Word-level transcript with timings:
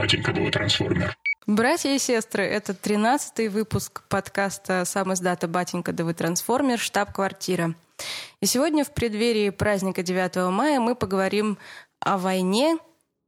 батенька 0.00 0.32
твой 0.32 0.50
трансформер. 0.50 1.14
Братья 1.46 1.90
и 1.90 1.98
сестры, 1.98 2.44
это 2.44 2.72
тринадцатый 2.72 3.48
выпуск 3.48 4.02
подкаста 4.08 4.86
«Сам 4.86 5.12
из 5.12 5.20
дата 5.20 5.46
Батенька 5.46 5.92
да 5.92 6.04
вы 6.04 6.14
трансформер. 6.14 6.78
Штаб-квартира». 6.78 7.74
И 8.40 8.46
сегодня 8.46 8.82
в 8.82 8.92
преддверии 8.92 9.50
праздника 9.50 10.02
9 10.02 10.50
мая 10.50 10.80
мы 10.80 10.94
поговорим 10.94 11.58
о 12.00 12.16
войне, 12.16 12.78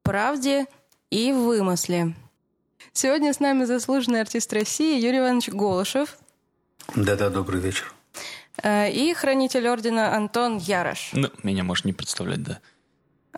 правде 0.02 0.64
и 1.10 1.32
вымысле. 1.32 2.14
Сегодня 2.94 3.34
с 3.34 3.40
нами 3.40 3.64
заслуженный 3.64 4.22
артист 4.22 4.50
России 4.54 4.98
Юрий 4.98 5.18
Иванович 5.18 5.50
Голышев. 5.50 6.16
Да-да, 6.96 7.28
добрый 7.28 7.60
вечер. 7.60 7.92
Э, 8.62 8.90
и 8.90 9.12
хранитель 9.12 9.68
ордена 9.68 10.16
Антон 10.16 10.56
Ярош. 10.56 11.10
Ну, 11.12 11.28
меня 11.42 11.64
можешь 11.64 11.84
не 11.84 11.92
представлять, 11.92 12.42
да. 12.42 12.60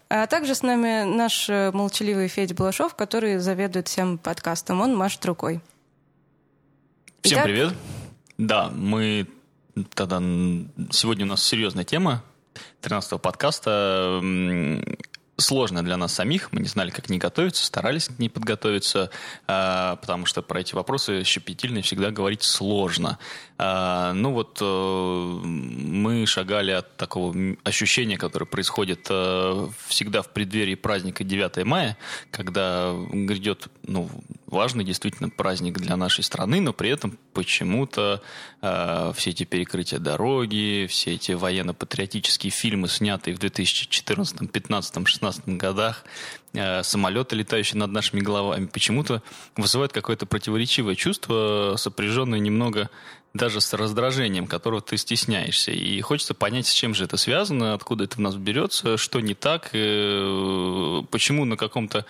А 0.08 0.26
также 0.26 0.54
с 0.54 0.62
нами 0.62 1.04
наш 1.04 1.48
э, 1.48 1.70
молчаливый 1.72 2.28
Федя 2.28 2.54
Балашов, 2.54 2.94
который 2.94 3.38
заведует 3.38 3.88
всем 3.88 4.18
подкастом. 4.18 4.80
Он 4.80 4.96
машет 4.96 5.24
рукой. 5.24 5.60
Всем 7.22 7.38
Итак... 7.38 7.44
привет. 7.44 7.74
Да, 8.38 8.70
мы 8.70 9.26
тогда... 9.94 10.18
Сегодня 10.90 11.24
у 11.24 11.28
нас 11.28 11.42
серьезная 11.42 11.84
тема 11.84 12.22
13-го 12.82 13.18
подкаста 13.18 14.20
сложно 15.36 15.82
для 15.82 15.96
нас 15.96 16.14
самих. 16.14 16.52
Мы 16.52 16.60
не 16.60 16.68
знали, 16.68 16.90
как 16.90 17.06
к 17.06 17.08
ней 17.08 17.18
готовиться, 17.18 17.64
старались 17.64 18.08
к 18.08 18.18
ней 18.18 18.28
подготовиться, 18.28 19.10
а, 19.46 19.96
потому 19.96 20.26
что 20.26 20.42
про 20.42 20.60
эти 20.60 20.74
вопросы 20.74 21.24
щепетильно 21.24 21.82
всегда 21.82 22.10
говорить 22.10 22.42
сложно. 22.42 23.18
А, 23.58 24.12
ну 24.12 24.32
вот 24.32 24.58
э, 24.60 24.64
мы 24.64 26.26
шагали 26.26 26.72
от 26.72 26.96
такого 26.96 27.34
ощущения, 27.64 28.18
которое 28.18 28.46
происходит 28.46 29.06
э, 29.10 29.68
всегда 29.86 30.22
в 30.22 30.28
преддверии 30.30 30.74
праздника 30.74 31.24
9 31.24 31.64
мая, 31.64 31.96
когда 32.30 32.94
грядет 33.12 33.68
ну, 33.86 34.08
важный 34.46 34.84
действительно 34.84 35.30
праздник 35.30 35.78
для 35.78 35.96
нашей 35.96 36.24
страны, 36.24 36.60
но 36.60 36.72
при 36.72 36.90
этом 36.90 37.18
почему-то 37.32 38.22
э, 38.62 39.12
все 39.16 39.30
эти 39.30 39.44
перекрытия 39.44 39.98
дороги, 39.98 40.86
все 40.88 41.14
эти 41.14 41.32
военно-патриотические 41.32 42.50
фильмы, 42.50 42.88
снятые 42.88 43.34
в 43.34 43.38
2014, 43.38 44.36
2015, 44.36 44.92
2016 44.94 45.48
годах, 45.56 46.04
э, 46.52 46.82
самолеты, 46.82 47.36
летающие 47.36 47.78
над 47.78 47.90
нашими 47.90 48.20
головами, 48.20 48.66
почему-то 48.66 49.22
вызывают 49.56 49.92
какое-то 49.92 50.26
противоречивое 50.26 50.94
чувство, 50.94 51.74
сопряженное 51.76 52.38
немного 52.38 52.90
даже 53.34 53.60
с 53.60 53.72
раздражением, 53.72 54.46
которого 54.46 54.80
ты 54.80 54.96
стесняешься. 54.96 55.72
И 55.72 56.00
хочется 56.00 56.34
понять, 56.34 56.68
с 56.68 56.72
чем 56.72 56.94
же 56.94 57.04
это 57.04 57.16
связано, 57.16 57.74
откуда 57.74 58.04
это 58.04 58.16
в 58.16 58.20
нас 58.20 58.36
берется, 58.36 58.96
что 58.96 59.20
не 59.20 59.34
так, 59.34 59.70
э, 59.72 61.02
почему 61.10 61.44
на 61.44 61.56
каком-то 61.56 62.06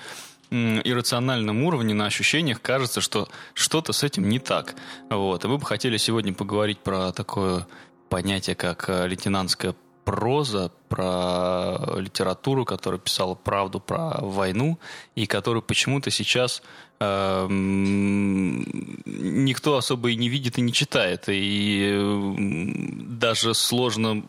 иррациональном 0.51 1.63
уровне, 1.63 1.95
на 1.95 2.07
ощущениях 2.07 2.61
кажется, 2.61 3.01
что 3.01 3.29
что-то 3.55 3.93
с 3.93 4.03
этим 4.03 4.29
не 4.29 4.39
так. 4.39 4.75
Вот. 5.11 5.45
И 5.45 5.49
мы 5.49 5.59
бы 5.59 5.67
хотели 5.67 5.97
сегодня 5.97 6.35
поговорить 6.35 6.79
про 6.79 7.13
такое 7.13 7.67
понятие, 8.09 8.57
как 8.57 8.89
э, 8.89 9.09
лейтенантская 9.09 9.75
проза, 10.05 10.71
про 10.89 11.97
литературу, 11.97 12.65
которая 12.65 13.01
писала 13.01 13.35
правду 13.35 13.81
про 13.81 14.19
войну, 14.21 14.79
и 15.15 15.27
которую 15.27 15.63
почему-то 15.63 16.11
сейчас 16.11 16.63
э, 17.01 17.47
никто 17.51 19.77
особо 19.77 20.11
и 20.11 20.17
не 20.17 20.29
видит 20.29 20.59
и 20.59 20.61
не 20.61 20.73
читает. 20.73 21.25
И 21.29 21.97
даже 22.37 23.55
сложно... 23.55 24.23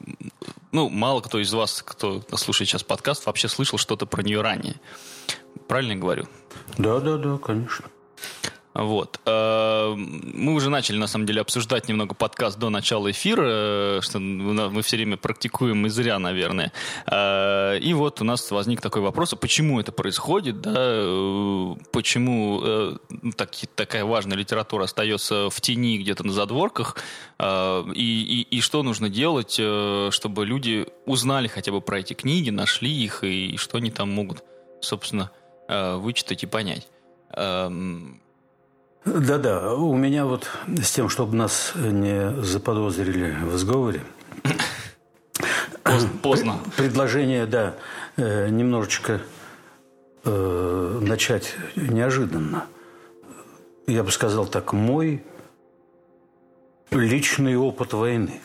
Ну, 0.71 0.89
мало 0.89 1.21
кто 1.21 1.39
из 1.39 1.53
вас, 1.53 1.83
кто 1.83 2.23
слушает 2.35 2.69
сейчас 2.69 2.83
подкаст, 2.83 3.25
вообще 3.25 3.47
слышал 3.47 3.77
что-то 3.77 4.05
про 4.05 4.23
нее 4.23 4.41
ранее. 4.41 4.75
Правильно 5.67 5.93
я 5.93 5.97
говорю? 5.97 6.25
Да, 6.77 6.99
да, 6.99 7.17
да, 7.17 7.37
конечно. 7.37 7.85
Вот. 8.75 9.21
Э, 9.25 9.95
мы 9.95 10.53
уже 10.53 10.69
начали, 10.69 10.97
на 10.97 11.07
самом 11.07 11.25
деле, 11.25 11.39
обсуждать 11.39 11.87
немного 11.87 12.13
подкаст 12.13 12.59
до 12.59 12.69
начала 12.69 13.09
эфира, 13.09 14.01
что 14.01 14.19
мы 14.19 14.81
все 14.81 14.97
время 14.97 15.15
практикуем 15.15 15.85
и 15.85 15.89
зря, 15.89 16.19
наверное. 16.19 16.73
Э, 17.09 17.79
и 17.79 17.93
вот 17.93 18.19
у 18.19 18.25
нас 18.25 18.51
возник 18.51 18.81
такой 18.81 19.01
вопрос, 19.01 19.31
а 19.31 19.37
почему 19.37 19.79
это 19.79 19.93
происходит, 19.93 20.59
да? 20.59 20.73
Э, 20.75 21.75
почему 21.93 22.99
так, 23.37 23.51
такая 23.75 24.03
важная 24.03 24.37
литература 24.37 24.83
остается 24.83 25.49
в 25.49 25.61
тени 25.61 25.97
где-то 25.97 26.25
на 26.25 26.33
задворках, 26.33 26.97
и, 27.39 27.93
и, 27.95 28.41
и 28.57 28.61
что 28.61 28.83
нужно 28.83 29.09
делать, 29.09 29.53
чтобы 29.53 30.45
люди 30.45 30.87
узнали 31.05 31.47
хотя 31.47 31.71
бы 31.71 31.79
про 31.79 31.99
эти 31.99 32.13
книги, 32.13 32.49
нашли 32.49 32.91
их, 32.91 33.23
и 33.23 33.55
что 33.57 33.77
они 33.77 33.91
там 33.91 34.11
могут, 34.11 34.43
собственно, 34.81 35.31
вычитать 35.67 36.43
и 36.43 36.45
понять. 36.45 36.87
Эм, 37.31 38.21
да-да, 39.05 39.73
у 39.75 39.95
меня 39.95 40.25
вот 40.25 40.49
с 40.81 40.91
тем, 40.91 41.09
чтобы 41.09 41.35
нас 41.35 41.73
не 41.75 42.41
заподозрили 42.41 43.35
в 43.43 43.57
сговоре. 43.57 44.01
Поздно. 46.23 46.59
Предложение, 46.75 47.45
да, 47.45 47.75
э, 48.17 48.49
немножечко 48.49 49.21
э, 50.23 50.99
начать 51.01 51.55
неожиданно. 51.75 52.65
Я 53.85 54.03
бы 54.03 54.11
сказал 54.11 54.47
так, 54.47 54.73
мой 54.73 55.23
личный 56.89 57.55
опыт 57.55 57.93
войны. 57.93 58.41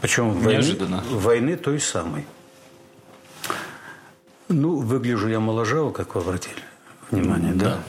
Причем 0.00 0.32
войны, 0.32 0.76
войны 1.10 1.56
той 1.56 1.78
самой. 1.78 2.26
Ну, 4.52 4.80
выгляжу 4.80 5.28
я 5.28 5.38
моложаво, 5.38 5.92
как 5.92 6.16
вы 6.16 6.22
обратили 6.22 6.62
внимание, 7.12 7.54
да? 7.54 7.64
да? 7.64 7.82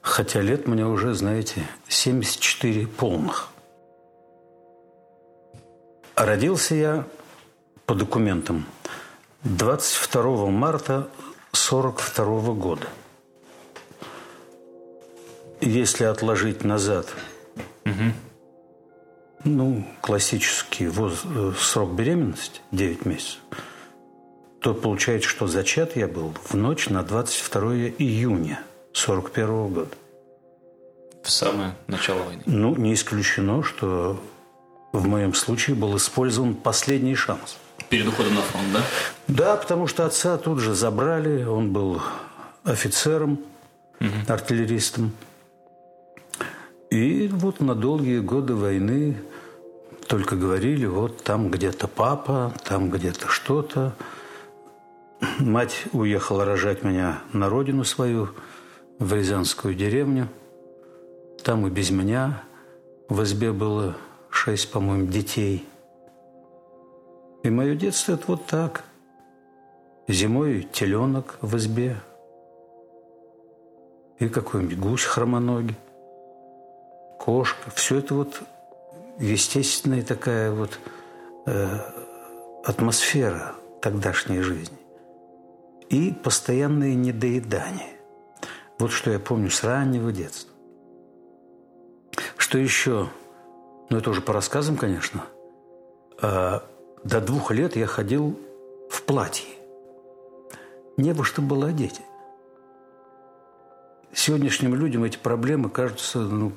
Хотя 0.00 0.40
лет 0.40 0.66
мне 0.66 0.84
уже, 0.84 1.14
знаете, 1.14 1.62
74 1.86 2.88
полных. 2.88 3.50
А 6.16 6.26
родился 6.26 6.74
я 6.74 7.06
по 7.86 7.94
документам 7.94 8.66
22 9.44 10.46
марта 10.48 11.08
42 11.52 12.52
года. 12.54 12.88
Если 15.60 16.02
отложить 16.02 16.64
назад, 16.64 17.06
угу. 17.84 18.12
ну, 19.44 19.86
классический 20.00 20.88
воз, 20.88 21.22
э, 21.24 21.52
срок 21.60 21.92
беременности 21.92 22.60
9 22.72 23.06
месяцев– 23.06 23.38
то 24.62 24.74
получается, 24.74 25.28
что 25.28 25.48
зачат 25.48 25.96
я 25.96 26.06
был 26.06 26.32
в 26.44 26.54
ночь 26.54 26.88
на 26.88 27.02
22 27.02 27.74
июня 27.98 28.62
41 28.92 29.68
года. 29.68 29.90
В 31.22 31.30
самое 31.30 31.74
начало 31.88 32.22
войны? 32.22 32.42
Ну, 32.46 32.76
не 32.76 32.94
исключено, 32.94 33.64
что 33.64 34.22
в 34.92 35.06
моем 35.06 35.34
случае 35.34 35.74
был 35.74 35.96
использован 35.96 36.54
последний 36.54 37.16
шанс. 37.16 37.56
Перед 37.88 38.06
уходом 38.06 38.36
на 38.36 38.42
фронт, 38.42 38.66
да? 38.72 38.82
Да, 39.26 39.56
потому 39.56 39.88
что 39.88 40.06
отца 40.06 40.38
тут 40.38 40.60
же 40.60 40.74
забрали, 40.74 41.42
он 41.42 41.72
был 41.72 42.00
офицером, 42.62 43.40
угу. 43.98 44.10
артиллеристом. 44.28 45.12
И 46.90 47.28
вот 47.32 47.60
на 47.60 47.74
долгие 47.74 48.20
годы 48.20 48.54
войны 48.54 49.16
только 50.06 50.36
говорили, 50.36 50.86
вот 50.86 51.24
там 51.24 51.50
где-то 51.50 51.88
папа, 51.88 52.54
там 52.64 52.90
где-то 52.90 53.26
что-то. 53.28 53.94
Мать 55.38 55.84
уехала 55.92 56.44
рожать 56.44 56.82
меня 56.82 57.20
на 57.32 57.48
родину 57.48 57.84
свою, 57.84 58.30
в 58.98 59.14
Рязанскую 59.14 59.74
деревню. 59.74 60.28
Там 61.44 61.66
и 61.66 61.70
без 61.70 61.90
меня 61.90 62.42
в 63.08 63.22
избе 63.22 63.52
было 63.52 63.96
шесть, 64.30 64.70
по-моему, 64.70 65.06
детей. 65.06 65.66
И 67.42 67.50
мое 67.50 67.74
детство– 67.74 68.12
это 68.14 68.24
вот 68.28 68.46
так. 68.46 68.84
Зимой 70.08 70.68
теленок 70.72 71.38
в 71.40 71.56
избе. 71.56 72.00
И 74.18 74.28
какой-нибудь 74.28 74.78
гусь 74.78 75.04
хромоногий. 75.04 75.76
Кошка. 77.18 77.70
Все 77.74 77.98
это 77.98 78.14
вот 78.14 78.40
естественная 79.18 80.02
такая 80.02 80.52
вот 80.52 80.78
э, 81.46 81.78
атмосфера 82.64 83.54
тогдашней 83.80 84.40
жизни 84.40 84.81
и 85.92 86.10
постоянное 86.10 86.94
недоедание. 86.94 87.92
Вот 88.78 88.90
что 88.90 89.12
я 89.12 89.20
помню 89.20 89.50
с 89.50 89.62
раннего 89.62 90.10
детства. 90.10 90.50
Что 92.36 92.58
еще? 92.58 93.10
Ну, 93.90 93.98
это 93.98 94.10
уже 94.10 94.22
по 94.22 94.32
рассказам, 94.32 94.76
конечно. 94.76 95.24
А, 96.20 96.64
до 97.04 97.20
двух 97.20 97.50
лет 97.52 97.76
я 97.76 97.86
ходил 97.86 98.40
в 98.90 99.02
платье. 99.02 99.50
Не 100.96 101.12
во 101.12 101.24
что 101.24 101.42
было 101.42 101.68
одеть. 101.68 102.00
Сегодняшним 104.14 104.74
людям 104.74 105.04
эти 105.04 105.18
проблемы 105.18 105.68
кажутся 105.68 106.20
ну, 106.20 106.52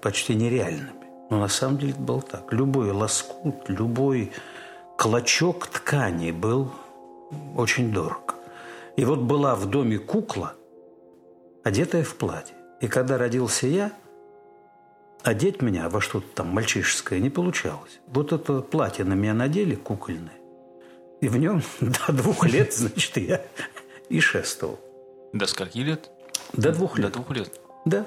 почти 0.00 0.34
нереальными. 0.34 0.90
Но 1.30 1.38
на 1.38 1.48
самом 1.48 1.78
деле 1.78 1.92
это 1.92 2.00
было 2.00 2.22
так. 2.22 2.52
Любой 2.52 2.90
лоскут, 2.90 3.68
любой 3.68 4.32
клочок 4.98 5.68
ткани 5.68 6.32
был 6.32 6.72
очень 7.56 7.92
дорог. 7.92 8.23
И 8.96 9.04
вот 9.04 9.20
была 9.20 9.54
в 9.54 9.66
доме 9.66 9.98
кукла, 9.98 10.54
одетая 11.62 12.04
в 12.04 12.14
платье. 12.14 12.54
И 12.80 12.86
когда 12.86 13.18
родился 13.18 13.66
я, 13.66 13.92
одеть 15.22 15.62
меня 15.62 15.88
во 15.88 16.00
что-то 16.00 16.26
там 16.34 16.48
мальчишеское 16.48 17.18
не 17.18 17.30
получалось. 17.30 18.00
Вот 18.06 18.32
это 18.32 18.60
платье 18.60 19.04
на 19.04 19.14
меня 19.14 19.34
надели 19.34 19.74
кукольное, 19.74 20.38
и 21.20 21.28
в 21.28 21.36
нем 21.36 21.62
до 21.80 22.12
двух 22.12 22.46
лет, 22.46 22.72
значит, 22.72 23.16
я 23.16 23.40
и 24.08 24.20
шествовал. 24.20 24.78
До 25.32 25.46
скольки 25.46 25.78
лет? 25.78 26.10
До 26.52 26.70
двух 26.70 26.98
лет. 26.98 27.08
До 27.08 27.12
двух 27.14 27.30
лет. 27.36 27.60
Да. 27.84 28.06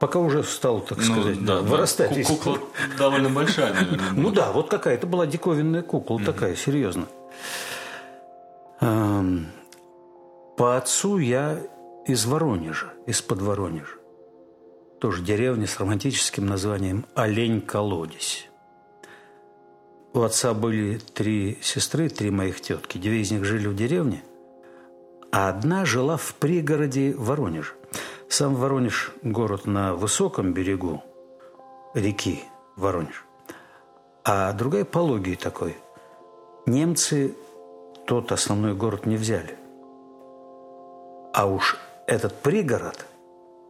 Пока 0.00 0.18
уже 0.18 0.42
стал, 0.42 0.80
так 0.80 0.98
ну, 0.98 1.04
сказать, 1.04 1.44
да, 1.44 1.60
вырастать. 1.60 2.16
Да. 2.16 2.24
Кукла 2.24 2.58
довольно 2.96 3.28
большая, 3.28 3.74
наверное. 3.74 4.12
Ну 4.12 4.30
да, 4.30 4.50
вот 4.50 4.70
какая. 4.70 4.94
Это 4.94 5.06
была 5.06 5.26
диковинная 5.26 5.82
кукла, 5.82 6.18
такая, 6.18 6.56
серьезно. 6.56 7.06
Эм, 8.80 9.46
по 10.56 10.78
отцу 10.78 11.18
я 11.18 11.60
из 12.06 12.24
Воронежа, 12.24 12.92
из-под 13.06 13.42
Воронежа. 13.42 13.96
Тоже 15.00 15.22
деревня 15.22 15.66
с 15.66 15.78
романтическим 15.78 16.46
названием 16.46 17.04
Олень-колодец. 17.14 18.46
У 20.14 20.22
отца 20.22 20.54
были 20.54 20.98
три 21.14 21.58
сестры, 21.60 22.08
три 22.08 22.30
моих 22.30 22.62
тетки. 22.62 22.96
Две 22.96 23.20
из 23.20 23.30
них 23.30 23.44
жили 23.44 23.68
в 23.68 23.76
деревне, 23.76 24.22
а 25.30 25.50
одна 25.50 25.84
жила 25.84 26.16
в 26.16 26.34
пригороде 26.34 27.14
Воронежа. 27.14 27.74
Сам 28.28 28.54
Воронеж– 28.54 29.12
город 29.22 29.66
на 29.66 29.94
высоком 29.94 30.54
берегу 30.54 31.02
реки 31.94 32.44
Воронеж, 32.76 33.24
а 34.24 34.52
другая 34.52 34.84
пологий 34.84 35.36
такой. 35.36 35.76
Немцы 36.66 37.34
тот 38.10 38.32
основной 38.32 38.74
город 38.74 39.06
не 39.06 39.16
взяли. 39.16 39.54
А 41.32 41.46
уж 41.46 41.76
этот 42.08 42.34
пригород, 42.42 43.06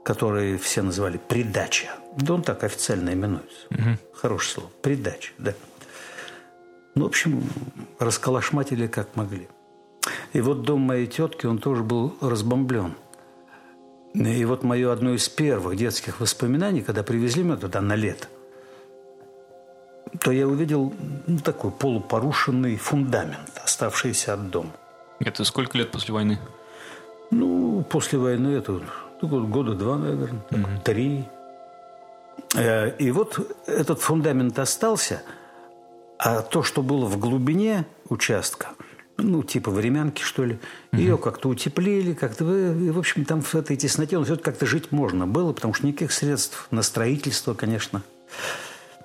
который 0.02 0.56
все 0.56 0.80
называли 0.80 1.18
«придача», 1.18 1.90
да 2.16 2.32
он 2.32 2.42
так 2.42 2.64
официально 2.64 3.10
именуется. 3.10 3.66
Угу. 3.68 4.14
Хорошее 4.14 4.54
слово. 4.54 4.70
«Придача», 4.80 5.32
да. 5.36 5.52
Ну, 6.94 7.04
в 7.04 7.08
общем, 7.08 7.42
расколошматили 7.98 8.86
как 8.86 9.14
могли. 9.14 9.46
И 10.32 10.40
вот 10.40 10.62
дом 10.62 10.80
моей 10.80 11.06
тетки, 11.06 11.44
он 11.44 11.58
тоже 11.58 11.82
был 11.82 12.16
разбомблен– 12.22 12.94
и 14.14 14.44
вот 14.44 14.64
мое 14.64 14.90
одно 14.90 15.12
из 15.14 15.28
первых 15.28 15.76
детских 15.76 16.18
воспоминаний, 16.18 16.80
когда 16.80 17.02
привезли 17.02 17.44
меня 17.44 17.56
туда 17.56 17.80
на 17.80 17.94
лето, 17.94 18.26
то 20.18 20.32
я 20.32 20.46
увидел 20.46 20.92
ну, 21.26 21.38
такой 21.38 21.70
полупорушенный 21.70 22.76
фундамент, 22.76 23.60
оставшийся 23.62 24.34
от 24.34 24.50
дома. 24.50 24.70
Это 25.20 25.44
сколько 25.44 25.78
лет 25.78 25.90
после 25.90 26.14
войны? 26.14 26.38
Ну, 27.30 27.84
после 27.88 28.18
войны 28.18 28.48
это 28.56 28.80
ну, 29.22 29.46
года 29.46 29.74
два, 29.74 29.98
наверное, 29.98 30.42
так, 30.48 30.58
угу. 30.58 30.68
три. 30.84 31.24
Э, 32.56 32.90
и 32.96 33.10
вот 33.10 33.38
этот 33.66 34.00
фундамент 34.00 34.58
остался, 34.58 35.22
а 36.18 36.42
то, 36.42 36.62
что 36.62 36.82
было 36.82 37.06
в 37.06 37.18
глубине 37.18 37.86
участка– 38.08 38.70
ну, 39.22 39.42
типа 39.42 39.70
времянки, 39.70 40.22
что 40.22 40.44
ли. 40.44 40.58
Ее 40.92 41.14
угу. 41.14 41.22
как-то 41.22 41.48
утеплили, 41.48 42.14
как-то... 42.14 42.44
И, 42.44 42.90
в 42.90 42.98
общем, 42.98 43.24
там 43.24 43.42
в 43.42 43.54
этой 43.54 43.76
тесноте 43.76 44.18
ну, 44.18 44.24
все 44.24 44.36
как-то 44.36 44.66
жить 44.66 44.92
можно 44.92 45.26
было, 45.26 45.52
потому 45.52 45.74
что 45.74 45.86
никаких 45.86 46.12
средств 46.12 46.66
на 46.70 46.82
строительство, 46.82 47.54
конечно, 47.54 48.02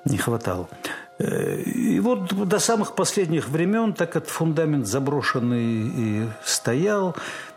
не 0.06 0.18
хватало. 0.18 0.70
Э, 1.18 1.62
и 1.62 2.00
вот 2.00 2.48
до 2.48 2.60
самых 2.60 2.96
последних 2.96 3.50
времен 3.50 3.94
так 3.94 4.16
этот 4.16 4.30
фундамент 4.30 4.88
заброшенный 4.88 5.92
и 5.96 6.30
стоял. 6.44 7.16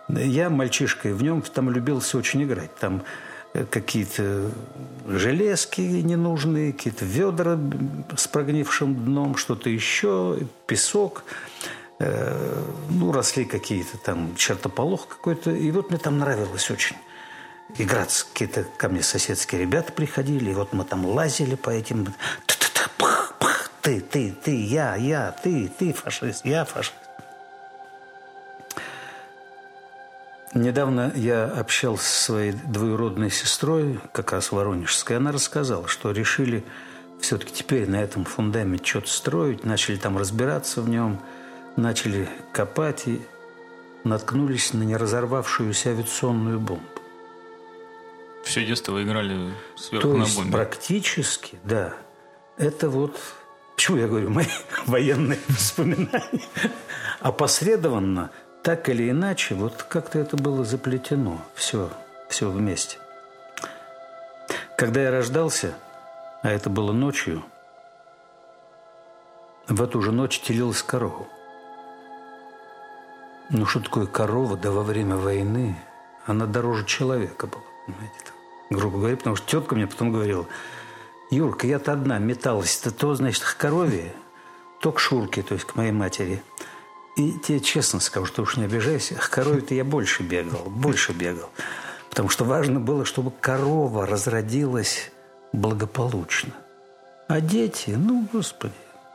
Я 0.08 0.48
мальчишкой 0.50 1.12
в 1.12 1.22
нем 1.22 1.42
там 1.42 1.70
любился 1.70 2.18
очень 2.18 2.42
играть. 2.42 2.74
Там 2.76 3.02
э, 3.54 3.64
какие-то 3.64 4.50
железки 5.06 5.80
ненужные, 5.80 6.72
какие-то 6.72 7.04
ведра 7.04 7.58
с 8.16 8.26
прогнившим 8.28 8.94
дном, 9.04 9.36
что-то 9.36 9.68
еще, 9.68 10.38
песок. 10.66 11.24
Э, 11.98 12.62
ну, 12.90 13.12
росли 13.12 13.44
какие-то 13.44 13.98
там 13.98 14.34
чертополох 14.36 15.08
какой-то. 15.08 15.50
И 15.50 15.70
вот 15.70 15.90
мне 15.90 15.98
там 15.98 16.18
нравилось 16.18 16.70
очень 16.70 16.96
играться. 17.76 18.26
Какие-то 18.32 18.64
ко 18.76 18.88
мне 18.88 19.02
соседские 19.02 19.60
ребята 19.60 19.92
приходили, 19.92 20.50
и 20.50 20.54
вот 20.54 20.72
мы 20.72 20.84
там 20.84 21.04
лазили 21.04 21.54
по 21.54 21.70
этим... 21.70 22.14
Ты, 23.82 24.00
ты, 24.00 24.32
ты, 24.32 24.64
я, 24.64 24.96
я, 24.96 25.32
ты, 25.32 25.70
ты 25.78 25.92
фашист, 25.92 26.44
я 26.44 26.64
фашист. 26.64 26.94
Недавно 30.54 31.12
я 31.14 31.44
общался 31.44 32.04
со 32.04 32.22
своей 32.22 32.52
двоюродной 32.52 33.30
сестрой, 33.30 34.00
как 34.12 34.32
раз 34.32 34.52
воронежской. 34.52 35.16
Она 35.16 35.32
рассказала, 35.32 35.88
что 35.88 36.10
решили 36.10 36.64
все-таки 37.20 37.52
теперь 37.52 37.88
на 37.88 37.96
этом 37.96 38.24
фундаменте 38.24 38.84
что-то 38.84 39.08
строить, 39.08 39.64
начали 39.64 39.96
там 39.96 40.18
разбираться 40.18 40.82
в 40.82 40.88
нем– 40.88 41.20
начали 41.78 42.28
копать 42.52 43.06
и 43.06 43.20
наткнулись 44.04 44.72
на 44.74 44.82
неразорвавшуюся 44.82 45.90
авиационную 45.90 46.60
бомбу. 46.60 46.97
Все 48.44 48.64
детство 48.64 48.92
вы 48.92 49.02
играли 49.02 49.52
сверху 49.76 50.08
То 50.08 50.16
на 50.16 50.24
бомбе? 50.26 50.52
практически, 50.52 51.58
да. 51.64 51.94
Это 52.56 52.88
вот, 52.88 53.18
почему 53.76 53.98
я 53.98 54.06
говорю, 54.08 54.30
мои 54.30 54.46
военные 54.86 55.38
воспоминания. 55.48 56.42
Опосредованно, 57.20 58.30
так 58.62 58.88
или 58.88 59.10
иначе, 59.10 59.54
вот 59.54 59.82
как-то 59.82 60.18
это 60.18 60.36
было 60.36 60.64
заплетено, 60.64 61.40
все, 61.54 61.90
все 62.28 62.50
вместе. 62.50 62.98
Когда 64.76 65.02
я 65.02 65.10
рождался, 65.10 65.74
а 66.42 66.50
это 66.50 66.70
было 66.70 66.92
ночью, 66.92 67.44
в 69.66 69.82
эту 69.82 70.00
же 70.00 70.12
ночь 70.12 70.40
телилась 70.40 70.82
корова. 70.82 71.26
Ну, 73.50 73.66
что 73.66 73.80
такое 73.80 74.06
корова, 74.06 74.56
да 74.56 74.70
во 74.70 74.82
время 74.82 75.16
войны 75.16 75.76
она 76.26 76.46
дороже 76.46 76.84
человека 76.84 77.46
была, 77.46 77.62
грубо 78.70 78.98
говоря, 78.98 79.16
потому 79.16 79.36
что 79.36 79.46
тетка 79.46 79.74
мне 79.74 79.86
потом 79.86 80.12
говорила, 80.12 80.46
Юрка, 81.30 81.66
я-то 81.66 81.92
одна 81.92 82.18
металась-то 82.18 82.90
то, 82.90 83.14
значит, 83.14 83.42
к 83.42 83.56
корове, 83.56 84.14
то 84.80 84.92
к 84.92 85.00
Шурке, 85.00 85.42
то 85.42 85.54
есть 85.54 85.66
к 85.66 85.74
моей 85.76 85.92
матери. 85.92 86.42
И 87.16 87.32
тебе 87.32 87.60
честно 87.60 88.00
скажу, 88.00 88.26
что 88.26 88.42
уж 88.42 88.56
не 88.56 88.64
обижайся, 88.64 89.14
к 89.14 89.28
корове-то 89.28 89.74
я 89.74 89.84
больше 89.84 90.22
бегал, 90.22 90.64
больше 90.66 91.12
бегал. 91.12 91.50
Потому 92.08 92.28
что 92.28 92.44
важно 92.44 92.80
было, 92.80 93.04
чтобы 93.04 93.32
корова 93.40 94.06
разродилась 94.06 95.10
благополучно. 95.52 96.52
А 97.26 97.40
дети, 97.40 97.90
ну, 97.90 98.26
господи, 98.32 98.72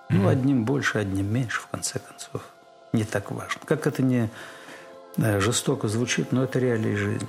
ну, 0.10 0.28
одним 0.28 0.66
больше, 0.66 1.00
одним 1.00 1.34
меньше, 1.34 1.62
в 1.62 1.68
конце 1.68 2.00
концов 2.00 2.44
не 2.94 3.04
так 3.04 3.32
важно. 3.32 3.62
Как 3.66 3.88
это 3.88 4.04
не 4.04 4.30
э, 5.18 5.40
жестоко 5.40 5.88
звучит, 5.88 6.32
но 6.32 6.44
это 6.44 6.60
реалии 6.60 6.96
жизни. 6.96 7.28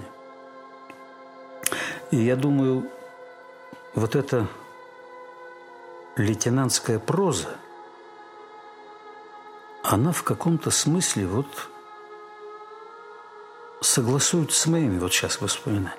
И 2.14 2.26
я 2.26 2.36
думаю, 2.36 2.88
вот 3.96 4.14
эта 4.14 4.46
лейтенантская 6.14 7.00
проза, 7.00 7.56
она 9.82 10.12
в 10.12 10.22
каком-то 10.22 10.70
смысле 10.70 11.26
вот 11.26 11.68
согласует 13.80 14.52
с 14.52 14.64
моими 14.68 15.00
вот 15.00 15.12
сейчас 15.12 15.40
воспоминаниями. 15.40 15.98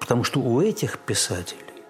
Потому 0.00 0.24
что 0.24 0.40
у 0.40 0.60
этих 0.60 0.98
писателей 0.98 1.84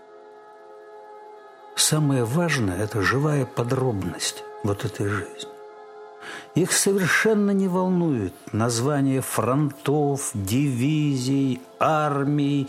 самое 1.74 2.24
важное– 2.24 2.76
это 2.84 3.00
живая 3.00 3.46
подробность 3.46 4.44
вот 4.62 4.84
этой 4.84 5.08
жизни. 5.08 5.57
Их 6.54 6.72
совершенно 6.72 7.52
не 7.52 7.68
волнует 7.68 8.34
название 8.52 9.20
фронтов, 9.20 10.30
дивизий, 10.34 11.60
армий. 11.78 12.68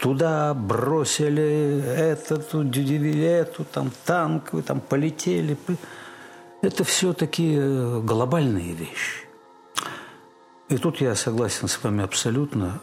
Туда 0.00 0.54
бросили 0.54 1.82
эту, 1.82 2.40
эту, 2.40 3.64
там 3.64 3.90
танковый, 4.04 4.62
там 4.62 4.80
полетели. 4.80 5.56
Это 6.62 6.84
все 6.84 7.12
такие 7.12 8.00
глобальные 8.02 8.72
вещи. 8.72 9.26
И 10.68 10.76
тут 10.76 11.00
я 11.00 11.14
согласен 11.14 11.68
с 11.68 11.82
вами 11.82 12.04
абсолютно. 12.04 12.80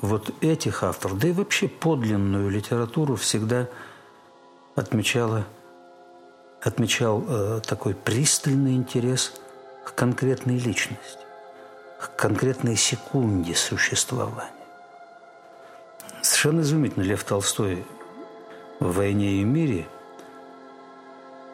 Вот 0.00 0.34
этих 0.42 0.82
авторов, 0.82 1.18
да 1.18 1.28
и 1.28 1.32
вообще 1.32 1.68
подлинную 1.68 2.50
литературу 2.50 3.16
всегда 3.16 3.68
отмечала 4.74 5.46
отмечал 6.64 7.24
э, 7.28 7.60
такой 7.64 7.94
пристальный 7.94 8.74
интерес 8.74 9.34
к 9.84 9.94
конкретной 9.94 10.58
личности, 10.58 11.18
к 12.00 12.16
конкретной 12.16 12.76
секунде 12.76 13.54
существования. 13.54 14.50
Совершенно 16.22 16.60
изумительно 16.60 17.02
Лев 17.02 17.24
Толстой 17.24 17.84
в 18.80 18.94
«Войне 18.96 19.40
и 19.40 19.44
мире», 19.44 19.86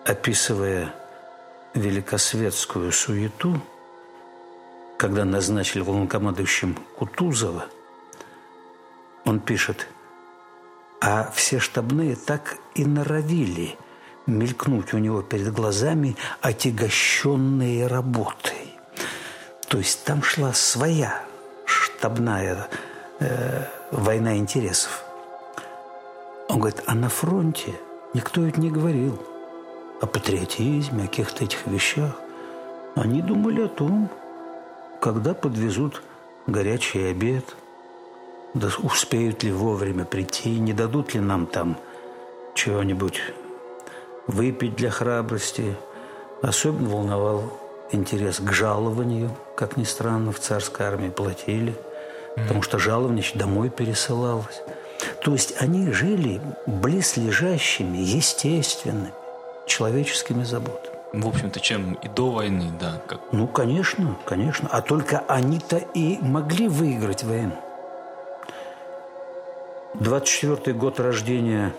описывая 0.05 0.95
великосветскую 1.75 2.93
суету, 2.93 3.61
когда 4.97 5.25
назначили 5.25 5.83
главнокомандующим 5.83 6.77
Кутузова, 6.99 7.67
он 9.25 9.41
пишет, 9.41 9.87
а 11.01 11.31
все 11.31 11.59
штабные 11.59 12.17
так 12.17 12.59
и 12.75 12.85
норовили 12.85 13.79
мелькнуть 14.27 14.95
у 14.95 14.99
него 14.99 15.23
перед 15.23 15.53
глазами 15.53 16.17
отягощенные 16.41 17.87
работой. 17.87 18.75
То 19.69 19.79
есть 19.79 20.05
там 20.05 20.23
шла 20.23 20.53
своя 20.53 21.23
штабная 21.65 22.69
э, 23.21 23.65
война 23.91 24.37
интересов. 24.37 25.05
Он 26.49 26.59
говорит, 26.59 26.83
а 26.87 26.95
на 26.95 27.09
фронте 27.09 27.75
никто 28.15 28.41
ведь 28.41 28.57
не 28.57 28.71
говорил 28.71 29.21
о 30.01 30.07
патриотизме, 30.07 31.05
о 31.05 31.07
каких-то 31.07 31.45
этих 31.45 31.67
вещах. 31.67 32.17
Они 32.97 33.23
думали 33.23 33.63
о 33.63 33.69
том, 33.69 34.11
когда 35.01 35.35
подвезут 35.35 36.03
горячий 36.47 37.05
обед, 37.11 37.57
успеют 38.83 39.45
ли 39.45 39.53
вовремя 39.53 40.05
прийти, 40.05 40.59
не 40.59 40.73
дадут 40.73 41.15
ли 41.15 41.21
нам 41.21 41.47
там 41.47 41.77
чего-нибудь 42.55 43.21
выпить 44.31 44.77
для 44.77 44.91
храбрости. 44.91 45.77
Особенно 46.43 46.89
волновал 46.89 47.43
интерес 47.93 48.39
к 48.39 48.53
жалованию, 48.53 49.31
как 49.57 49.77
ни 49.77 49.85
странно, 49.85 50.33
в 50.33 50.39
царской 50.39 50.87
армии 50.87 51.11
платили, 51.11 51.75
потому 52.37 52.63
что 52.63 52.79
жалование 52.79 53.25
домой 53.35 53.69
пересылалось. 53.69 54.63
То 55.23 55.33
есть 55.33 55.55
они 55.61 55.93
жили 55.93 56.41
близлежащими, 56.67 57.99
естественными, 57.99 59.13
человеческими 59.67 60.45
заботами. 60.45 60.97
В 61.13 61.27
общем-то, 61.27 61.59
чем 61.59 61.95
и 61.95 62.09
до 62.09 62.31
войны, 62.31 62.71
да. 62.81 63.03
Как... 63.07 63.21
Ну, 63.33 63.49
конечно, 63.49 64.17
конечно. 64.27 64.69
А 64.71 64.81
только 64.81 65.25
они-то 65.27 65.79
и 65.79 66.19
могли 66.23 66.69
выиграть 66.69 67.25
войну. 67.25 67.57
24-й 69.95 70.73
год 70.73 71.01
рождения 71.01 71.75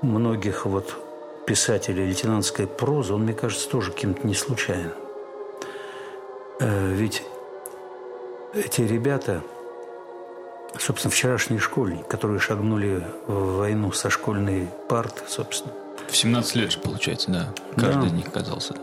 многих 0.00 0.64
вот 0.64 1.03
писателей 1.46 2.06
лейтенантской 2.06 2.66
прозы, 2.66 3.14
он, 3.14 3.22
мне 3.22 3.34
кажется, 3.34 3.68
тоже 3.68 3.92
каким-то 3.92 4.26
не 4.26 4.34
случайным. 4.34 4.92
Э, 6.60 6.92
ведь 6.92 7.22
эти 8.54 8.82
ребята, 8.82 9.42
собственно, 10.78 11.10
вчерашние 11.10 11.60
школьники, 11.60 12.04
которые 12.08 12.38
шагнули 12.40 13.04
в 13.26 13.56
войну 13.56 13.92
со 13.92 14.10
школьной 14.10 14.68
парты, 14.88 15.22
собственно. 15.26 15.72
В 16.08 16.16
17 16.16 16.54
лет 16.56 16.72
же, 16.72 16.78
получается, 16.78 17.30
да. 17.30 17.54
Каждый 17.76 18.02
да. 18.02 18.06
из 18.06 18.12
них 18.12 18.28
оказался. 18.28 18.74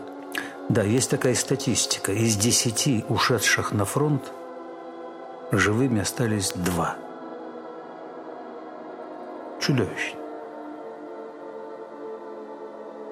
Да, 0.68 0.82
есть 0.82 1.10
такая 1.10 1.34
статистика. 1.34 2.12
Из 2.12 2.36
10 2.36 3.06
ушедших 3.08 3.72
на 3.72 3.84
фронт 3.84 4.22
живыми 5.50 6.00
остались 6.00 6.52
два. 6.52 6.96
Чудовищно. 9.60 10.21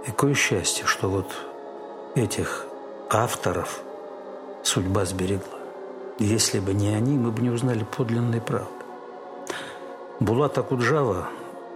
Какое 0.06 0.34
счастье, 0.34 0.86
что 0.86 1.08
вот 1.08 1.30
этих 2.14 2.66
авторов 3.10 3.80
судьба 4.62 5.04
сберегла. 5.04 5.58
Если 6.18 6.58
бы 6.58 6.72
не 6.72 6.88
они, 6.88 7.18
мы 7.18 7.30
бы 7.30 7.42
не 7.42 7.50
узнали 7.50 7.84
подлинной 7.84 8.40
правды. 8.40 8.70
Булат 10.18 10.56
Акуджава, 10.58 11.28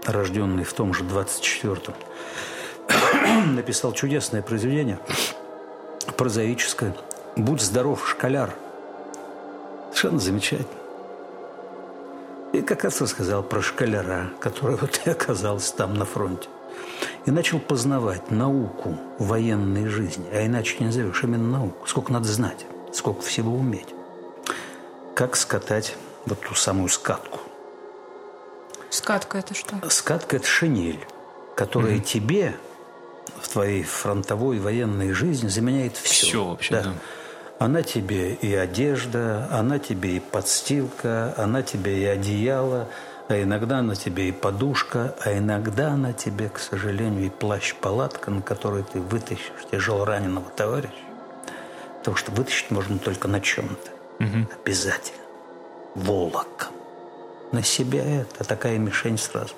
рожденный 0.07 0.65
в 0.65 0.73
том 0.73 0.95
же 0.95 1.05
24-м, 1.05 1.95
написал 3.55 3.93
чудесное 3.93 4.43
произведение, 4.43 4.99
прозаическое 6.17 6.95
«Будь 7.37 7.61
здоров, 7.61 8.09
школяр». 8.09 8.55
Совершенно 9.89 10.19
замечательно. 10.19 10.69
И 12.53 12.63
как 12.63 12.85
раз 12.85 13.01
рассказал 13.01 13.43
про 13.43 13.61
школяра, 13.61 14.31
который 14.41 14.77
вот 14.81 15.01
и 15.05 15.11
оказался 15.11 15.75
там 15.75 15.95
на 15.95 16.05
фронте. 16.05 16.49
И 17.27 17.31
начал 17.31 17.59
познавать 17.59 18.31
науку 18.31 18.99
военной 19.19 19.89
жизни, 19.89 20.27
а 20.33 20.45
иначе 20.45 20.77
не 20.81 20.87
назовешь, 20.87 21.23
именно 21.23 21.59
науку. 21.59 21.87
Сколько 21.87 22.13
надо 22.13 22.29
знать, 22.29 22.67
сколько 22.93 23.23
всего 23.23 23.55
уметь. 23.55 23.89
Как 25.15 25.37
скатать 25.37 25.97
вот 26.27 26.41
ту 26.41 26.55
самую 26.55 26.89
скатку. 26.89 27.41
Скатка 28.91 29.39
это 29.39 29.55
что? 29.55 29.77
Скатка– 29.91 30.37
это 30.39 30.47
шинель, 30.47 31.01
которая 31.57 31.97
mm-hmm. 31.97 32.05
тебе 32.05 32.57
в 33.41 33.49
твоей 33.49 33.83
фронтовой 33.83 34.59
военной 34.59 35.13
жизни 35.13 35.49
заменяет 35.49 35.97
все. 35.97 36.27
Все 36.27 36.45
вообще, 36.45 36.75
да. 36.75 36.83
да. 36.83 36.93
Она 37.59 37.83
тебе 37.83 38.35
и 38.35 38.55
одежда, 38.55 39.49
она 39.51 39.79
тебе 39.79 40.17
и 40.17 40.21
подстилка, 40.21 41.35
она 41.37 41.63
тебе 41.63 42.03
и 42.03 42.05
одеяло, 42.05 42.89
а 43.29 43.43
иногда 43.43 43.81
на 43.83 43.97
тебе 43.97 44.29
и 44.29 44.33
подушка, 44.33 45.15
а 45.21 45.37
иногда 45.37 45.97
на 45.97 46.13
тебе, 46.13 46.49
к 46.49 46.59
сожалению, 46.59 47.27
и 47.27 47.31
плащ-палатка, 47.31 48.31
на 48.31 48.43
которой 48.43 48.83
ты 48.83 49.01
вытащишь 49.01 49.67
тяжело 49.71 50.05
раненого 50.05 50.51
товарища. 50.51 50.93
Потому 51.99 52.17
что 52.17 52.33
вытащить 52.33 52.71
можно 52.71 52.99
только 52.99 53.29
на 53.29 53.41
чем-то. 53.41 53.91
Угу. 54.25 54.47
Обязательно. 54.63 55.23
Волок. 55.95 56.69
На 57.51 57.63
себя 57.63 58.05
это 58.05 58.45
такая 58.45 58.79
мишень 58.79 59.17
сразу. 59.17 59.55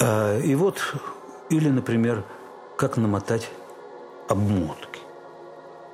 А, 0.00 0.38
и 0.38 0.54
вот, 0.56 0.94
или, 1.48 1.68
например, 1.68 2.24
как 2.76 2.96
намотать 2.96 3.48
обмотки. 4.28 5.00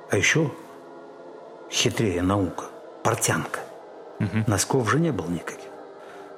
А 0.09 0.17
еще 0.17 0.51
хитрее 1.69 2.23
наука. 2.23 2.65
Портянка. 3.03 3.59
Угу. 4.19 4.43
Носков 4.47 4.89
же 4.89 4.99
не 4.99 5.11
было 5.11 5.27
никаких. 5.27 5.69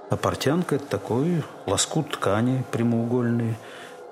А 0.10 0.18
портянка– 0.18 0.76
это 0.78 0.86
такой 0.86 1.44
лоскут 1.66 2.12
ткани 2.12 2.64
прямоугольный. 2.72 3.56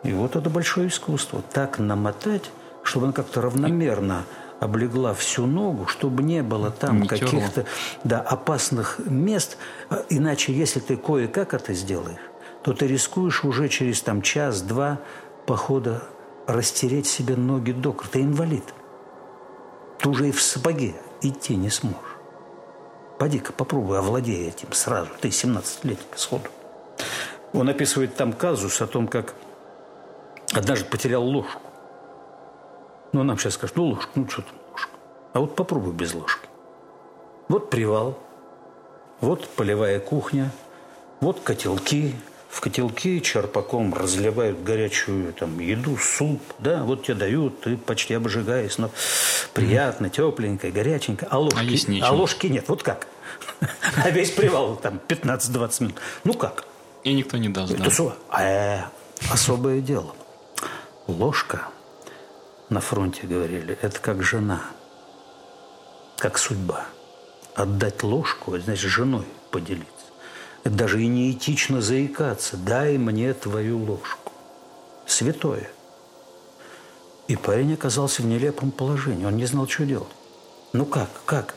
И 0.03 0.13
вот 0.13 0.35
это 0.35 0.49
большое 0.49 0.87
искусство. 0.87 1.41
Так 1.53 1.77
намотать, 1.77 2.51
чтобы 2.83 3.07
она 3.07 3.13
как-то 3.13 3.41
равномерно 3.41 4.23
облегла 4.59 5.13
всю 5.13 5.45
ногу, 5.45 5.87
чтобы 5.87 6.23
не 6.23 6.41
было 6.41 6.71
там 6.71 7.05
каких-то 7.05 7.65
да, 8.03 8.21
опасных 8.21 8.99
мест. 9.05 9.57
А 9.89 10.03
иначе, 10.09 10.53
если 10.53 10.79
ты 10.79 10.95
кое-как 10.95 11.53
это 11.53 11.73
сделаешь, 11.73 12.19
то 12.63 12.73
ты 12.73 12.87
рискуешь 12.87 13.43
уже 13.43 13.67
через 13.67 14.01
там, 14.01 14.21
час-два 14.21 14.99
похода 15.45 16.03
растереть 16.47 17.07
себе 17.07 17.35
ноги 17.35 17.71
до 17.71 17.95
Ты 18.11 18.21
инвалид 18.21 18.63
ты 19.99 20.09
уже 20.09 20.29
и 20.29 20.31
в 20.31 20.41
сапоге 20.41 20.95
идти 21.21 21.55
не 21.55 21.69
сможешь. 21.69 22.08
Поди-ка 23.19 23.51
попробуй 23.51 23.99
овладей 23.99 24.47
этим 24.47 24.71
сразу. 24.71 25.09
Ты 25.19 25.27
17-летний 25.27 26.17
сходу. 26.17 26.49
Он 27.51 27.67
описывает 27.67 28.15
там 28.15 28.31
казус 28.31 28.81
о 28.81 28.87
том, 28.87 29.09
как 29.09 29.35
однажды 30.53 30.85
потерял 30.85 31.23
ложку. 31.23 31.61
Ну, 33.11 33.23
нам 33.23 33.37
сейчас 33.37 33.55
скажут, 33.55 33.75
ну, 33.75 33.87
ложку, 33.87 34.11
ну, 34.15 34.29
что 34.29 34.41
там 34.43 34.55
ложка. 34.71 34.91
А 35.33 35.39
вот 35.41 35.55
попробуй 35.55 35.91
без 35.91 36.13
ложки. 36.13 36.47
Вот 37.49 37.69
привал, 37.69 38.17
вот 39.19 39.49
полевая 39.49 39.99
кухня, 39.99 40.51
вот 41.19 41.41
котелки, 41.41 42.15
в 42.49 42.61
котелке 42.61 43.21
черпаком 43.21 43.93
разливают 43.93 44.63
горячую 44.63 45.33
там, 45.33 45.59
еду, 45.59 45.97
суп, 45.97 46.41
да, 46.57 46.83
вот 46.83 47.03
тебе 47.03 47.15
дают, 47.15 47.61
ты 47.61 47.77
почти 47.77 48.15
обжигаешь, 48.15 48.77
но 48.77 48.89
приятно, 49.53 50.07
mm-hmm. 50.07 50.31
тепленько, 50.31 50.71
горяченько. 50.71 51.27
А 51.29 51.37
ложки, 51.37 52.01
а, 52.01 52.07
а 52.07 52.11
ложки 52.11 52.47
нет. 52.47 52.67
Вот 52.67 52.83
как? 52.83 53.07
А 54.03 54.09
весь 54.09 54.31
привал 54.31 54.75
там 54.77 54.99
15-20 55.07 55.83
минут. 55.83 55.95
Ну 56.23 56.33
как? 56.33 56.65
И 57.03 57.13
никто 57.13 57.37
не 57.37 57.49
даст, 57.49 57.75
да. 57.75 58.15
Э, 58.37 58.83
особое 59.31 59.81
дело. 59.81 60.15
Ложка, 61.07 61.67
на 62.69 62.81
фронте 62.81 63.27
говорили, 63.27 63.77
это 63.81 63.99
как 63.99 64.23
жена, 64.23 64.61
как 66.17 66.37
судьба. 66.37 66.85
Отдать 67.55 68.03
ложку, 68.03 68.57
значит, 68.57 68.89
женой 68.89 69.25
поделиться. 69.51 69.98
Это 70.63 70.75
даже 70.75 71.01
и 71.01 71.07
неэтично 71.07 71.81
заикаться. 71.81 72.57
Дай 72.57 72.97
мне 72.97 73.33
твою 73.33 73.79
ложку. 73.79 74.31
Святое. 75.07 75.69
И 77.27 77.35
парень 77.35 77.73
оказался 77.73 78.21
в 78.21 78.25
нелепом 78.25 78.71
положении. 78.71 79.25
Он 79.25 79.35
не 79.37 79.45
знал, 79.45 79.67
что 79.67 79.85
делать. 79.85 80.09
Ну 80.73 80.85
как, 80.85 81.09
как? 81.25 81.55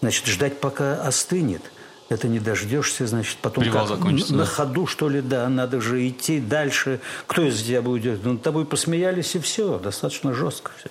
Значит, 0.00 0.26
ждать, 0.26 0.60
пока 0.60 1.02
остынет. 1.02 1.62
Это 2.08 2.26
не 2.26 2.40
дождешься, 2.40 3.06
значит, 3.06 3.36
потом 3.42 3.64
Привал 3.64 3.86
как? 3.86 4.00
На 4.00 4.38
да? 4.38 4.44
ходу, 4.46 4.86
что 4.86 5.10
ли, 5.10 5.20
да, 5.20 5.46
надо 5.48 5.80
же 5.80 6.08
идти 6.08 6.40
дальше. 6.40 7.00
Кто 7.26 7.42
из 7.42 7.62
тебя 7.62 7.82
будет? 7.82 8.24
Ну, 8.24 8.38
тобой 8.38 8.64
посмеялись, 8.64 9.34
и 9.34 9.40
все. 9.40 9.78
Достаточно 9.78 10.32
жестко 10.32 10.72
все. 10.78 10.88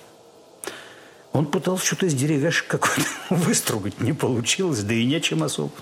Он 1.32 1.46
пытался 1.46 1.84
что-то 1.84 2.06
из 2.06 2.14
деревяшек 2.14 2.68
какой-то 2.68 3.08
выстругать. 3.30 4.00
Не 4.00 4.12
получилось, 4.12 4.82
да 4.82 4.94
и 4.94 5.04
нечем 5.04 5.42
особо 5.42 5.72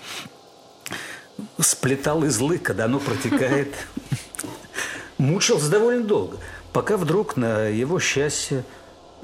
сплетал 1.59 2.25
из 2.25 2.39
лыка, 2.41 2.75
да 2.75 2.85
оно 2.87 2.99
протекает. 2.99 3.75
Мучился 5.19 5.71
довольно 5.71 6.05
долго, 6.05 6.39
пока 6.73 6.97
вдруг 6.97 7.37
на 7.37 7.69
его 7.69 7.99
счастье 7.99 8.65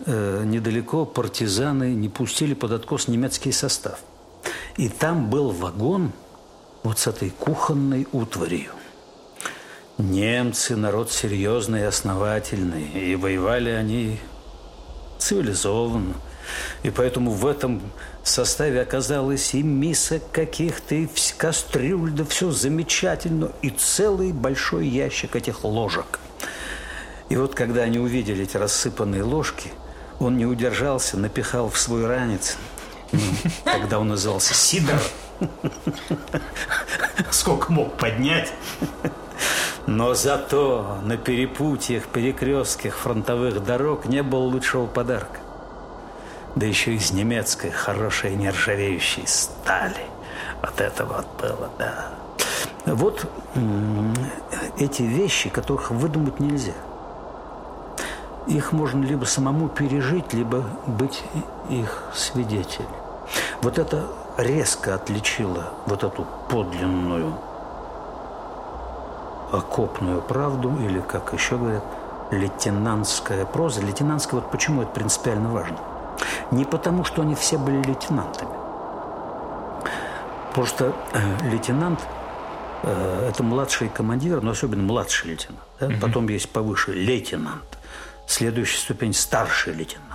э, 0.07 0.43
недалеко 0.45 1.05
партизаны 1.05 1.95
не 1.95 2.09
пустили 2.09 2.55
под 2.55 2.73
откос 2.73 3.09
немецкий 3.09 3.53
состав. 3.53 3.99
И 4.77 4.89
там 4.89 5.29
был 5.29 5.51
вагон 5.51 6.13
вот 6.83 6.99
с 6.99 7.07
этой 7.07 7.31
кухонной 7.31 8.09
утварью. 8.13 8.73
Немцы– 9.99 10.77
народ 10.77 11.13
серьезный 11.13 11.81
и 11.81 11.85
основательный, 11.85 12.89
и 12.89 13.15
воевали 13.15 13.71
они 13.71 14.19
цивилизованно. 15.19 16.15
И 16.83 16.91
поэтому 16.91 17.31
в 17.31 17.47
этом 17.47 17.81
составе 18.23 18.81
оказалось 18.81 19.55
и 19.55 19.63
мисок 19.63 20.23
каких-то, 20.33 20.95
и 20.95 21.09
кастрюль, 21.37 22.13
да 22.13 22.25
все 22.25 22.51
замечательно, 22.51 23.53
и 23.63 23.71
целый 23.71 24.33
большой 24.33 24.87
ящик 24.87 25.37
этих 25.37 25.65
ложек. 25.65 26.21
И 27.29 27.37
вот 27.37 27.55
когда 27.55 27.83
они 27.83 27.99
увидели 27.99 28.45
эти 28.45 28.57
рассыпанные 28.57 29.23
ложки, 29.23 29.71
он 30.21 30.37
не 30.37 30.47
удержался, 30.47 31.17
напихал 31.17 31.71
в 31.71 31.79
свой 31.79 32.07
ранец, 32.07 32.57
когда 33.65 33.99
он 33.99 34.09
назывался 34.09 34.55
Сидор. 34.55 35.01
Сколько 37.31 37.73
мог 37.73 37.97
поднять. 37.97 38.53
Но 39.87 40.15
зато 40.15 40.99
на 41.03 41.17
перепутьях, 41.17 42.07
перекрестках 42.07 42.97
фронтовых 42.97 43.65
дорог 43.65 44.07
не 44.07 44.23
было 44.23 44.43
лучшего 44.43 44.87
подарка. 44.87 45.41
Да 46.55 46.67
еще 46.67 46.95
из 46.95 47.13
немецкой 47.13 47.71
хорошей 47.71 48.37
нержавеющей 48.37 49.27
стали. 49.27 50.07
Вот 50.61 50.81
это 50.81 51.05
вот 51.05 51.27
было, 51.41 51.71
да. 51.79 52.11
Вот 52.85 53.27
эти 54.79 55.03
вещи, 55.03 55.49
которых 55.49 55.91
выдумать 55.91 56.41
нельзя. 56.41 56.73
Их 58.47 58.73
можно 58.73 59.05
либо 59.05 59.25
самому 59.25 59.69
пережить, 59.69 60.33
либо 60.33 60.65
быть 60.87 61.23
их 61.71 62.05
свидетелем. 62.13 62.89
Вот 63.63 63.79
это 63.79 64.07
резко 64.37 64.95
отличило 64.95 65.71
вот 65.87 66.03
эту 66.03 66.27
подлинную 66.49 67.35
окопную 69.53 70.21
правду, 70.23 70.77
или, 70.81 71.01
как 71.01 71.33
еще 71.33 71.57
говорят, 71.57 71.85
лейтенантская 72.31 73.47
проза. 73.47 73.81
Лейтенантская, 73.81 74.41
вот 74.41 74.51
почему 74.51 74.83
это 74.83 74.91
принципиально 74.91 75.51
важно. 75.51 75.79
Не 76.51 76.65
потому, 76.65 77.05
что 77.05 77.23
они 77.23 77.35
все 77.35 77.59
были 77.59 77.83
лейтенантами. 77.83 78.51
Просто 80.55 80.93
э, 81.13 81.51
лейтенант 81.51 82.01
э,– 82.83 83.29
это 83.31 83.43
младший 83.43 83.89
командир, 83.89 84.43
но 84.43 84.51
особенно 84.51 84.83
младший 84.83 85.31
лейтенант. 85.31 85.61
Да? 85.81 85.87
Угу. 85.87 85.95
Потом 86.01 86.29
есть 86.29 86.51
повыше 86.51 86.93
лейтенант. 86.93 87.79
Следующая 88.27 88.79
ступень– 88.79 89.13
старший 89.15 89.75
лейтенант 89.75 90.13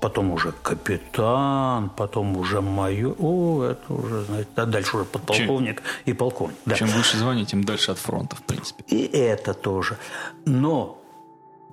потом 0.00 0.32
уже 0.32 0.52
капитан, 0.62 1.90
потом 1.90 2.36
уже 2.36 2.60
майор. 2.60 3.14
О, 3.18 3.64
это 3.64 3.92
уже, 3.92 4.24
знаете, 4.24 4.50
а 4.56 4.66
дальше 4.66 4.96
уже 4.96 5.04
подполковник 5.04 5.82
чем, 5.82 5.84
и 6.06 6.12
полковник. 6.12 6.56
Да. 6.64 6.74
Чем 6.74 6.88
выше 6.88 7.18
звание, 7.18 7.44
тем 7.44 7.64
дальше 7.64 7.92
от 7.92 7.98
фронта, 7.98 8.36
в 8.36 8.42
принципе. 8.42 8.82
И 8.88 9.06
это 9.06 9.54
тоже. 9.54 9.98
Но 10.46 10.98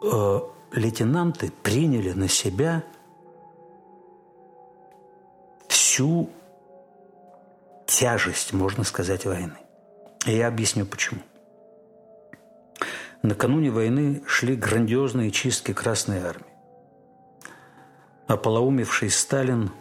э, 0.02 0.40
лейтенанты 0.74 1.52
приняли 1.64 2.12
на 2.12 2.28
себя 2.28 2.84
всю 5.78 6.30
тяжесть, 7.86 8.54
можно 8.54 8.84
сказать, 8.84 9.26
войны. 9.26 9.58
И 10.26 10.36
я 10.36 10.48
объясню, 10.48 10.86
почему. 10.86 11.22
Накануне 13.22 13.72
войны 13.72 14.24
шли 14.28 14.56
грандиозные 14.56 15.32
чистки 15.32 15.74
Красной 15.74 16.20
Армии 16.20 16.58
ополоумевший 18.28 19.10
Сталин 19.10 19.72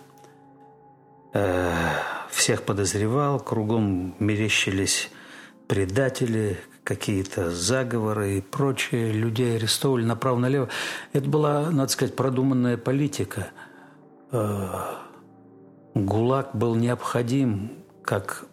э, 1.35 1.73
всех 2.31 2.63
подозревал, 2.63 3.41
кругом 3.41 4.15
мерещились 4.19 5.11
предатели, 5.67 6.59
какие-то 6.85 7.51
заговоры 7.51 8.39
и 8.39 8.41
прочее. 8.41 9.11
Людей 9.11 9.57
арестовывали 9.57 10.05
направо-налево. 10.05 10.69
Это 11.13 11.29
была, 11.29 11.71
надо 11.71 11.91
сказать, 11.91 12.15
продуманная 12.15 12.77
политика. 12.77 13.49
ГУЛАГ 16.05 16.55
был 16.55 16.75
необходим 16.75 17.73
как 18.03 18.45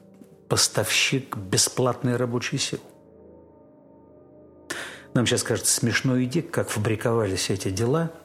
поставщик 0.49 1.38
бесплатной 1.38 2.15
рабочей 2.15 2.58
силы. 2.58 2.82
Нам 5.13 5.27
сейчас 5.27 5.43
кажется 5.43 5.71
смешной 5.71 6.25
идея, 6.25 6.43
как 6.43 6.69
фабриковались 6.69 7.49
эти 7.49 7.69
дела– 7.69 8.12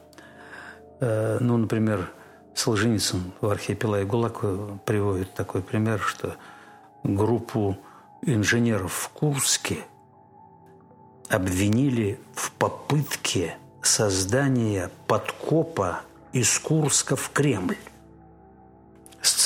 Э, 1.00 1.38
ну, 1.40 1.56
например, 1.56 2.10
Солженицын 2.54 3.32
в 3.40 3.48
«Архипелаге 3.48 4.04
ГУЛАГ» 4.04 4.82
приводит 4.84 5.32
такой 5.34 5.62
пример, 5.62 6.00
что 6.00 6.36
группу 7.04 7.78
инженеров 8.22 8.92
в 8.92 9.08
Курске 9.10 9.78
обвинили 11.28 12.18
в 12.34 12.50
попытке 12.52 13.56
создания 13.82 14.90
подкопа 15.06 16.00
из 16.32 16.58
Курска 16.58 17.14
в 17.14 17.30
Кремль 17.30 17.76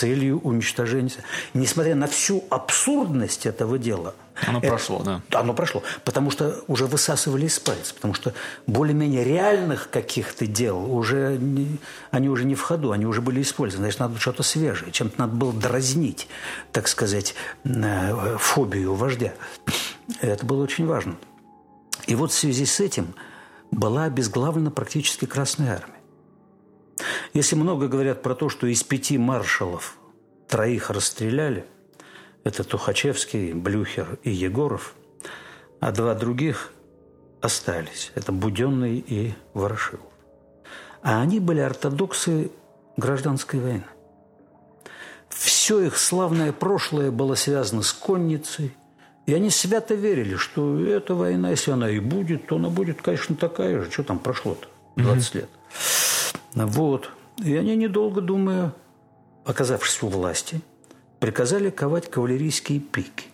целью 0.03 0.41
уничтожения. 0.41 1.13
Несмотря 1.55 1.95
на 1.95 2.09
всю 2.09 2.43
абсурдность 2.51 3.47
этого 3.47 3.79
дела, 3.79 4.15
оно 4.49 4.59
это, 4.59 4.69
прошло, 4.69 5.01
да. 5.05 5.23
Оно 5.31 5.55
прошло, 5.55 5.83
потому 6.05 6.33
что 6.33 6.65
уже 6.67 6.87
высасывали 6.87 7.47
из 7.47 7.61
пальца, 7.61 7.95
потому 7.95 8.15
что 8.15 8.35
более-менее 8.67 9.23
реальных 9.23 9.91
каких-то 9.91 10.47
дел 10.49 10.93
уже 10.93 11.39
не, 11.39 11.79
они 12.11 12.29
уже 12.29 12.45
не 12.45 12.57
в 12.57 12.63
ходу, 12.63 12.91
они 12.91 13.07
уже 13.07 13.21
были 13.21 13.43
использованы. 13.43 13.87
Значит, 13.87 14.01
надо 14.01 14.19
что-то 14.19 14.43
свежее, 14.43 14.91
чем-то 14.91 15.21
надо 15.21 15.35
было 15.35 15.53
дразнить, 15.53 16.27
так 16.73 16.89
сказать, 16.89 17.37
э, 17.63 18.37
фобию 18.41 18.95
вождя. 18.95 19.35
Это 20.21 20.45
было 20.45 20.65
очень 20.65 20.87
важно. 20.87 21.15
И 22.09 22.17
вот 22.17 22.33
в 22.33 22.35
связи 22.35 22.67
с 22.67 22.81
этим 22.81 23.15
была 23.71 24.05
обезглавлена 24.05 24.73
практически 24.73 25.27
Красная 25.27 25.77
Армия. 25.77 26.02
Если 27.33 27.55
много 27.55 27.89
говорят 27.89 28.23
про 28.23 28.35
то, 28.35 28.49
что 28.49 28.67
из 28.67 28.83
пяти 28.83 29.19
маршалов 29.19 29.97
троих 30.49 30.91
расстреляли, 30.91 31.65
это 32.45 32.65
Тухачевский, 32.65 33.53
Блюхер 33.53 34.19
и 34.23 34.31
Егоров, 34.31 34.95
а 35.81 35.93
два 35.93 36.15
других 36.15 36.73
остались. 37.41 38.13
Это 38.15 38.33
Буденный 38.33 38.99
и 38.99 39.35
Ворошилов. 39.55 40.07
А 41.03 41.21
они 41.21 41.41
были 41.41 41.61
ортодоксы 41.61 42.51
гражданской 42.97 43.61
войны. 43.61 43.85
Все 45.29 45.81
их 45.81 45.97
славное 45.97 46.53
прошлое 46.53 47.11
было 47.11 47.35
связано 47.35 47.83
с 47.83 47.93
конницей, 47.93 48.77
и 49.27 49.35
они 49.35 49.51
свято 49.51 49.95
верили, 49.95 50.37
что 50.37 50.79
эта 50.85 51.15
война, 51.15 51.51
если 51.51 51.71
она 51.71 51.89
и 51.89 52.01
будет, 52.01 52.49
то 52.49 52.57
она 52.57 52.69
будет, 52.69 53.01
конечно, 53.03 53.35
такая 53.35 53.83
же. 53.83 53.91
Что 53.91 54.03
там 54.05 54.19
прошло-то? 54.19 54.69
20 54.97 55.35
mm-hmm. 55.35 55.39
лет. 55.39 55.49
Вот. 56.55 57.11
И 57.43 57.55
они, 57.57 57.77
недолго 57.77 58.21
думая, 58.21 58.75
оказавшись 59.45 60.03
у 60.03 60.09
власти, 60.09 60.61
приказали 61.19 61.71
ковать 61.71 62.11
кавалерийские 62.11 62.81
пики. 62.81 63.27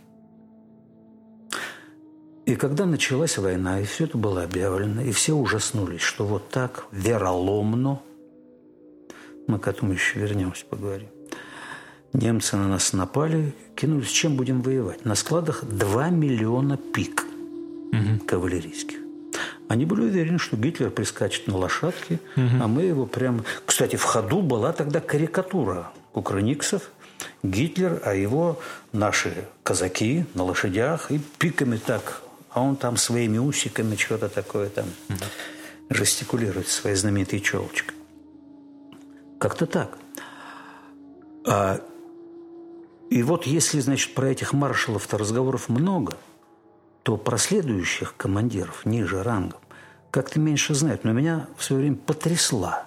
И 2.46 2.56
когда 2.56 2.86
началась 2.86 3.36
война, 3.36 3.80
и 3.80 3.84
все 3.84 4.04
это 4.04 4.16
было 4.16 4.42
объявлено, 4.42 5.02
и 5.02 5.12
все 5.12 5.34
ужаснулись, 5.34 6.00
что 6.00 6.24
вот 6.24 6.48
так, 6.48 6.86
вероломно, 6.92 8.00
мы 9.46 9.58
к 9.58 9.68
этому 9.68 9.92
еще 9.92 10.20
вернемся, 10.20 10.64
поговорим, 10.64 11.08
немцы 12.14 12.56
на 12.56 12.68
нас 12.68 12.94
напали, 12.94 13.54
кинулись, 13.76 14.08
чем 14.08 14.36
будем 14.36 14.62
воевать? 14.62 15.04
На 15.04 15.14
складах 15.14 15.64
2 15.64 16.08
миллиона 16.08 16.78
пик 16.78 17.26
угу. 17.92 18.24
кавалерийских. 18.26 19.07
Они 19.68 19.84
были 19.84 20.02
уверены, 20.02 20.38
что 20.38 20.56
Гитлер 20.56 20.90
прискачет 20.90 21.46
на 21.46 21.56
лошадке, 21.56 22.20
угу. 22.36 22.46
а 22.62 22.66
мы 22.66 22.82
его 22.82 23.04
прямо... 23.04 23.44
Кстати, 23.66 23.96
в 23.96 24.02
ходу 24.02 24.40
была 24.40 24.72
тогда 24.72 25.00
карикатура 25.00 25.92
кукрыниксов. 26.12 26.90
Гитлер, 27.42 28.00
а 28.04 28.14
его 28.14 28.60
наши 28.92 29.44
казаки 29.62 30.24
на 30.34 30.44
лошадях 30.44 31.10
и 31.10 31.20
пиками 31.38 31.76
так, 31.76 32.22
а 32.50 32.62
он 32.62 32.76
там 32.76 32.96
своими 32.96 33.38
усиками 33.38 33.96
что-то 33.96 34.28
такое 34.28 34.70
там 34.70 34.86
угу. 35.08 35.18
жестикулирует 35.90 36.68
своей 36.68 36.96
знаменитой 36.96 37.40
челочкой. 37.40 37.94
Как-то 39.38 39.66
так. 39.66 39.98
А, 41.46 41.80
и 43.10 43.22
вот 43.22 43.46
если, 43.46 43.80
значит, 43.80 44.14
про 44.14 44.28
этих 44.28 44.54
маршалов-то 44.54 45.18
разговоров 45.18 45.68
много– 45.68 46.16
то 47.08 47.16
про 47.16 47.38
следующих 47.38 48.14
командиров 48.18 48.84
ниже 48.84 49.22
рангом 49.22 49.57
как-то 50.10 50.40
меньше 50.40 50.74
знают. 50.74 51.04
Но 51.04 51.12
меня 51.12 51.48
в 51.56 51.64
свое 51.64 51.82
время 51.82 51.96
потрясла 51.96 52.86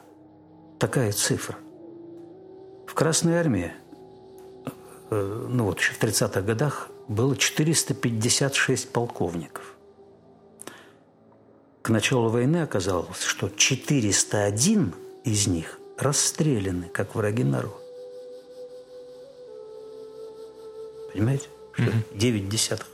такая 0.80 1.12
цифра. 1.12 1.58
В 2.88 2.94
Красной 2.94 3.36
Армии, 3.38 3.72
э, 5.10 5.48
ну 5.50 5.66
вот 5.66 5.80
еще 5.80 5.94
в 5.94 6.02
30-х 6.02 6.42
годах, 6.42 6.90
было 7.08 7.36
456 7.36 8.92
полковников. 8.92 9.76
К 11.82 11.90
началу 11.90 12.30
войны 12.30 12.62
оказалось, 12.62 13.22
что 13.22 13.50
401 13.50 14.94
из 15.24 15.48
них 15.48 15.80
расстреляны, 15.98 16.90
как 16.90 17.16
враги 17.16 17.44
народа. 17.44 17.76
Понимаете? 21.14 21.48
Что? 21.74 21.92
Девять 22.14 22.50
десятых. 22.50 22.88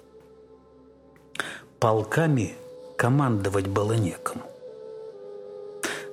Полками 1.80 2.56
командовать 2.98 3.68
было 3.68 3.94
некому. 3.94 4.42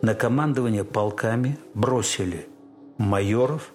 На 0.03 0.15
командование 0.15 0.85
полками 0.85 1.59
бросили 1.73 2.47
майоров, 2.99 3.73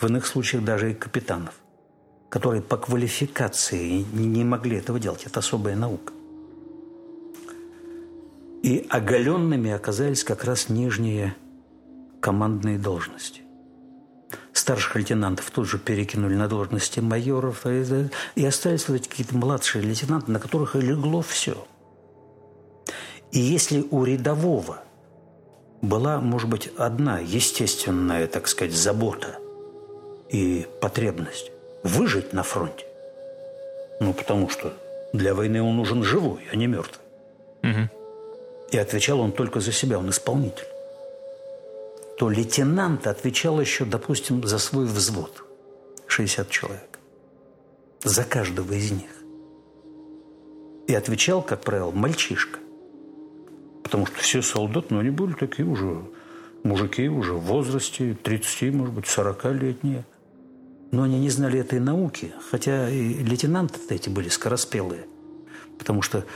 в 0.00 0.06
иных 0.06 0.26
случаях 0.26 0.64
даже 0.64 0.92
и 0.92 0.94
капитанов, 0.94 1.54
которые 2.30 2.62
по 2.62 2.76
квалификации 2.76 4.06
не 4.12 4.44
могли 4.44 4.78
этого 4.78 4.98
делать. 4.98 5.24
Это 5.26 5.40
особая 5.40 5.76
наука. 5.76 6.14
И 8.62 8.86
оголенными 8.88 9.70
оказались 9.72 10.22
как 10.22 10.44
раз 10.44 10.68
нижние 10.68 11.34
командные 12.20 12.78
должности. 12.78 13.42
Старших 14.52 14.96
лейтенантов 14.96 15.50
тут 15.50 15.68
же 15.68 15.78
перекинули 15.78 16.34
на 16.34 16.48
должности 16.48 17.00
майоров, 17.00 17.66
и 17.66 18.46
остались 18.46 18.88
вот 18.88 18.96
эти 18.96 19.08
какие-то 19.08 19.36
младшие 19.36 19.82
лейтенанты, 19.82 20.30
на 20.30 20.40
которых 20.40 20.76
и 20.76 20.80
легло 20.80 21.22
все. 21.22 21.66
И 23.30 23.38
если 23.38 23.86
у 23.90 24.04
рядового 24.04 24.82
была, 25.82 26.20
может 26.20 26.48
быть, 26.48 26.70
одна 26.76 27.20
естественная, 27.20 28.26
так 28.26 28.48
сказать, 28.48 28.74
забота 28.74 29.38
и 30.28 30.66
потребность 30.80 31.52
выжить 31.84 32.32
на 32.32 32.42
фронте, 32.42 32.84
ну, 34.00 34.12
потому 34.12 34.48
что 34.48 34.74
для 35.12 35.34
войны 35.34 35.62
он 35.62 35.76
нужен 35.76 36.02
живой, 36.02 36.40
а 36.52 36.56
не 36.56 36.66
мертвый. 36.66 37.04
Угу 37.62 38.00
и 38.70 38.78
отвечал 38.78 39.20
он 39.20 39.32
только 39.32 39.60
за 39.60 39.72
себя, 39.72 39.98
он 39.98 40.10
исполнитель, 40.10 40.66
то 42.20 42.28
лейтенант 42.28 43.06
отвечал 43.06 43.58
еще, 43.62 43.86
допустим, 43.86 44.44
за 44.46 44.58
свой 44.58 44.84
взвод, 44.84 45.42
60 46.06 46.50
человек, 46.50 46.98
за 48.04 48.24
каждого 48.24 48.74
из 48.74 48.90
них. 48.90 49.08
И 50.86 50.94
отвечал, 50.94 51.40
как 51.40 51.62
правило, 51.62 51.90
мальчишка. 51.90 52.58
Потому 53.82 54.04
что 54.04 54.18
все 54.18 54.42
солдаты, 54.42 54.88
ну, 54.90 54.98
они 54.98 55.08
были 55.08 55.32
такие 55.32 55.66
уже, 55.66 56.02
мужики 56.62 57.08
уже 57.08 57.32
в 57.32 57.40
возрасте 57.40 58.14
30, 58.22 58.74
может 58.74 58.92
быть, 58.92 59.06
40-летние. 59.06 60.04
Но 60.90 61.04
они 61.04 61.18
не 61.20 61.30
знали 61.30 61.58
этой 61.58 61.80
науки, 61.80 62.34
хотя 62.50 62.90
и 62.90 63.14
лейтенанты 63.14 63.80
эти 63.88 64.10
были 64.10 64.28
скороспелые. 64.28 65.06
Потому 65.78 66.02
что 66.02 66.26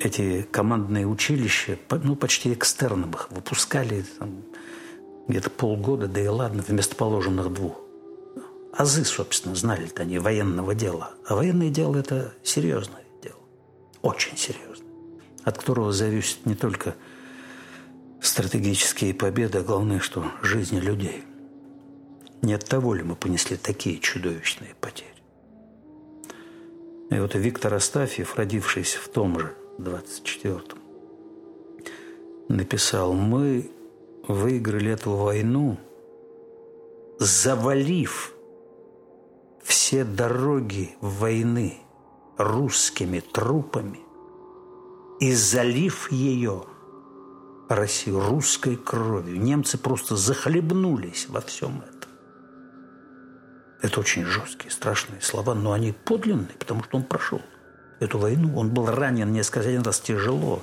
эти 0.00 0.42
командные 0.50 1.06
училища, 1.06 1.78
ну, 1.90 2.14
почти 2.14 2.52
экстерном 2.52 3.12
их 3.12 3.30
выпускали 3.30 4.04
там, 4.18 4.42
где-то 5.28 5.50
полгода, 5.50 6.08
да 6.08 6.20
и 6.20 6.26
ладно, 6.26 6.62
вместо 6.66 6.96
положенных 6.96 7.52
двух. 7.52 7.80
Азы, 8.72 9.04
собственно, 9.04 9.54
знали-то 9.54 10.02
они 10.02 10.18
военного 10.18 10.74
дела. 10.74 11.12
А 11.26 11.36
военное 11.36 11.70
дело– 11.70 11.96
это 11.98 12.32
серьезное 12.42 13.04
дело. 13.22 13.38
Очень 14.00 14.36
серьезное. 14.36 14.88
От 15.44 15.58
которого 15.58 15.92
зависит 15.92 16.46
не 16.46 16.54
только 16.54 16.94
стратегические 18.20 19.12
победы, 19.12 19.58
а 19.58 19.62
главное, 19.62 20.00
что 20.00 20.24
жизни 20.42 20.80
людей. 20.80 21.24
Не 22.40 22.54
от 22.54 22.64
того 22.64 22.94
ли 22.94 23.02
мы 23.02 23.14
понесли 23.14 23.56
такие 23.56 23.98
чудовищные 23.98 24.74
потери? 24.80 25.10
И 27.10 27.18
вот 27.18 27.34
Виктор 27.34 27.74
Астафьев, 27.74 28.36
родившийся 28.36 28.98
в 28.98 29.08
том 29.08 29.38
же 29.38 29.54
24-м, 29.78 30.78
написал, 32.48 33.12
мы 33.12 33.70
выиграли 34.28 34.92
эту 34.92 35.12
войну, 35.12 35.78
завалив 37.18 38.32
все 39.62 40.04
дороги 40.04 40.96
войны 41.00 41.78
русскими 42.36 43.20
трупами 43.20 44.00
и 45.20 45.32
залив 45.32 46.10
ее 46.10 46.64
Россию 47.68 48.20
русской 48.20 48.76
кровью. 48.76 49.40
Немцы 49.40 49.78
просто 49.78 50.16
захлебнулись 50.16 51.28
во 51.28 51.40
всем 51.40 51.80
этом. 51.80 52.10
Это 53.82 54.00
очень 54.00 54.24
жесткие, 54.24 54.70
страшные 54.70 55.20
слова, 55.20 55.54
но 55.54 55.72
они 55.72 55.92
подлинные, 55.92 56.54
потому 56.58 56.84
что 56.84 56.96
он 56.98 57.04
прошел 57.04 57.40
эту 58.02 58.18
войну. 58.18 58.56
Он 58.56 58.70
был 58.70 58.86
ранен 58.86 59.32
несколько 59.32 59.82
раз 59.82 60.00
тяжело. 60.00 60.62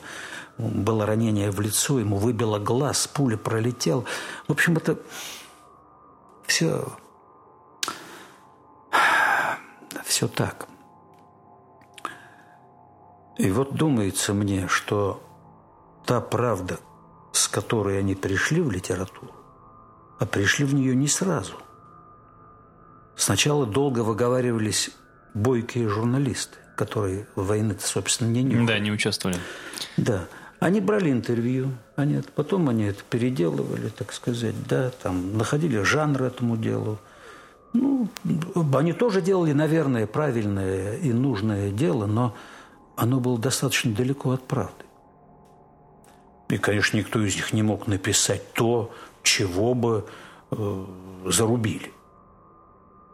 Было 0.58 1.06
ранение 1.06 1.52
в 1.52 1.62
лицо, 1.62 2.00
ему 2.00 2.18
выбило 2.18 2.60
глаз, 2.60 3.08
пуля 3.08 3.38
пролетел. 3.38 4.06
В 4.48 4.52
общем, 4.52 4.76
это 4.76 4.98
все, 6.46 6.86
все 10.04 10.28
так. 10.28 10.68
И 13.38 13.50
вот 13.52 13.74
думается 13.74 14.34
мне, 14.34 14.68
что 14.68 15.24
та 16.06 16.20
правда, 16.20 16.80
с 17.32 17.48
которой 17.48 17.98
они 17.98 18.16
пришли 18.16 18.62
в 18.62 18.70
литературу, 18.70 19.34
а 20.20 20.26
пришли 20.26 20.66
в 20.66 20.74
нее 20.74 20.94
не 20.94 21.08
сразу. 21.08 21.54
Сначала 23.16 23.66
долго 23.66 24.00
выговаривались 24.00 24.92
бойкие 25.34 25.88
журналисты 25.88 26.58
которые 26.80 27.28
в 27.36 27.48
войны 27.48 27.76
собственно, 27.78 28.30
не 28.30 28.42
нюхали. 28.42 28.68
Да, 28.68 28.80
не 28.80 28.90
участвовали. 28.90 29.38
Да. 29.98 30.30
Они 30.62 30.80
брали 30.80 31.12
интервью, 31.12 31.74
они, 31.98 32.22
потом 32.36 32.70
они 32.70 32.86
это 32.86 33.04
переделывали, 33.10 33.90
так 33.90 34.14
сказать, 34.14 34.56
да, 34.66 34.90
там, 34.90 35.38
находили 35.38 35.82
жанр 35.82 36.24
этому 36.24 36.56
делу. 36.56 36.98
Ну, 37.74 38.08
они 38.74 38.94
тоже 38.94 39.22
делали, 39.22 39.52
наверное, 39.52 40.08
правильное 40.08 40.96
и 40.96 41.12
нужное 41.12 41.70
дело, 41.70 42.06
но 42.06 42.34
оно 42.96 43.20
было 43.20 43.38
достаточно 43.38 43.94
далеко 43.94 44.32
от 44.32 44.48
правды. 44.48 44.86
И, 46.48 46.58
конечно, 46.58 46.96
никто 46.96 47.22
из 47.22 47.36
них 47.36 47.52
не 47.52 47.62
мог 47.62 47.88
написать 47.88 48.54
то, 48.54 48.94
чего 49.22 49.74
бы 49.74 50.06
э, 50.52 50.86
зарубили. 51.26 51.92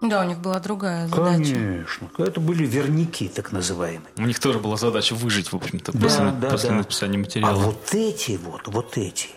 Да, 0.01 0.21
у 0.21 0.27
них 0.27 0.39
была 0.39 0.59
другая 0.59 1.07
задача. 1.07 1.53
Конечно. 1.53 2.09
Это 2.17 2.39
были 2.39 2.65
верники, 2.65 3.31
так 3.33 3.51
называемые. 3.51 4.09
У 4.17 4.23
них 4.23 4.39
тоже 4.39 4.59
была 4.59 4.77
задача 4.77 5.15
выжить, 5.15 5.51
в 5.51 5.55
общем-то, 5.55 5.93
да, 5.93 5.99
после, 5.99 6.31
да, 6.31 6.49
после 6.49 6.69
да. 6.69 6.75
написания 6.75 7.17
материала. 7.17 7.53
А 7.53 7.55
вот 7.55 7.93
эти 7.93 8.37
вот, 8.37 8.67
вот 8.67 8.97
эти, 8.97 9.29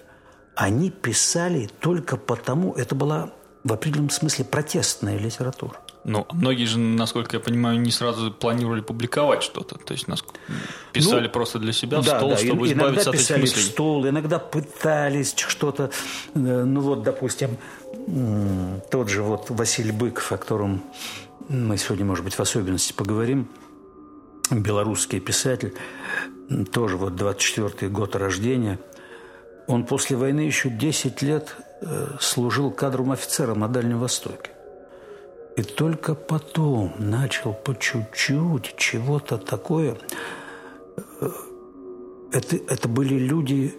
они 0.54 0.90
писали 0.90 1.70
только 1.80 2.16
потому, 2.16 2.74
это 2.74 2.94
была 2.94 3.30
в 3.64 3.72
определенном 3.72 4.10
смысле 4.10 4.44
протестная 4.44 5.18
литература. 5.18 5.80
Ну, 6.04 6.26
многие 6.32 6.64
же, 6.64 6.78
насколько 6.78 7.36
я 7.36 7.40
понимаю, 7.40 7.78
не 7.80 7.90
сразу 7.90 8.32
планировали 8.32 8.80
публиковать 8.80 9.42
что-то. 9.42 9.76
То 9.78 9.92
есть 9.92 10.08
нас 10.08 10.24
писали 10.92 11.26
ну, 11.26 11.30
просто 11.30 11.58
для 11.58 11.72
себя 11.72 12.00
в 12.00 12.06
да, 12.06 12.16
стол, 12.16 12.30
да. 12.30 12.36
чтобы 12.38 12.66
избавиться 12.66 13.10
от 13.10 13.16
этих 13.16 13.36
мыслей. 13.36 13.62
в 13.62 13.64
стол, 13.66 14.08
иногда 14.08 14.38
пытались 14.38 15.34
что-то... 15.36 15.90
Э, 16.34 16.38
ну 16.38 16.80
вот, 16.80 17.02
допустим, 17.02 17.58
тот 18.90 19.08
же 19.08 19.22
вот 19.22 19.50
Василий 19.50 19.92
Быков, 19.92 20.32
о 20.32 20.36
котором 20.36 20.82
мы 21.48 21.76
сегодня, 21.78 22.04
может 22.04 22.24
быть, 22.24 22.34
в 22.34 22.40
особенности 22.40 22.92
поговорим, 22.92 23.48
белорусский 24.50 25.20
писатель, 25.20 25.74
тоже 26.72 26.96
вот 26.96 27.14
24-й 27.14 27.88
год 27.88 28.16
рождения, 28.16 28.78
он 29.66 29.84
после 29.84 30.16
войны 30.16 30.40
еще 30.40 30.70
10 30.70 31.20
лет 31.22 31.54
э, 31.82 32.16
служил 32.20 32.70
кадровым 32.70 33.12
офицером 33.12 33.60
на 33.60 33.68
Дальнем 33.68 33.98
Востоке. 33.98 34.50
И 35.56 35.62
только 35.62 36.14
потом 36.14 36.94
начал 36.98 37.52
по 37.52 37.74
чуть-чуть 37.74 38.74
чего-то 38.76 39.36
такое. 39.36 39.98
Э, 41.20 41.30
это, 42.32 42.56
это 42.56 42.88
были 42.88 43.14
люди 43.14 43.74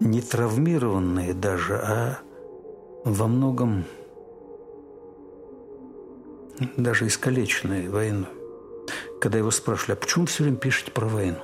не 0.00 0.22
травмированные 0.22 1.34
даже, 1.34 1.76
а 1.76 2.18
во 3.04 3.26
многом 3.26 3.84
даже 6.76 7.06
искалеченные 7.06 7.88
войной. 7.88 8.28
Когда 9.20 9.38
его 9.38 9.50
спрашивали, 9.50 9.92
а 9.92 9.96
почему 9.96 10.26
все 10.26 10.42
время 10.42 10.56
пишете 10.56 10.90
про 10.90 11.06
войну? 11.06 11.40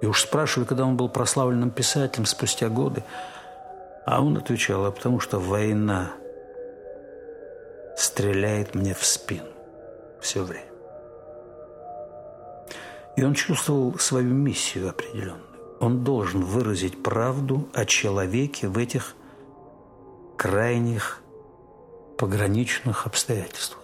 И 0.00 0.06
уж 0.06 0.22
спрашивали, 0.22 0.66
когда 0.66 0.84
он 0.84 0.96
был 0.96 1.08
прославленным 1.08 1.70
писателем 1.70 2.26
спустя 2.26 2.68
годы. 2.68 3.02
А 4.04 4.22
он 4.22 4.36
отвечал, 4.36 4.84
а 4.84 4.92
потому 4.92 5.18
что 5.18 5.40
война 5.40 6.12
стреляет 7.96 8.74
мне 8.74 8.94
в 8.94 9.04
спину 9.04 9.48
все 10.20 10.42
время. 10.42 10.62
И 13.16 13.24
он 13.24 13.34
чувствовал 13.34 13.98
свою 13.98 14.32
миссию 14.32 14.90
определенную 14.90 15.45
он 15.80 16.04
должен 16.04 16.42
выразить 16.42 17.02
правду 17.02 17.68
о 17.72 17.84
человеке 17.84 18.68
в 18.68 18.78
этих 18.78 19.14
крайних 20.36 21.20
пограничных 22.18 23.06
обстоятельствах. 23.06 23.82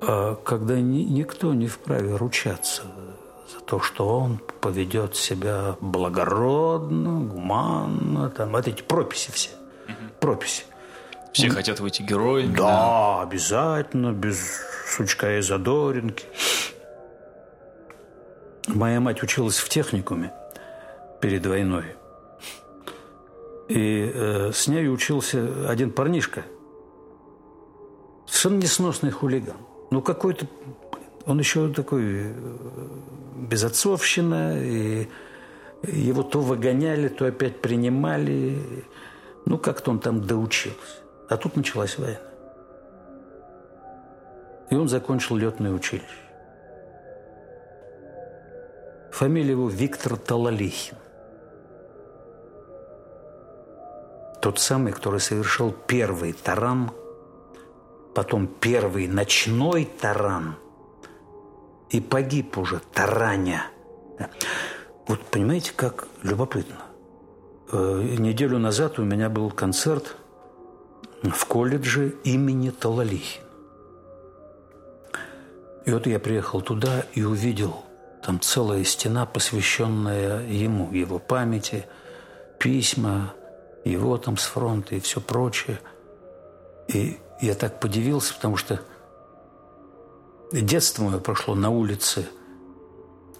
А 0.00 0.34
когда 0.36 0.80
ни, 0.80 1.02
никто 1.02 1.54
не 1.54 1.68
вправе 1.68 2.16
ручаться 2.16 2.82
за 3.52 3.60
то, 3.60 3.80
что 3.80 4.08
он 4.08 4.38
поведет 4.60 5.16
себя 5.16 5.76
благородно, 5.80 7.20
гуманно, 7.20 8.30
там, 8.30 8.52
вот 8.52 8.66
эти 8.66 8.82
прописи 8.82 9.30
все, 9.30 9.50
прописи. 10.20 10.64
Все 11.32 11.48
он... 11.48 11.54
хотят 11.54 11.80
выйти 11.80 12.02
героями. 12.02 12.54
Да, 12.54 12.62
да, 12.62 13.22
обязательно, 13.22 14.12
без 14.12 14.40
сучка 14.86 15.38
и 15.38 15.40
задоринки. 15.42 16.24
Моя 18.68 19.00
мать 19.00 19.22
училась 19.22 19.58
в 19.58 19.68
техникуме 19.68 20.32
перед 21.20 21.46
войной. 21.46 21.84
И 23.68 24.10
э, 24.14 24.52
с 24.52 24.68
ней 24.68 24.88
учился 24.88 25.68
один 25.68 25.90
парнишка. 25.90 26.44
Совершенно 28.26 28.62
несносный 28.62 29.10
хулиган. 29.10 29.56
Ну, 29.90 30.02
какой-то... 30.02 30.46
Он 31.26 31.38
еще 31.38 31.72
такой 31.72 32.02
э, 32.04 32.32
безотцовщина, 33.36 34.62
и 34.62 35.08
его 35.82 36.22
то 36.22 36.40
выгоняли, 36.40 37.08
то 37.08 37.26
опять 37.26 37.60
принимали. 37.60 38.58
Ну, 39.44 39.58
как-то 39.58 39.90
он 39.90 39.98
там 39.98 40.20
доучился. 40.20 41.02
А 41.28 41.36
тут 41.36 41.56
началась 41.56 41.98
война. 41.98 42.20
И 44.70 44.74
он 44.74 44.88
закончил 44.88 45.36
летное 45.36 45.72
училище. 45.72 46.06
Фамилия 49.12 49.52
его 49.52 49.68
Виктор 49.68 50.16
Талалихин. 50.16 50.96
Тот 54.46 54.60
самый, 54.60 54.92
который 54.92 55.18
совершил 55.18 55.72
первый 55.72 56.32
таран, 56.32 56.92
потом 58.14 58.46
первый 58.46 59.08
ночной 59.08 59.86
таран 59.86 60.54
и 61.90 62.00
погиб 62.00 62.56
уже 62.56 62.80
тараня. 62.94 63.66
Вот 65.08 65.20
понимаете, 65.22 65.72
как 65.74 66.06
любопытно. 66.22 66.76
Э, 67.72 68.14
неделю 68.18 68.60
назад 68.60 69.00
у 69.00 69.02
меня 69.02 69.28
был 69.28 69.50
концерт 69.50 70.14
в 71.24 71.44
колледже 71.46 72.10
имени 72.22 72.70
Талалихина. 72.70 73.44
И 75.86 75.90
вот 75.90 76.06
я 76.06 76.20
приехал 76.20 76.60
туда 76.60 77.04
и 77.14 77.24
увидел 77.24 77.84
там 78.24 78.38
целая 78.40 78.84
стена, 78.84 79.26
посвященная 79.26 80.46
ему, 80.46 80.92
его 80.92 81.18
памяти, 81.18 81.86
письма, 82.60 83.34
его 83.90 84.18
там 84.18 84.36
с 84.36 84.44
фронта 84.44 84.94
и 84.94 85.00
все 85.00 85.20
прочее. 85.20 85.80
И 86.88 87.18
я 87.40 87.54
так 87.54 87.80
подивился, 87.80 88.34
потому 88.34 88.56
что 88.56 88.80
детство 90.52 91.04
мое 91.04 91.18
прошло 91.18 91.54
на 91.54 91.70
улице 91.70 92.26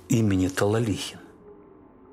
имени 0.08 0.48
Талалихин. 0.48 1.18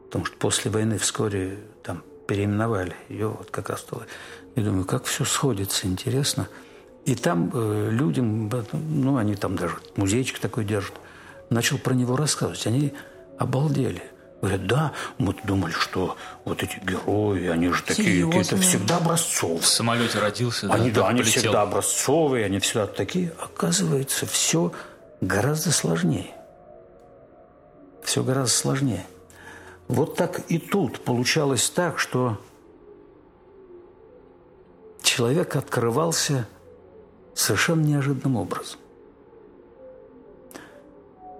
Потому 0.05 0.25
что 0.25 0.37
после 0.37 0.71
войны 0.71 0.97
вскоре 0.97 1.59
там 1.83 2.03
переименовали 2.27 2.95
ее 3.09 3.27
вот 3.27 3.49
как 3.51 3.69
раз 3.69 3.83
Талалихин. 3.83 4.13
Я 4.55 4.63
думаю, 4.63 4.85
как 4.85 5.05
все 5.05 5.25
сходится, 5.25 5.87
интересно. 5.87 6.47
И 7.05 7.15
там 7.15 7.51
э, 7.53 7.89
людям, 7.91 8.49
ну, 8.71 9.17
они 9.17 9.35
там 9.35 9.55
даже 9.55 9.77
музейчик 9.95 10.39
такой 10.39 10.65
держат– 10.65 10.93
начал 11.53 11.77
про 11.77 11.93
него 11.93 12.15
рассказывать. 12.15 12.65
Они 12.67 12.93
обалдели. 13.37 14.03
Говорят, 14.43 14.67
да, 14.67 14.91
мы 15.19 15.33
думали, 15.45 15.71
что 15.71 16.17
вот 16.43 16.63
эти 16.63 16.77
герои, 16.83 17.47
они 17.47 17.69
же 17.69 17.81
такие 17.81 18.25
какие-то 18.25 18.57
всегда 18.57 18.97
образцовые. 18.97 19.61
В 19.61 19.65
самолете 19.65 20.19
родился, 20.19 20.67
да? 20.67 20.73
Они, 20.73 20.91
да, 20.91 21.07
они 21.07 21.21
всегда 21.21 21.61
образцовые, 21.61 22.47
они 22.47 22.59
всегда 22.59 22.85
такие. 22.85 23.31
Оказывается, 23.39 24.25
все 24.25 24.73
гораздо 25.21 25.71
сложнее. 25.71 26.35
Все 28.03 28.21
гораздо 28.21 28.53
сложнее. 28.53 29.05
Вот 29.87 30.17
так 30.17 30.41
и 30.49 30.59
тут 30.59 30.99
получалось 31.05 31.69
так, 31.69 31.97
что 31.97 32.37
человек 35.01 35.55
открывался 35.55 36.49
совершенно 37.33 37.83
неожиданным 37.85 38.35
образом. 38.35 38.77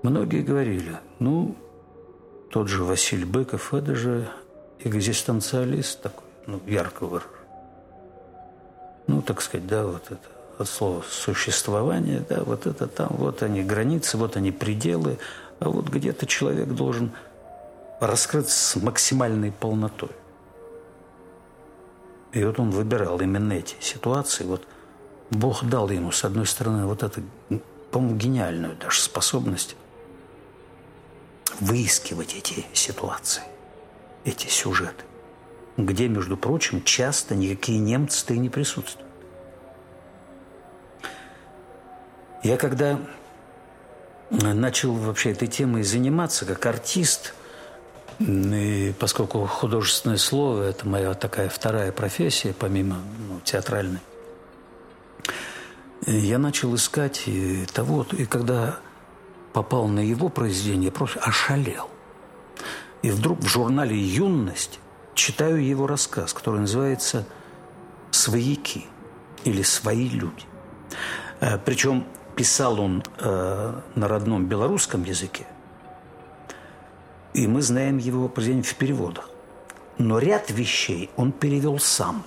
Многие 0.03 0.41
говорили, 0.41 0.99
ну, 1.19 1.57
тот 2.53 2.67
же 2.67 2.83
Василий 2.83 3.25
Быков, 3.25 3.73
это 3.73 3.95
же 3.95 4.29
экзистенциалист 4.77 5.99
такой, 5.99 6.27
ну, 6.45 6.61
ярко. 6.67 7.23
Ну, 9.07 9.23
так 9.23 9.41
сказать, 9.41 9.65
да, 9.65 9.87
вот 9.87 10.03
это 10.11 10.19
от 10.59 10.69
слова 10.69 11.03
существование, 11.09 12.23
да, 12.29 12.43
вот 12.43 12.67
это 12.67 12.85
там, 12.85 13.07
вот 13.09 13.41
они 13.41 13.63
границы, 13.63 14.17
вот 14.17 14.37
они 14.37 14.51
пределы, 14.51 15.17
а 15.59 15.69
вот 15.69 15.89
где-то 15.89 16.27
человек 16.27 16.67
должен 16.67 17.11
раскрыться 17.99 18.55
с 18.55 18.75
максимальной 18.79 19.51
полнотой. 19.51 20.11
И 22.33 22.43
вот 22.43 22.59
он 22.59 22.69
выбирал 22.69 23.19
именно 23.19 23.53
эти 23.53 23.77
ситуации. 23.79 24.43
Вот 24.43 24.61
Бог 25.31 25.65
дал 25.65 25.89
ему, 25.89 26.11
с 26.11 26.23
одной 26.23 26.45
стороны, 26.45 26.85
вот 26.85 27.01
эту, 27.01 27.23
по-моему, 27.89 28.15
гениальную 28.15 28.75
даже 28.75 29.01
способность 29.01 29.75
выискивать 31.59 32.35
эти 32.35 32.65
ситуации, 32.73 33.43
эти 34.25 34.47
сюжеты, 34.47 35.03
где, 35.77 36.07
между 36.07 36.37
прочим, 36.37 36.83
часто 36.83 37.35
никакие 37.35 37.79
немцы-то 37.79 38.33
и 38.33 38.39
не 38.39 38.49
присутствуют. 38.49 39.07
Я 42.43 42.57
когда 42.57 42.99
начал 44.29 44.93
вообще 44.93 45.31
этой 45.31 45.47
темой 45.47 45.83
заниматься 45.83 46.45
как 46.45 46.65
артист, 46.65 47.33
и 48.19 48.93
поскольку 48.99 49.45
художественное 49.45 50.17
слово– 50.17 50.63
это 50.69 50.87
моя 50.87 51.13
такая 51.13 51.49
вторая 51.49 51.91
профессия, 51.91 52.53
помимо 52.57 52.97
ну, 53.29 53.39
театральной, 53.43 54.01
я 56.05 56.37
начал 56.37 56.75
искать 56.75 57.23
и 57.27 57.65
того, 57.73 58.05
и 58.11 58.25
когда 58.25 58.79
попал 59.53 59.87
на 59.87 59.99
его 59.99 60.29
произведение, 60.29 60.91
просто 60.91 61.19
ошалел. 61.19 61.89
И 63.01 63.11
вдруг 63.11 63.39
в 63.39 63.47
журнале 63.47 63.97
«Юность» 63.97 64.79
читаю 65.13 65.63
его 65.63 65.87
рассказ, 65.87 66.33
который 66.33 66.61
называется 66.61 67.25
«Свояки» 68.11 68.85
или 69.43 69.61
«Свои 69.61 70.09
люди». 70.09 70.45
Э, 71.39 71.57
Причем 71.57 72.05
писал 72.35 72.79
он 72.79 73.03
э, 73.19 73.81
на 73.95 74.07
родном 74.07 74.45
белорусском 74.45 75.03
языке, 75.03 75.45
и 77.33 77.47
мы 77.47 77.61
знаем 77.61 77.97
его 77.97 78.27
произведение 78.29 78.63
в 78.63 78.75
переводах. 78.75 79.29
Но 79.97 80.17
ряд 80.19 80.49
вещей 80.49 81.09
он 81.15 81.31
перевел 81.31 81.79
сам. 81.79 82.23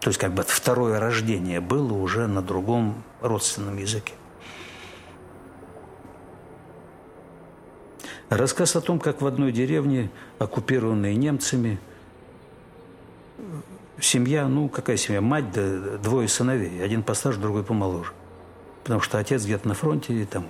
То 0.00 0.10
есть 0.10 0.20
как 0.20 0.34
бы 0.34 0.44
второе 0.44 1.00
рождение 1.00 1.60
было 1.60 1.92
уже 1.92 2.26
на 2.28 2.42
другом 2.42 3.02
родственном 3.20 3.76
языке. 3.76 4.14
Рассказ 8.28 8.74
о 8.74 8.80
том, 8.80 8.98
как 8.98 9.22
в 9.22 9.26
одной 9.26 9.52
деревне, 9.52 10.10
оккупированной 10.38 11.14
немцами, 11.14 11.78
семья, 14.00 14.48
ну, 14.48 14.68
какая 14.68 14.96
семья, 14.96 15.20
мать, 15.20 15.52
да 15.52 15.98
двое 15.98 16.26
сыновей, 16.26 16.82
один 16.82 17.04
постарше, 17.04 17.38
другой 17.38 17.62
помоложе. 17.62 18.12
Потому 18.82 19.00
что 19.00 19.18
отец 19.18 19.44
где-то 19.44 19.68
на 19.68 19.74
фронте, 19.74 20.12
и 20.12 20.24
там, 20.24 20.48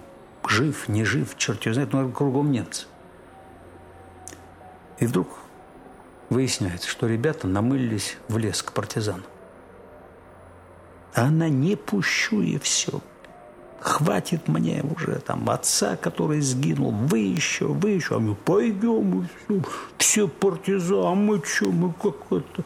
жив, 0.48 0.88
не 0.88 1.04
жив, 1.04 1.36
черт 1.36 1.62
его 1.64 1.74
знает, 1.74 1.92
но 1.92 2.08
кругом 2.08 2.50
немцы. 2.50 2.86
И 4.98 5.06
вдруг 5.06 5.28
выясняется, 6.30 6.88
что 6.88 7.06
ребята 7.06 7.46
намылились 7.46 8.16
в 8.28 8.38
лес 8.38 8.62
к 8.62 8.72
партизанам. 8.72 9.24
А 11.14 11.24
она 11.24 11.50
не 11.50 11.76
пущу 11.76 12.40
и 12.40 12.58
все– 12.58 13.00
хватит 13.80 14.48
мне 14.48 14.82
уже 14.82 15.20
там 15.20 15.48
отца, 15.50 15.96
который 15.96 16.40
сгинул, 16.40 16.90
вы 16.90 17.18
еще, 17.18 17.66
вы 17.66 17.90
еще, 17.90 18.16
а 18.16 18.18
мы 18.18 18.34
пойдем, 18.34 19.28
все, 19.46 19.62
все 19.98 20.28
партизаны, 20.28 21.06
а 21.06 21.14
мы 21.14 21.42
что, 21.44 21.70
мы 21.70 21.92
как 21.92 22.14
это. 22.30 22.64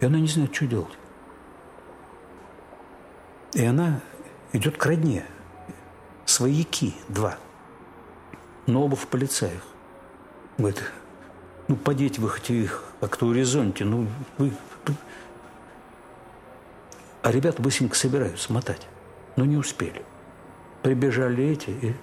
И 0.00 0.04
она 0.04 0.18
не 0.18 0.28
знает, 0.28 0.54
что 0.54 0.66
делать. 0.66 0.98
И 3.54 3.64
она 3.64 4.00
идет 4.52 4.76
к 4.76 4.86
родне. 4.86 5.24
Свояки 6.24 6.94
два. 7.08 7.36
Но 8.66 8.84
оба 8.84 8.96
в 8.96 9.06
полицаях. 9.08 9.62
Говорит, 10.56 10.82
ну, 11.68 11.76
подите 11.76 12.20
вы 12.20 12.28
хоть 12.28 12.50
их 12.50 12.84
как-то 13.00 13.26
урезоньте, 13.26 13.84
ну, 13.84 14.06
вы... 14.38 14.52
А 17.22 17.30
ребята 17.30 17.62
быстренько 17.62 17.96
собираются 17.96 18.52
мотать, 18.52 18.86
но 19.36 19.44
не 19.44 19.56
успели 19.56 20.04
прибежали 20.82 21.44
эти 21.44 21.70
и, 21.70 21.94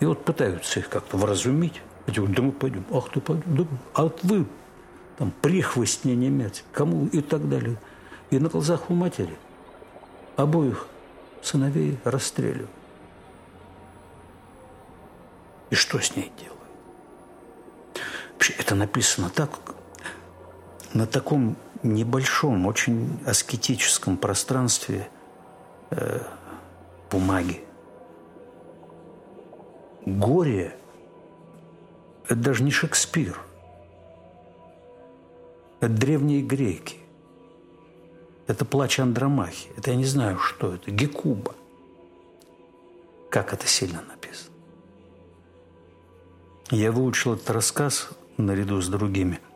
и 0.00 0.04
вот 0.04 0.24
пытаются 0.24 0.80
их 0.80 0.88
как-то 0.88 1.16
вразумить. 1.16 1.80
Эти 2.06 2.16
говорят, 2.16 2.36
да 2.36 2.42
мы 2.42 2.52
пойдем. 2.52 2.84
Ах 2.92 3.10
ты 3.10 3.20
пойдем. 3.20 3.56
Да, 3.56 3.64
а 3.94 4.02
вот 4.04 4.20
вы 4.22 4.46
там 5.16 5.32
прихвостни 5.40 6.12
немец, 6.12 6.64
кому 6.72 7.06
и 7.06 7.20
так 7.20 7.48
далее. 7.48 7.76
И 8.30 8.38
на 8.38 8.48
глазах 8.48 8.90
у 8.90 8.94
матери 8.94 9.36
обоих 10.36 10.86
сыновей 11.42 11.98
расстреливают. 12.04 12.70
И 15.70 15.74
что 15.74 15.98
с 15.98 16.16
ней 16.16 16.30
делаю? 16.38 16.58
Вообще, 18.34 18.54
это 18.58 18.74
написано 18.74 19.30
так, 19.30 19.50
на 20.92 21.06
таком 21.06 21.56
небольшом, 21.82 22.66
очень 22.66 23.18
аскетическом 23.24 24.16
пространстве 24.16 25.08
э, 25.92 26.20
бумаги. 27.10 27.62
Горе– 30.04 30.76
это 32.24 32.34
даже 32.34 32.62
не 32.62 32.70
Шекспир. 32.70 33.38
Это 35.80 35.92
древние 35.92 36.42
греки. 36.42 36.98
Это 38.46 38.64
плач 38.64 38.98
Андромахи. 38.98 39.68
Это 39.76 39.90
я 39.90 39.96
не 39.96 40.04
знаю, 40.04 40.38
что 40.38 40.74
это. 40.74 40.90
Гекуба. 40.90 41.54
Как 43.30 43.52
это 43.52 43.66
сильно 43.66 44.02
написано. 44.02 44.54
Я 46.70 46.92
выучил 46.92 47.34
этот 47.34 47.50
рассказ 47.50 48.10
наряду 48.36 48.80
с 48.80 48.88
другими– 48.88 49.40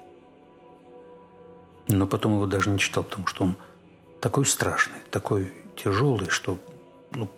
но 1.89 2.07
потом 2.07 2.35
его 2.35 2.47
даже 2.47 2.71
не 2.71 2.79
читал, 2.79 3.05
потому 3.05 3.27
что 3.27 3.45
он 3.45 3.57
такой 4.21 4.45
страшный, 4.45 4.99
такой 5.11 5.53
тяжелый, 5.77 6.29
что 6.29 6.59
ну, 7.13 7.29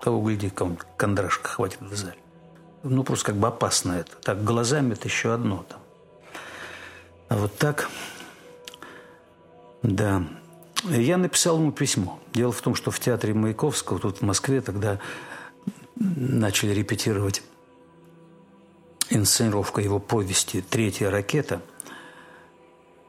того 0.00 0.22
гляди, 0.22 0.50
кому 0.50 0.78
кондрашка 0.96 1.48
хватит 1.48 1.80
в 1.80 1.94
зале. 1.94 2.18
Ну, 2.82 3.02
просто 3.02 3.26
как 3.26 3.36
бы 3.36 3.48
опасно 3.48 3.92
это. 3.92 4.16
Так, 4.16 4.44
глазами 4.44 4.92
это 4.92 5.08
еще 5.08 5.32
одно 5.32 5.64
там. 5.68 5.80
А 7.28 7.36
вот 7.36 7.56
так, 7.56 7.88
да. 9.82 10.22
Я 10.84 11.18
написал 11.18 11.58
ему 11.58 11.72
письмо. 11.72 12.20
Дело 12.32 12.52
в 12.52 12.60
том, 12.60 12.74
что 12.74 12.90
в 12.90 13.00
театре 13.00 13.34
Маяковского, 13.34 13.98
тут 13.98 14.18
в 14.18 14.22
Москве, 14.22 14.60
тогда 14.60 15.00
начали 15.96 16.72
репетировать 16.72 17.42
инсценировка 19.10 19.80
его 19.80 19.98
повести 19.98 20.60
«Третья 20.60 21.10
ракета», 21.10 21.60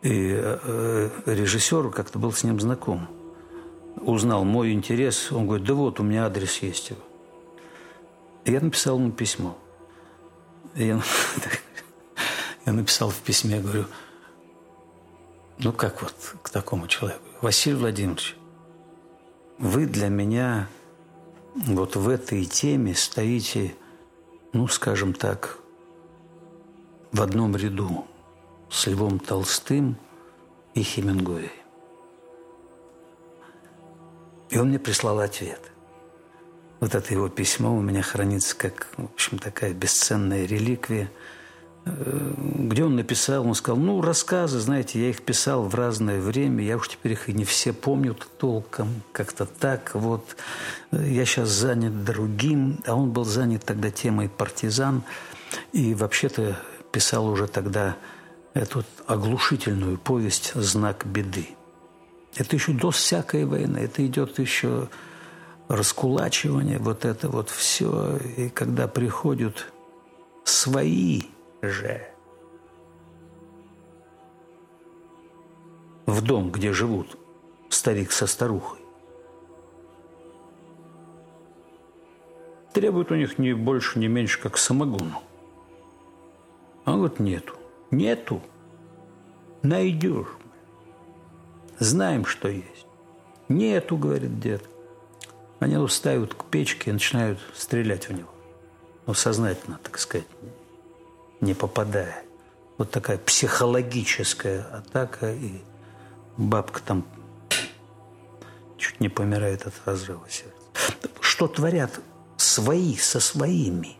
и 0.01 0.31
э, 0.33 1.09
режиссер 1.25 1.89
как-то 1.89 2.19
был 2.19 2.31
с 2.31 2.43
ним 2.43 2.59
знаком. 2.59 3.07
Узнал 3.97 4.43
мой 4.43 4.71
интерес. 4.71 5.31
Он 5.31 5.47
говорит, 5.47 5.67
да 5.67 5.73
вот, 5.73 5.99
у 5.99 6.03
меня 6.03 6.25
адрес 6.25 6.57
есть 6.59 6.91
его. 6.91 7.01
Я 8.45 8.61
написал 8.61 8.97
ему 8.97 9.11
письмо. 9.11 9.57
Я, 10.75 11.01
я 12.65 12.73
написал 12.73 13.09
в 13.09 13.17
письме, 13.17 13.59
говорю, 13.59 13.85
ну 15.57 15.73
как 15.73 16.01
вот 16.01 16.15
к 16.41 16.49
такому 16.49 16.87
человеку? 16.87 17.23
Василий 17.41 17.75
Владимирович, 17.75 18.35
вы 19.57 19.85
для 19.85 20.07
меня 20.07 20.67
вот 21.55 21.95
в 21.95 22.07
этой 22.07 22.45
теме 22.45 22.95
стоите, 22.95 23.75
ну, 24.53 24.67
скажем 24.67 25.13
так, 25.13 25.57
в 27.11 27.21
одном 27.21 27.55
ряду 27.55 28.05
с 28.69 28.87
Львом 28.87 29.19
Толстым 29.19 29.97
и 30.73 30.83
Хемингуэй. 30.83 31.58
И 34.49 34.57
он 34.57 34.69
мне 34.69 34.79
прислал 34.79 35.19
ответ. 35.19 35.61
Вот 36.79 36.95
это 36.95 37.13
его 37.13 37.27
письмо 37.29 37.75
у 37.75 37.81
меня 37.81 38.01
хранится 38.01 38.55
как, 38.55 38.87
в 38.97 39.05
общем, 39.05 39.37
такая 39.37 39.73
бесценная 39.73 40.45
реликвия, 40.45 41.11
э, 41.85 42.33
где 42.37 42.85
он 42.85 42.95
написал, 42.95 43.45
он 43.45 43.53
сказал, 43.53 43.79
ну, 43.79 44.01
рассказы, 44.01 44.59
знаете, 44.59 44.99
я 45.01 45.09
их 45.09 45.21
писал 45.23 45.63
в 45.63 45.75
разное 45.75 46.21
время, 46.21 46.63
я 46.63 46.77
уж 46.77 46.87
теперь 46.87 47.11
их 47.13 47.27
и 47.27 47.33
не 47.33 47.43
все 47.43 47.73
помню 47.73 48.15
толком, 48.37 49.03
как-то 49.11 49.45
так, 49.45 49.91
вот. 49.93 50.37
Я 50.91 51.25
сейчас 51.25 51.49
занят 51.49 52.05
другим, 52.05 52.79
а 52.87 52.95
он 52.95 53.11
был 53.11 53.25
занят 53.25 53.65
тогда 53.65 53.91
темой 53.91 54.29
партизан, 54.29 55.03
и 55.73 55.93
вообще-то 55.93 56.57
писал 56.91 57.27
уже 57.27 57.47
тогда 57.47 57.97
эту 58.53 58.85
оглушительную 59.05 59.97
повесть 59.97 60.53
«Знак 60.55 61.05
беды». 61.05 61.49
Это 62.35 62.55
еще 62.55 62.73
до 62.73 62.91
всякой 62.91 63.45
войны, 63.45 63.79
это 63.79 64.05
идет 64.05 64.39
еще 64.39 64.87
раскулачивание, 65.67 66.79
вот 66.79 67.05
это 67.05 67.29
вот 67.29 67.49
все. 67.49 68.17
И 68.37 68.49
когда 68.49 68.87
приходят 68.87 69.71
свои 70.43 71.23
же 71.61 72.07
в 76.05 76.21
дом, 76.21 76.51
где 76.51 76.73
живут 76.73 77.17
старик 77.69 78.11
со 78.11 78.25
старухой, 78.27 78.79
требуют 82.73 83.11
у 83.11 83.15
них 83.15 83.37
не 83.37 83.53
больше, 83.53 83.99
не 83.99 84.07
меньше, 84.07 84.39
как 84.39 84.57
самогону. 84.57 85.21
А 86.85 86.93
вот 86.93 87.19
нету. 87.19 87.53
Нету. 87.91 88.41
Найдешь. 89.61 90.38
Знаем, 91.79 92.25
что 92.25 92.49
есть. 92.49 92.85
Нету, 93.47 93.97
говорит 93.97 94.39
дед. 94.39 94.63
Они 95.59 95.77
устают 95.77 96.33
к 96.33 96.45
печке 96.45 96.89
и 96.89 96.93
начинают 96.93 97.39
стрелять 97.55 98.09
в 98.09 98.13
него. 98.13 98.29
Ну, 99.05 99.13
сознательно, 99.13 99.79
так 99.81 99.97
сказать, 99.97 100.27
не 101.41 101.53
попадая. 101.53 102.23
Вот 102.77 102.91
такая 102.91 103.17
психологическая 103.17 104.63
атака, 104.63 105.33
и 105.33 105.61
бабка 106.37 106.81
там 106.81 107.05
чуть 108.77 108.99
не 108.99 109.09
помирает 109.09 109.65
от 109.65 109.73
разрыва 109.85 110.25
сердца. 110.29 110.53
Что 111.19 111.47
творят 111.47 111.99
свои 112.37 112.95
со 112.95 113.19
своими? 113.19 113.97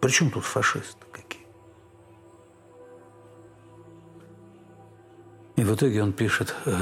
Причем 0.00 0.30
тут 0.30 0.44
фашисты? 0.44 1.03
И 5.56 5.62
в 5.62 5.74
итоге 5.74 6.02
он 6.02 6.12
пишет 6.12 6.54
э, 6.64 6.76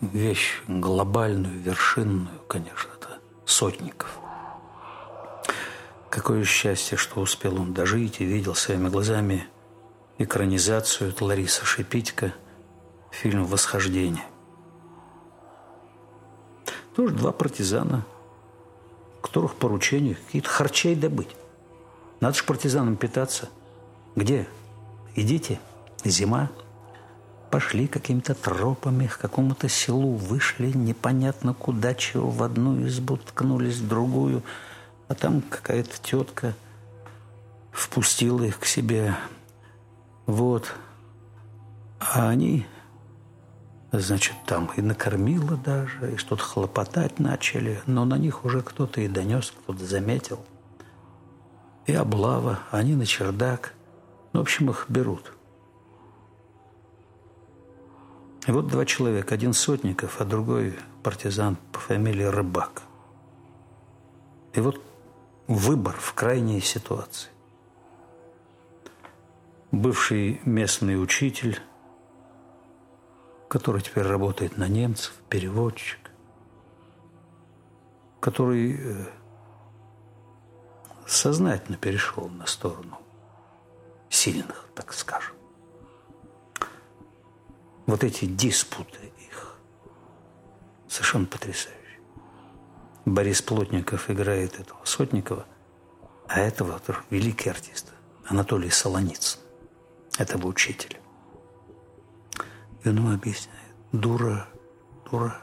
вещь 0.00 0.60
глобальную, 0.66 1.60
вершинную, 1.60 2.40
конечно, 2.48 2.88
это 2.98 3.18
Сотников. 3.46 4.18
Какое 6.10 6.44
счастье, 6.44 6.96
что 6.96 7.20
успел 7.20 7.60
он 7.60 7.72
дожить 7.72 8.20
и 8.20 8.24
видел 8.24 8.54
своими 8.54 8.88
глазами 8.88 9.46
экранизацию 10.18 11.10
от 11.10 11.20
Ларисы 11.20 11.64
Шипитько, 11.64 12.32
фильм 13.10 13.44
«Восхождение». 13.44 14.24
Тоже 16.96 17.14
два 17.14 17.32
партизана, 17.32 18.06
которых 19.20 19.54
поручение 19.56 20.14
какие-то 20.14 20.48
харчей 20.48 20.94
добыть. 20.94 21.34
Надо 22.20 22.36
же 22.36 22.44
партизанам 22.44 22.96
питаться. 22.96 23.48
Где? 24.14 24.48
Идите. 25.16 25.58
Зима 26.04 26.50
пошли 27.50 27.86
какими-то 27.86 28.34
тропами 28.34 29.06
к 29.06 29.18
какому-то 29.18 29.68
селу, 29.68 30.16
вышли 30.16 30.72
непонятно 30.72 31.54
куда, 31.54 31.94
чего, 31.94 32.30
в 32.30 32.42
одну 32.42 32.86
избу 32.86 33.16
ткнулись, 33.16 33.76
в 33.76 33.88
другую, 33.88 34.42
а 35.08 35.14
там 35.14 35.40
какая-то 35.42 36.00
тетка 36.02 36.54
впустила 37.72 38.42
их 38.44 38.58
к 38.58 38.64
себе. 38.64 39.14
Вот. 40.26 40.72
А 42.00 42.28
они, 42.28 42.66
значит, 43.92 44.34
там 44.46 44.70
и 44.76 44.80
накормила 44.80 45.56
даже, 45.56 46.14
и 46.14 46.16
что-то 46.16 46.42
хлопотать 46.42 47.18
начали, 47.18 47.80
но 47.86 48.04
на 48.04 48.18
них 48.18 48.44
уже 48.44 48.62
кто-то 48.62 49.00
и 49.00 49.08
донес, 49.08 49.50
кто-то 49.50 49.84
заметил. 49.84 50.44
И 51.86 51.92
облава, 51.94 52.60
они 52.70 52.94
на 52.94 53.04
чердак. 53.04 53.74
Ну, 54.32 54.40
в 54.40 54.42
общем, 54.42 54.70
их 54.70 54.86
берут. 54.88 55.32
И 58.46 58.52
вот 58.52 58.66
два 58.66 58.84
человека, 58.84 59.34
один 59.34 59.54
Сотников, 59.54 60.20
а 60.20 60.24
другой 60.24 60.78
партизан 61.02 61.56
по 61.72 61.78
фамилии 61.78 62.24
Рыбак. 62.24 62.82
И 64.52 64.60
вот 64.60 64.80
выбор 65.46 65.96
в 65.98 66.12
крайней 66.12 66.60
ситуации. 66.60 67.30
Бывший 69.72 70.40
местный 70.44 71.02
учитель, 71.02 71.60
который 73.48 73.80
теперь 73.80 74.04
работает 74.04 74.58
на 74.58 74.68
немцев, 74.68 75.14
переводчик, 75.28 76.10
который 78.20 78.78
э, 78.78 79.06
сознательно 81.06 81.76
перешел 81.76 82.28
на 82.28 82.46
сторону 82.46 82.98
сильных, 84.10 84.68
так 84.74 84.92
скажем 84.92 85.33
вот 87.86 88.04
эти 88.04 88.24
диспуты 88.24 89.12
их 89.28 89.56
совершенно 90.88 91.26
потрясающие. 91.26 91.74
Борис 93.04 93.42
Плотников 93.42 94.10
играет 94.10 94.58
этого 94.58 94.80
Сотникова, 94.84 95.46
а 96.26 96.40
этого 96.40 96.80
великий 97.10 97.50
артист 97.50 97.92
Анатолий 98.26 98.70
Солоницын, 98.70 99.40
этого 100.18 100.46
учителя. 100.46 100.98
И 102.82 102.88
он 102.88 102.96
ему 102.96 103.12
объясняет, 103.12 103.74
дура, 103.92 104.48
дура. 105.10 105.38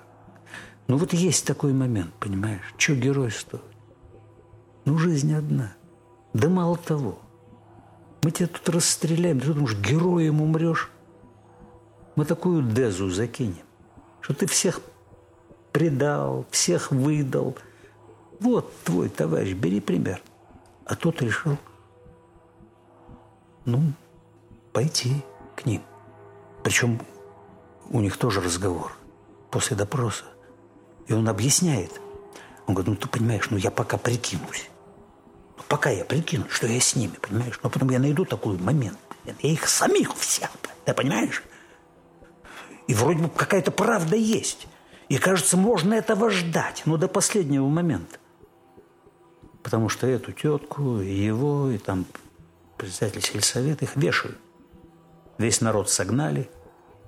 Ну 0.88 0.98
вот 0.98 1.14
есть 1.14 1.46
такой 1.46 1.74
момент, 1.74 2.14
понимаешь, 2.16 2.74
что 2.78 2.96
геройство? 2.96 3.62
Ну 4.86 4.98
жизнь 4.98 5.34
одна. 5.34 5.76
Да 6.34 6.50
мало 6.50 6.78
того, 6.78 7.20
мы 8.24 8.32
тебя 8.32 8.48
тут 8.48 8.68
расстреляем, 8.70 9.40
ты 9.40 9.54
думаешь, 9.54 9.76
героем 9.76 10.42
умрешь. 10.42 10.90
Мы 12.16 12.26
такую 12.26 12.64
дезу 12.64 13.10
закинем, 13.10 13.64
что 14.20 14.34
ты 14.34 14.46
всех 14.46 14.82
предал, 15.72 16.46
всех 16.52 16.92
выдал. 16.92 17.56
Вот 18.40 18.74
твой 18.84 19.10
товарищ, 19.10 19.54
бери 19.54 19.80
пример. 19.80 20.22
А 20.86 20.96
тот 20.96 21.22
решил, 21.22 21.58
ну, 23.66 23.94
пойти 24.74 25.24
к 25.56 25.66
ним. 25.66 25.82
Причем 26.64 27.02
у 27.90 28.02
них 28.02 28.18
тоже 28.18 28.42
разговор 28.42 28.94
после 29.50 29.78
допроса. 29.78 30.26
И 31.08 31.14
он 31.14 31.28
объясняет. 31.30 32.00
Он 32.68 32.74
говорит, 32.74 32.90
ну 32.90 32.96
ты 32.96 33.08
понимаешь, 33.08 33.50
ну 33.50 33.58
я 33.58 33.72
пока 33.72 33.98
прикинусь. 33.98 34.70
Ну, 35.58 35.64
пока 35.68 35.90
я 35.90 36.06
прикину, 36.06 36.46
что 36.50 36.68
я 36.68 36.80
с 36.80 36.96
ними, 36.96 37.14
понимаешь? 37.22 37.60
Но 37.64 37.70
потом 37.70 37.90
я 37.90 38.00
найду 38.00 38.26
такой 38.26 38.58
момент. 38.58 38.98
Я 39.26 39.34
их 39.52 39.68
самих 39.68 40.16
всех, 40.16 40.50
ты 40.86 40.94
понимаешь? 40.94 41.44
И 42.88 42.94
вроде 42.94 43.24
бы 43.24 43.30
какая-то 43.30 43.72
правда 43.72 44.16
есть. 44.16 44.68
И 45.10 45.18
кажется, 45.18 45.58
можно 45.58 45.94
этого 45.94 46.30
ждать, 46.30 46.84
но 46.86 46.98
до 46.98 47.08
последнего 47.08 47.68
момента. 47.68 48.18
Потому 49.64 49.90
что 49.90 50.08
эту 50.08 50.32
тетку, 50.32 51.00
и 51.02 51.12
его, 51.12 51.70
и 51.70 51.78
там 51.78 52.06
председатель 52.78 53.22
сельсовета, 53.22 53.86
их 53.86 53.96
вешают. 53.96 54.38
Весь 55.38 55.62
народ 55.62 55.90
согнали. 55.90 56.50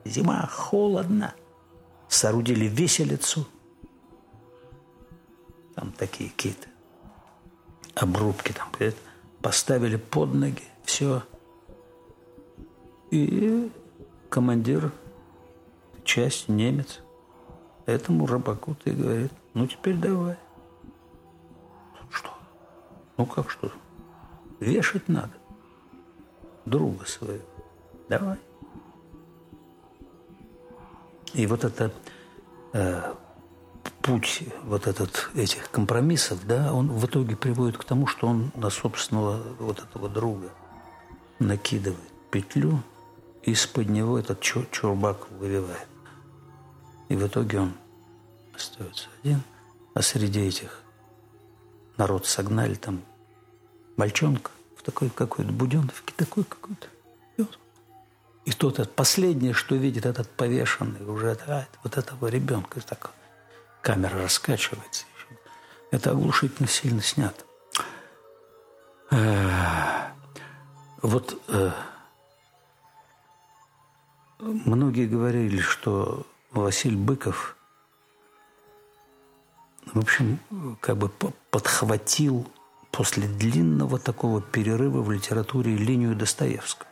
Зима, 0.05 0.47
холодно. 0.51 1.33
Соорудили 2.07 2.65
веселицу. 2.65 3.47
Там 5.75 5.91
такие 5.91 6.29
какие-то 6.29 6.67
обрубки 7.95 8.53
там, 8.53 8.69
поставили 9.41 9.95
под 9.97 10.33
ноги, 10.33 10.63
все. 10.83 11.23
И 13.11 13.71
командир 14.29 14.91
часть 16.03 16.49
немец 16.49 17.01
этому 17.85 18.25
рыбаку 18.25 18.75
ты 18.83 18.91
говорит, 18.91 19.31
ну 19.53 19.67
теперь 19.67 19.95
давай. 19.95 20.37
Что? 22.09 22.29
Ну 23.17 23.25
как 23.25 23.49
что? 23.49 23.71
Вешать 24.59 25.07
надо 25.07 25.33
друга 26.65 27.05
своего. 27.05 27.43
Давай. 28.09 28.37
И 31.33 31.47
вот 31.47 31.63
это 31.63 31.91
э, 32.73 33.13
путь 34.01 34.43
вот 34.63 34.87
этот 34.87 35.31
этих 35.33 35.71
компромиссов, 35.71 36.45
да, 36.45 36.73
он 36.73 36.91
в 36.91 37.05
итоге 37.05 37.35
приводит 37.35 37.77
к 37.77 37.83
тому, 37.83 38.05
что 38.05 38.27
он 38.27 38.51
на 38.55 38.69
собственного 38.69 39.41
вот 39.59 39.79
этого 39.79 40.09
друга 40.09 40.49
накидывает 41.39 41.99
петлю, 42.29 42.81
и 43.41 43.51
из-под 43.51 43.89
него 43.89 44.19
этот 44.19 44.41
чур 44.41 44.65
чурбак 44.71 45.29
выбивает. 45.31 45.87
И 47.13 47.15
в 47.15 47.27
итоге 47.27 47.59
он 47.59 47.73
остается 48.53 49.07
один, 49.21 49.41
а 49.93 50.01
среди 50.01 50.41
этих 50.41 50.81
народ 51.95 52.25
согнали 52.25 52.73
там 52.73 53.01
мальчонка– 53.95 54.51
такой 54.83 55.09
какой-то 55.09 55.51
буденовке, 55.51 56.13
такой 56.15 56.43
какой-то. 56.43 56.87
И 58.45 58.51
тот, 58.51 58.77
это 58.77 58.89
последнее, 58.89 59.53
что 59.53 59.75
видит 59.75 60.05
этот 60.05 60.29
повешенный, 60.29 61.05
уже 61.05 61.37
а, 61.47 61.65
вот 61.81 61.97
этого 61.97 62.27
ребенка, 62.27 62.81
так 62.81 63.11
камера 63.81 64.21
раскачивается. 64.21 65.05
Это 65.91 66.11
оглушительно 66.11 66.67
сильно 66.67 67.01
снято. 67.01 67.45
Э, 69.11 70.09
вот 71.01 71.41
э, 71.47 71.71
многие 74.39 75.07
говорили, 75.07 75.61
что 75.61 76.25
Василий 76.61 76.95
Быков, 76.95 77.57
в 79.85 79.99
общем, 79.99 80.39
как 80.81 80.97
бы 80.97 81.09
подхватил 81.49 82.47
после 82.91 83.27
длинного 83.27 83.97
такого 83.97 84.39
перерыва 84.39 85.01
в 85.01 85.11
литературе 85.11 85.75
линию 85.75 86.15
Достоевского. 86.15 86.87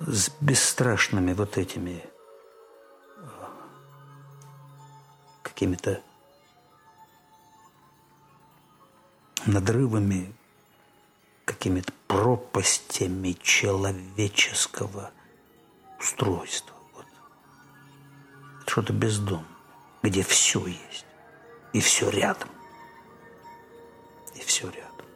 С 0.00 0.30
бесстрашными 0.40 1.34
вот 1.34 1.58
этими 1.58 2.02
э, 3.18 3.28
какими-то 5.42 6.02
надрывами, 9.46 10.34
какими-то 11.44 11.92
пропастями 12.08 13.36
человеческого 13.42 15.12
устройства. 15.98 16.76
Вот. 16.94 17.06
Что-то 18.66 18.92
бездомное, 18.92 19.46
где 20.02 20.22
все 20.22 20.66
есть 20.66 21.06
и 21.72 21.80
все 21.80 22.08
рядом 22.10 22.48
и 24.34 24.40
все 24.40 24.68
рядом. 24.68 25.06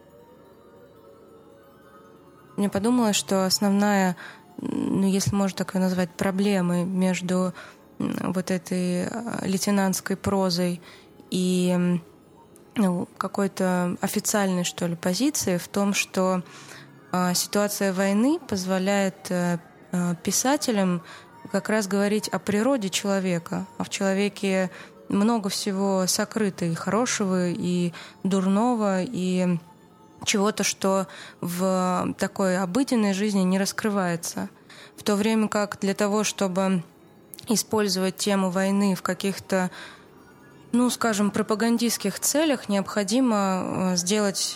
Мне 2.57 2.69
подумалось, 2.69 3.17
что 3.17 3.47
основная, 3.47 4.17
ну, 4.59 5.07
если 5.07 5.35
можно 5.35 5.59
так 5.59 5.75
ее 5.75 5.81
назвать, 5.81 6.11
проблемой 6.11 6.85
между 6.85 7.55
вот 7.99 8.51
этой 8.51 9.07
а, 9.07 9.41
лейтенантской 9.45 10.17
прозой 10.17 10.81
и 11.31 12.01
ну, 12.77 13.09
какой-то 13.17 13.97
официальной, 14.01 14.65
что 14.65 14.87
ли, 14.87 14.95
позиции 14.97 15.57
в 15.57 15.67
том, 15.69 15.95
что 15.95 16.43
э, 17.13 17.35
ситуация 17.35 17.93
войны 17.93 18.39
позволяет 18.39 19.31
э, 19.31 19.59
писателям 20.23 21.03
как 21.51 21.69
раз 21.69 21.87
говорить 21.87 22.29
о 22.29 22.39
природе 22.39 22.91
человека, 22.91 23.67
а 23.79 23.85
в 23.85 23.89
человеке 23.89 24.71
много 25.09 25.49
всего 25.49 26.07
сокрыто 26.07 26.65
и 26.65 26.75
хорошего, 26.75 27.49
и 27.49 27.93
дурного, 28.23 29.03
и 29.03 29.59
чего-то, 30.25 30.65
что 30.65 31.07
в 31.41 32.15
такой 32.19 32.59
обыденной 32.59 33.15
жизни 33.15 33.41
не 33.41 33.59
раскрывается. 33.59 34.51
В 34.97 35.03
то 35.03 35.15
время 35.15 35.49
как 35.49 35.79
для 35.81 35.95
того, 35.95 36.25
чтобы 36.25 36.83
использовать 37.47 38.17
тему 38.17 38.51
войны 38.51 38.95
в 38.95 39.03
каких-то 39.03 39.71
ну, 40.73 40.91
скажем, 40.91 41.31
пропагандистских 41.31 42.21
целях 42.21 42.69
необходимо 42.69 43.93
э, 43.93 43.97
сделать 43.97 44.55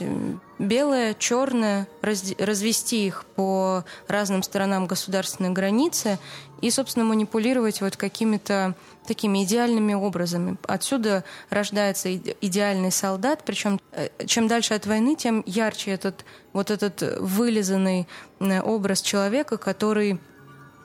белое, 0.59 1.15
черное, 1.15 1.89
развести 2.03 3.07
их 3.07 3.25
по 3.35 3.85
разным 4.09 4.43
сторонам 4.43 4.87
государственной 4.87 5.51
границы 5.51 6.19
и, 6.61 6.71
собственно, 6.71 7.05
манипулировать 7.05 7.81
вот 7.81 7.97
какими-то 7.97 8.75
такими 9.07 9.43
идеальными 9.45 9.95
образами. 9.95 10.57
Отсюда 10.65 11.25
рождается 11.51 12.15
идеальный 12.15 12.93
солдат, 12.93 13.43
причем 13.45 13.81
э, 13.93 14.09
чем 14.27 14.49
дальше 14.49 14.75
от 14.75 14.87
войны, 14.87 15.17
тем 15.17 15.43
ярче 15.47 15.93
этот 15.93 16.25
вот 16.53 16.71
этот 16.71 17.03
вылизанный 17.21 18.07
э, 18.39 18.61
образ 18.61 19.01
человека, 19.03 19.57
который 19.57 20.21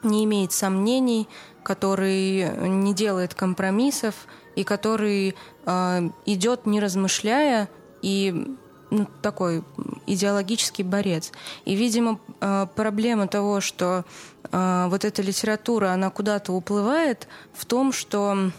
не 0.02 0.24
имеет 0.24 0.52
сомнений, 0.52 1.28
который 1.62 2.48
не 2.68 2.94
делает 2.94 3.34
компромиссов, 3.34 4.14
и 4.56 4.64
который 4.64 5.36
э, 5.66 6.10
идет 6.26 6.66
не 6.66 6.80
размышляя 6.80 7.68
и 8.02 8.56
ну, 8.90 9.06
такой 9.22 9.62
идеологический 10.06 10.82
борец. 10.82 11.32
И, 11.64 11.74
видимо, 11.74 12.18
э, 12.40 12.66
проблема 12.74 13.28
того, 13.28 13.60
что 13.60 14.04
э, 14.50 14.86
вот 14.88 15.04
эта 15.04 15.22
литература, 15.22 15.90
она 15.90 16.10
куда-то 16.10 16.52
уплывает, 16.52 17.28
в 17.52 17.66
том, 17.66 17.92
что 17.92 18.50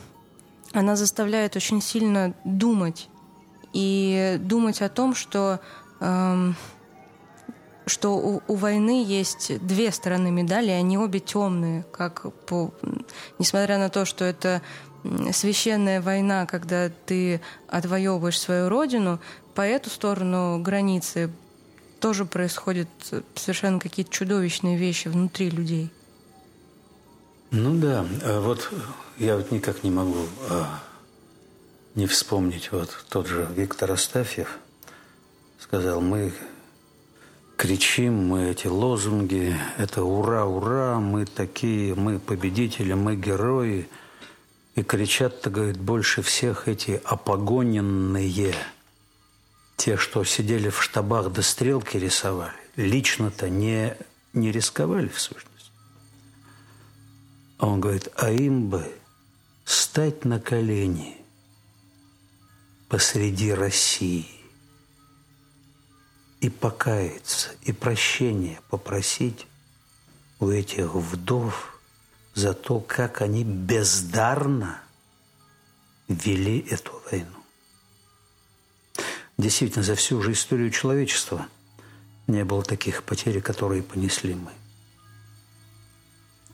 она 0.71 0.95
заставляет 0.95 1.55
очень 1.55 1.81
сильно 1.81 2.33
думать. 2.43 3.09
И 3.73 4.37
думать 4.39 4.81
о 4.81 4.89
том, 4.89 5.15
что, 5.15 5.59
э, 5.99 6.51
что 7.89 8.15
у, 8.15 8.41
у 8.47 8.55
войны 8.55 9.03
есть 9.05 9.59
две 9.65 9.91
стороны 9.91 10.31
медали, 10.31 10.69
они 10.71 10.97
обе 10.97 11.19
темные, 11.19 11.85
как 11.91 12.33
по, 12.45 12.71
несмотря 13.37 13.77
на 13.77 13.89
то, 13.89 14.05
что 14.05 14.25
это 14.25 14.61
священная 15.31 16.01
война, 16.01 16.45
когда 16.45 16.89
ты 16.89 17.41
отвоевываешь 17.67 18.39
свою 18.39 18.69
родину, 18.69 19.19
по 19.55 19.61
эту 19.61 19.89
сторону 19.89 20.61
границы 20.61 21.29
тоже 21.99 22.25
происходят 22.25 22.87
совершенно 23.35 23.79
какие-то 23.79 24.11
чудовищные 24.11 24.77
вещи 24.77 25.07
внутри 25.07 25.49
людей. 25.49 25.91
Ну 27.51 27.75
да, 27.79 28.05
а 28.23 28.41
вот 28.41 28.71
я 29.17 29.35
вот 29.35 29.51
никак 29.51 29.83
не 29.83 29.89
могу 29.89 30.27
а, 30.49 30.79
не 31.95 32.05
вспомнить, 32.05 32.71
вот 32.71 33.05
тот 33.09 33.27
же 33.27 33.47
Виктор 33.55 33.91
Астафьев 33.91 34.59
сказал, 35.59 35.99
мы 35.99 36.31
кричим, 37.59 38.29
мы 38.29 38.49
эти 38.51 38.67
лозунги, 38.67 39.55
это 39.77 40.03
ура, 40.03 40.45
ура, 40.45 40.99
мы 40.99 41.25
такие, 41.25 41.93
мы 41.93 42.17
победители, 42.17 42.93
мы 42.93 43.15
герои– 43.15 43.87
и 44.79 44.83
кричат-то, 44.83 45.49
говорит, 45.49 45.77
больше 45.77 46.21
всех 46.21 46.67
эти 46.67 47.01
опогоненные, 47.03 48.55
те, 49.75 49.97
что 49.97 50.23
сидели 50.23 50.69
в 50.69 50.81
штабах 50.81 51.31
да 51.31 51.41
стрелки 51.41 51.97
рисовали, 51.97 52.53
лично-то 52.75 53.49
не, 53.49 53.95
не 54.33 54.51
рисковали 54.51 55.09
в 55.09 55.19
сущности. 55.19 55.71
А 57.57 57.67
он 57.67 57.81
говорит, 57.81 58.07
а 58.15 58.31
им 58.31 58.69
бы 58.69 58.85
стать 59.65 60.23
на 60.23 60.39
колени 60.39 61.17
посреди 62.87 63.53
России 63.53 64.27
и 66.41 66.49
покаяться, 66.49 67.51
и 67.63 67.73
прощения 67.73 68.61
попросить 68.69 69.45
у 70.39 70.49
этих 70.49 70.95
вдов 70.95 71.79
за 72.33 72.53
то, 72.53 72.79
как 72.79 73.21
они 73.21 73.43
бездарно 73.43 74.81
вели 76.07 76.59
эту 76.59 77.01
войну. 77.11 77.39
Действительно, 79.37 79.83
за 79.83 79.95
всю 79.95 80.21
же 80.21 80.31
историю 80.31 80.69
человечества 80.69 81.47
не 82.27 82.43
было 82.43 82.63
таких 82.63 83.03
потерь, 83.03 83.41
которые 83.41 83.83
понесли 83.83 84.35
мы. 84.35 84.51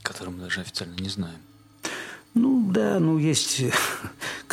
Которые 0.01 0.35
мы 0.35 0.43
даже 0.43 0.61
официально 0.61 0.95
не 0.95 1.09
знаем. 1.09 1.39
Ну 2.33 2.71
да, 2.71 2.99
ну 2.99 3.17
есть... 3.17 3.61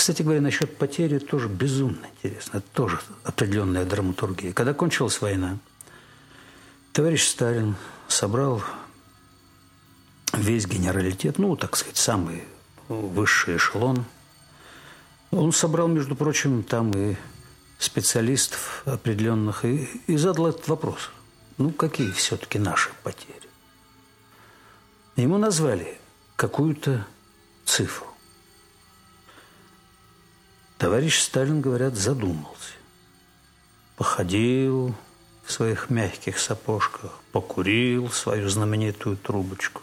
Кстати 0.02 0.22
говоря, 0.22 0.40
насчет 0.40 0.78
потери 0.78 1.20
тоже 1.20 1.46
безумно 1.46 2.08
интересно. 2.16 2.56
Это 2.58 2.66
тоже 2.72 2.98
определенная 3.22 3.84
драматургия. 3.84 4.52
Когда 4.52 4.74
кончилась 4.74 5.20
война, 5.20 5.58
товарищ 6.92 7.24
Сталин 7.24 7.76
собрал 8.08 8.64
весь 10.32 10.66
генералитет, 10.66 11.38
ну, 11.38 11.54
так 11.54 11.76
сказать, 11.76 11.98
самый 11.98 12.42
высший 12.88 13.58
эшелон. 13.58 14.04
Он 15.30 15.52
собрал, 15.52 15.86
между 15.86 16.16
прочим, 16.16 16.64
там 16.64 16.90
и 16.90 17.14
специалистов 17.78 18.82
определенных 18.86 19.64
и, 19.64 19.84
и 20.08 20.16
задал 20.16 20.48
этот 20.48 20.66
вопрос. 20.66 21.10
Ну, 21.58 21.70
какие 21.70 22.10
все-таки 22.10 22.58
наши 22.58 22.90
потери? 23.04 23.48
Ему 25.14 25.38
назвали 25.38 25.96
какую-то 26.34 27.06
цифру. 27.64 28.11
Товарищ 30.82 31.20
Сталин, 31.20 31.60
говорят, 31.60 31.94
задумался. 31.94 32.72
Походил 33.94 34.96
в 35.44 35.52
своих 35.52 35.90
мягких 35.90 36.40
сапожках, 36.40 37.20
покурил 37.30 38.10
свою 38.10 38.48
знаменитую 38.48 39.16
трубочку. 39.16 39.80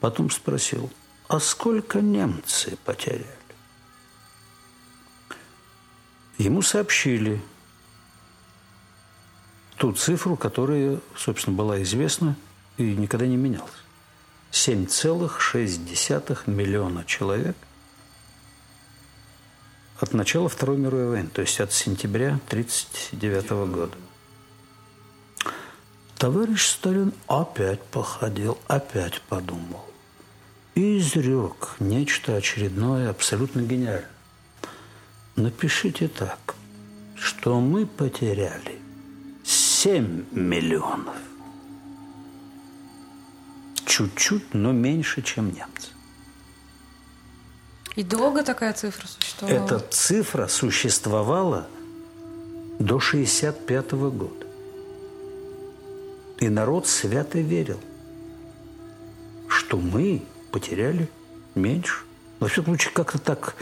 Потом 0.00 0.30
спросил, 0.30 0.90
а 1.28 1.38
сколько 1.38 2.00
немцы 2.00 2.78
потеряли? 2.82 3.26
Ему 6.38 6.62
сообщили 6.62 7.42
ту 9.76 9.92
цифру, 9.92 10.38
которая, 10.38 10.98
собственно, 11.14 11.54
была 11.54 11.82
известна 11.82 12.36
и 12.78 12.96
никогда 12.96 13.26
не 13.26 13.36
менялась. 13.36 13.68
7,6 14.50 16.50
миллиона 16.50 17.04
человек 17.04 17.54
от 20.00 20.14
начала 20.14 20.48
Второй 20.48 20.78
мировой 20.78 21.08
войны, 21.08 21.30
то 21.32 21.42
есть 21.42 21.60
от 21.60 21.72
сентября 21.72 22.38
1939 22.48 23.50
года. 23.72 23.96
Товарищ 26.16 26.66
Сталин 26.66 27.12
опять 27.28 27.82
походил, 27.82 28.58
опять 28.68 29.20
подумал 29.22 29.90
и 30.74 30.98
изрек 30.98 31.76
нечто 31.78 32.36
очередное, 32.36 33.10
абсолютно 33.10 33.60
гениальное. 33.60 34.08
Напишите 35.36 36.08
так, 36.08 36.54
что 37.16 37.60
мы 37.60 37.86
потеряли 37.86 38.78
7 39.44 40.24
миллионов. 40.32 41.16
Чуть-чуть, 43.84 44.54
но 44.54 44.72
меньше, 44.72 45.22
чем 45.22 45.48
немцы. 45.52 45.90
И 47.96 48.02
долго 48.02 48.42
такая 48.44 48.72
цифра 48.72 49.06
существовала? 49.06 49.64
Эта 49.64 49.78
цифра 49.90 50.46
существовала 50.46 51.66
до 52.78 53.00
65 53.00 53.92
-го 53.92 54.10
года. 54.10 54.46
И 56.38 56.48
народ 56.48 56.86
свято 56.86 57.40
верил, 57.40 57.80
что 59.48 59.76
мы 59.76 60.22
потеряли 60.52 61.08
меньше. 61.54 62.04
Во 62.38 62.48
всяком 62.48 62.74
случае, 62.74 62.94
как-то 62.94 63.18
так, 63.18 63.54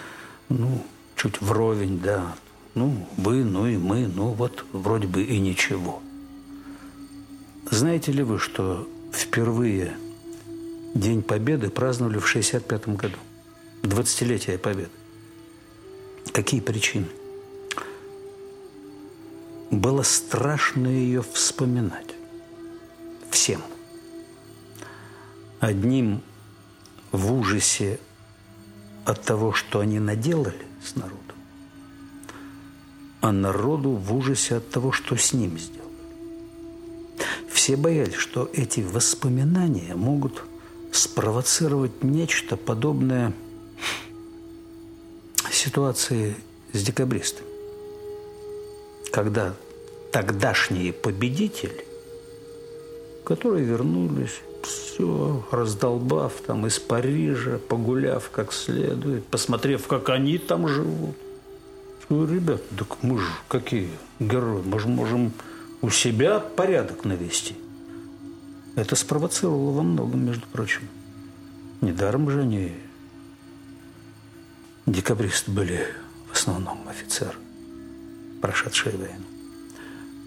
ну, 0.48 0.84
чуть 1.16 1.40
вровень, 1.40 1.98
да. 1.98 2.36
Ну, 2.74 3.08
вы, 3.16 3.44
ну 3.44 3.66
и 3.66 3.76
мы, 3.76 4.06
ну 4.06 4.28
вот 4.28 4.64
вроде 4.72 5.08
бы 5.08 5.22
и 5.24 5.38
ничего. 5.40 6.00
Знаете 7.70 8.12
ли 8.12 8.22
вы, 8.22 8.38
что 8.38 8.88
впервые 9.12 9.96
День 10.94 11.22
Победы 11.22 11.70
праздновали 11.70 12.18
в 12.18 12.28
65 12.28 12.88
году? 12.88 13.18
20-летие 13.82 14.58
Победы. 14.58 14.90
Какие 16.32 16.60
причины? 16.60 17.08
Было 19.70 20.02
страшно 20.02 20.86
ее 20.86 21.22
вспоминать. 21.22 22.14
Всем. 23.30 23.60
Одним 25.60 26.22
в 27.12 27.32
ужасе 27.32 27.98
от 29.04 29.22
того, 29.22 29.52
что 29.52 29.80
они 29.80 29.98
наделали 29.98 30.66
с 30.84 30.94
народом, 30.94 31.36
а 33.20 33.32
народу 33.32 33.90
в 33.90 34.14
ужасе 34.14 34.56
от 34.56 34.70
того, 34.70 34.92
что 34.92 35.16
с 35.16 35.32
ним 35.32 35.58
сделали. 35.58 35.88
Все 37.50 37.76
боялись, 37.76 38.14
что 38.14 38.48
эти 38.52 38.80
воспоминания 38.80 39.94
могут 39.94 40.44
спровоцировать 40.92 42.02
нечто 42.02 42.56
подобное 42.56 43.32
ситуации 45.50 46.34
с 46.72 46.82
декабристами, 46.82 47.48
когда 49.10 49.54
тогдашние 50.12 50.92
победители, 50.92 51.84
которые 53.24 53.64
вернулись 53.64 54.40
все, 54.62 55.44
раздолбав 55.50 56.32
там 56.46 56.66
из 56.66 56.78
Парижа, 56.78 57.58
погуляв 57.68 58.30
как 58.30 58.52
следует, 58.52 59.24
посмотрев, 59.26 59.86
как 59.86 60.08
они 60.08 60.38
там 60.38 60.68
живут. 60.68 61.16
Ну, 62.08 62.26
ребят, 62.26 62.62
так 62.76 63.02
мы 63.02 63.18
же 63.18 63.26
какие 63.48 63.90
герои, 64.18 64.62
мы 64.62 64.78
же 64.80 64.88
можем 64.88 65.32
у 65.82 65.90
себя 65.90 66.40
порядок 66.40 67.04
навести. 67.04 67.54
Это 68.76 68.96
спровоцировало 68.96 69.72
во 69.72 69.82
многом, 69.82 70.24
между 70.24 70.46
прочим. 70.46 70.88
Недаром 71.80 72.30
же 72.30 72.40
они 72.40 72.72
декабристы 74.92 75.50
были 75.50 75.86
в 76.30 76.36
основном 76.36 76.86
офицеры, 76.88 77.36
прошедшие 78.40 78.96
войну. 78.96 79.24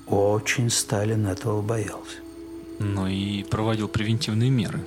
Очень 0.08 0.70
Сталин 0.70 1.28
этого 1.28 1.62
боялся 1.62 2.18
но 2.82 3.08
и 3.08 3.44
проводил 3.44 3.88
превентивные 3.88 4.50
меры. 4.50 4.80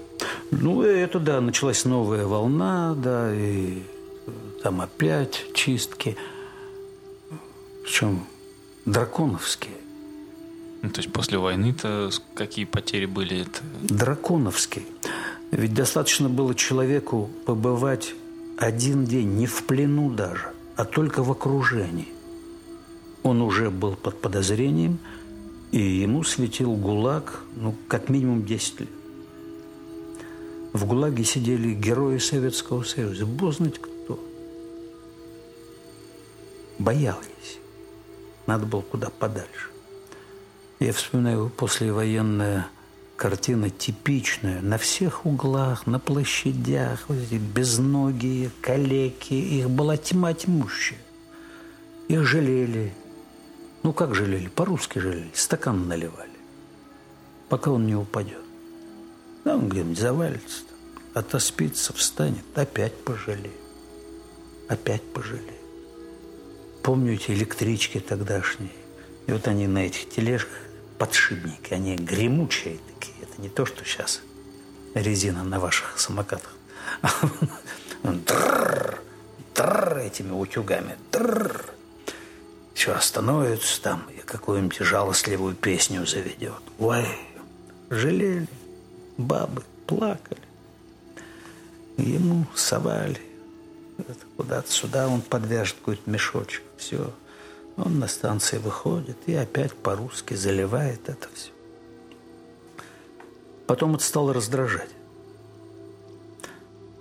Ну, 0.50 0.82
это 0.82 1.18
да, 1.18 1.40
началась 1.40 1.84
новая 1.84 2.26
волна, 2.26 2.94
да, 2.94 3.34
и 3.34 3.82
там 4.62 4.80
опять 4.80 5.44
чистки. 5.54 6.16
Причем 7.82 8.26
драконовские. 8.84 9.74
Ну, 10.82 10.90
то 10.90 11.00
есть 11.00 11.12
после 11.12 11.38
войны-то 11.38 12.10
какие 12.34 12.64
потери 12.64 13.06
были? 13.06 13.42
Это... 13.42 13.60
Драконовские. 13.82 14.84
Ведь 15.50 15.74
достаточно 15.74 16.28
было 16.28 16.54
человеку 16.54 17.30
побывать 17.46 18.14
один 18.56 19.04
день, 19.04 19.36
не 19.36 19.46
в 19.46 19.64
плену 19.64 20.10
даже, 20.10 20.52
а 20.76 20.84
только 20.84 21.22
в 21.22 21.30
окружении. 21.30 22.08
Он 23.22 23.42
уже 23.42 23.70
был 23.70 23.96
под 23.96 24.20
подозрением– 24.20 24.98
и 25.74 26.02
ему 26.02 26.22
светил 26.22 26.76
ГУЛАГ, 26.76 27.40
ну, 27.56 27.74
как 27.88 28.08
минимум 28.08 28.44
10 28.44 28.78
лет. 28.78 28.88
В 30.72 30.86
ГУЛАГе 30.86 31.24
сидели 31.24 31.74
герои 31.74 32.18
Советского 32.18 32.84
Союза. 32.84 33.26
Бог 33.26 33.54
знает 33.54 33.80
кто. 33.80 34.20
Боялись. 36.78 37.58
Надо 38.46 38.66
было 38.66 38.82
куда 38.82 39.10
подальше. 39.10 39.70
Я 40.78 40.92
вспоминаю 40.92 41.50
послевоенная 41.50 42.68
картина 43.16 43.70
типичная. 43.70 44.60
На 44.60 44.78
всех 44.78 45.26
углах, 45.26 45.86
на 45.86 45.98
площадях, 45.98 47.04
вот 47.08 47.18
эти 47.18 47.34
безногие, 47.34 48.50
калеки. 48.60 49.34
Их 49.34 49.70
была 49.70 49.96
тьма 49.96 50.34
тьмущая. 50.34 50.98
Их 52.08 52.24
жалели, 52.24 52.92
ну, 53.84 53.92
как 53.92 54.14
жалели? 54.14 54.48
По-русски 54.48 54.98
жалели. 54.98 55.30
Стакан 55.34 55.86
наливали. 55.86 56.30
Пока 57.50 57.70
он 57.70 57.86
не 57.86 57.94
упадет. 57.94 58.40
Да, 59.44 59.56
он 59.56 59.68
где-нибудь 59.68 59.98
завалится, 59.98 60.62
отоспится, 61.12 61.92
встанет, 61.92 62.44
опять 62.54 62.96
пожалеет. 63.04 63.52
Опять 64.68 65.02
пожалеет. 65.02 65.60
Помню 66.82 67.12
эти 67.12 67.32
электрички 67.32 68.00
тогдашние. 68.00 68.72
И 69.26 69.32
вот 69.32 69.46
они 69.48 69.66
на 69.66 69.86
этих 69.86 70.08
тележках, 70.08 70.60
подшипники, 70.98 71.72
они 71.72 71.96
гремучие 71.96 72.78
такие. 72.94 73.16
Это 73.22 73.40
не 73.40 73.48
то, 73.48 73.66
что 73.66 73.84
сейчас 73.84 74.20
резина 74.94 75.44
на 75.44 75.60
ваших 75.60 75.98
самокатах. 75.98 76.52
Дрррр, 78.02 79.00
дрррр, 79.54 79.98
этими 79.98 80.30
утюгами. 80.32 80.96
Дрррр. 81.10 81.64
Все 82.74 82.92
остановится 82.92 83.80
там 83.80 84.06
и 84.10 84.18
какую-нибудь 84.18 84.78
жалостливую 84.78 85.54
песню 85.54 86.06
заведет. 86.06 86.60
Ой, 86.78 87.06
жалели, 87.88 88.46
бабы 89.16 89.62
плакали. 89.86 90.40
Ему 91.96 92.46
совали. 92.54 93.20
Куда-то 94.36 94.70
сюда 94.70 95.08
он 95.08 95.22
подвяжет 95.22 95.76
какой-то 95.78 96.10
мешочек. 96.10 96.62
Все. 96.76 97.12
Он 97.76 97.98
на 97.98 98.06
станции 98.06 98.58
выходит 98.58 99.16
и 99.26 99.34
опять 99.34 99.74
по-русски 99.74 100.34
заливает 100.34 101.08
это 101.08 101.28
все. 101.34 101.50
Потом 103.66 103.94
это 103.94 104.04
стало 104.04 104.32
раздражать. 104.32 104.90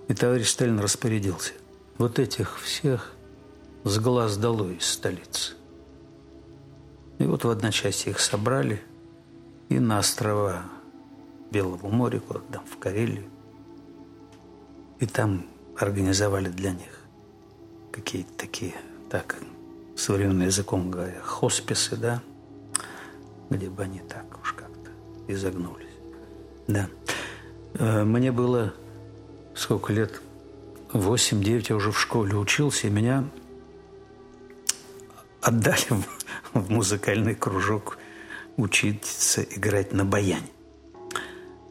И 0.08 0.14
товарищ 0.14 0.48
Сталин 0.48 0.80
распорядился. 0.80 1.52
Вот 1.98 2.18
этих 2.18 2.60
всех 2.60 3.12
с 3.84 3.98
глаз 3.98 4.36
долой 4.36 4.76
из 4.76 4.86
столицы. 4.86 5.54
И 7.18 7.24
вот 7.24 7.44
в 7.44 7.50
одночасье 7.50 8.10
их 8.10 8.18
собрали 8.18 8.82
и 9.68 9.78
на 9.78 9.98
острова 9.98 10.64
Белого 11.50 11.88
моря, 11.88 12.20
куда 12.20 12.40
там 12.50 12.64
в 12.66 12.78
Карелию. 12.78 13.24
И 14.98 15.06
там 15.06 15.46
организовали 15.78 16.48
для 16.48 16.72
них 16.72 17.00
какие-то 17.92 18.32
такие, 18.36 18.74
так, 19.10 19.36
современным 19.96 20.46
языком 20.46 20.90
говоря, 20.90 21.20
хосписы, 21.22 21.96
да, 21.96 22.22
где 23.50 23.68
бы 23.68 23.82
они 23.82 24.00
так 24.00 24.26
уж 24.42 24.52
как-то 24.52 24.90
изогнулись. 25.28 25.86
Да. 26.66 26.88
Э, 27.74 28.04
мне 28.04 28.32
было 28.32 28.74
сколько 29.54 29.92
лет? 29.92 30.20
Восемь-девять 30.92 31.70
я 31.70 31.76
уже 31.76 31.90
в 31.90 32.00
школе 32.00 32.36
учился, 32.36 32.86
и 32.86 32.90
меня 32.90 33.24
отдали 35.40 35.86
в, 35.90 36.04
в 36.54 36.70
музыкальный 36.70 37.34
кружок 37.34 37.98
учиться 38.56 39.42
играть 39.42 39.92
на 39.92 40.04
баяне. 40.04 40.48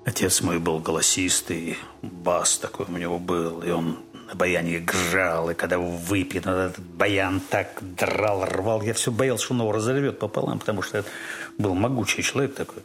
Отец 0.06 0.42
мой 0.42 0.60
был 0.60 0.80
голосистый, 0.80 1.78
бас 2.02 2.58
такой 2.58 2.86
у 2.88 2.98
него 2.98 3.20
был, 3.20 3.62
и 3.62 3.72
он 3.72 4.00
на 4.34 4.40
баяне 4.40 4.78
играл, 4.78 5.50
и 5.50 5.54
когда 5.54 5.78
выпьет, 5.78 6.48
этот 6.48 6.80
баян 6.80 7.40
так 7.40 7.78
драл, 7.82 8.46
рвал. 8.46 8.82
Я 8.82 8.94
все 8.94 9.12
боялся, 9.12 9.46
что 9.46 9.54
он 9.54 9.62
его 9.62 9.72
разорвет 9.72 10.20
пополам, 10.20 10.60
потому 10.60 10.82
что 10.82 11.00
это 11.00 11.10
был 11.58 11.74
могучий 11.76 12.24
человек 12.24 12.56
такой. 12.56 12.84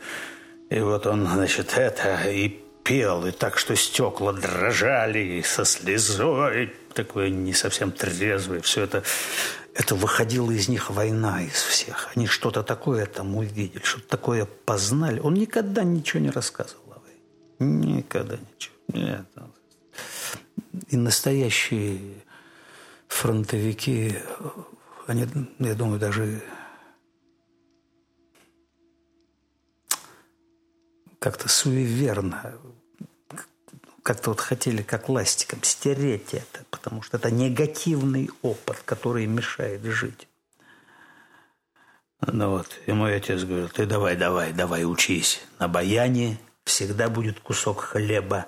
И 0.70 0.80
вот 0.80 1.06
он, 1.06 1.26
значит, 1.26 1.72
это 1.76 2.30
и 2.30 2.60
пел, 2.84 3.26
и 3.26 3.30
так, 3.30 3.58
что 3.58 3.74
стекла 3.76 4.32
дрожали, 4.32 5.18
и 5.18 5.42
со 5.42 5.64
слезой, 5.64 6.74
такой 6.94 7.30
не 7.30 7.54
совсем 7.54 7.92
трезвый. 7.92 8.60
Все 8.60 8.82
это, 8.82 9.02
это 9.74 9.94
выходила 9.94 10.50
из 10.50 10.68
них 10.68 10.90
война 10.90 11.42
из 11.42 11.62
всех. 11.62 12.10
Они 12.14 12.26
что-то 12.26 12.62
такое 12.62 13.06
там 13.06 13.36
увидели, 13.36 13.82
что-то 13.82 14.08
такое 14.08 14.44
познали. 14.44 15.20
Он 15.20 15.34
никогда 15.34 15.84
ничего 15.84 16.20
не 16.20 16.30
рассказывал 16.30 16.96
о 16.96 17.00
войне. 17.00 17.96
Никогда 17.96 18.36
ничего. 18.36 18.74
Нет. 18.88 19.26
И 20.88 20.96
настоящие 20.96 22.00
фронтовики, 23.08 24.14
они, 25.06 25.26
я 25.58 25.74
думаю, 25.74 25.98
даже 25.98 26.42
как-то 31.18 31.48
суеверно, 31.48 32.54
как-то 34.02 34.30
вот 34.30 34.40
хотели 34.40 34.82
как 34.82 35.08
ластиком 35.08 35.62
стереть 35.62 36.32
это, 36.32 36.64
потому 36.70 37.02
что 37.02 37.18
это 37.18 37.30
негативный 37.30 38.30
опыт, 38.42 38.78
который 38.84 39.26
мешает 39.26 39.84
жить. 39.84 40.28
Ну 42.20 42.50
вот, 42.50 42.68
и 42.86 42.92
мой 42.92 43.16
отец 43.16 43.44
говорил, 43.44 43.68
ты 43.68 43.86
давай, 43.86 44.16
давай, 44.16 44.52
давай, 44.52 44.84
учись. 44.84 45.40
На 45.58 45.68
баяне 45.68 46.38
всегда 46.64 47.08
будет 47.08 47.40
кусок 47.40 47.80
хлеба, 47.80 48.46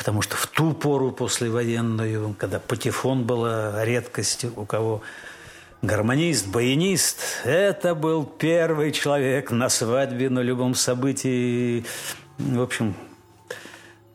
потому 0.00 0.22
что 0.22 0.34
в 0.34 0.46
ту 0.46 0.72
пору 0.72 1.12
послевоенную, 1.12 2.34
когда 2.38 2.58
патефон 2.58 3.24
была 3.24 3.84
редкостью, 3.84 4.50
у 4.56 4.64
кого 4.64 5.02
гармонист, 5.82 6.46
баянист, 6.46 7.20
это 7.44 7.94
был 7.94 8.24
первый 8.24 8.92
человек 8.92 9.50
на 9.50 9.68
свадьбе, 9.68 10.30
на 10.30 10.38
любом 10.38 10.74
событии. 10.74 11.84
В 12.38 12.62
общем, 12.62 12.94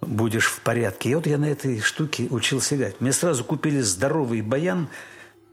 будешь 0.02 0.48
в 0.48 0.62
порядке. 0.62 1.12
И 1.12 1.14
вот 1.14 1.28
я 1.28 1.38
на 1.38 1.46
этой 1.46 1.80
штуке 1.82 2.30
учился 2.32 2.76
играть. 2.76 3.00
Мне 3.00 3.14
сразу 3.14 3.44
купили 3.44 3.80
здоровый 3.82 4.42
баян, 4.42 4.90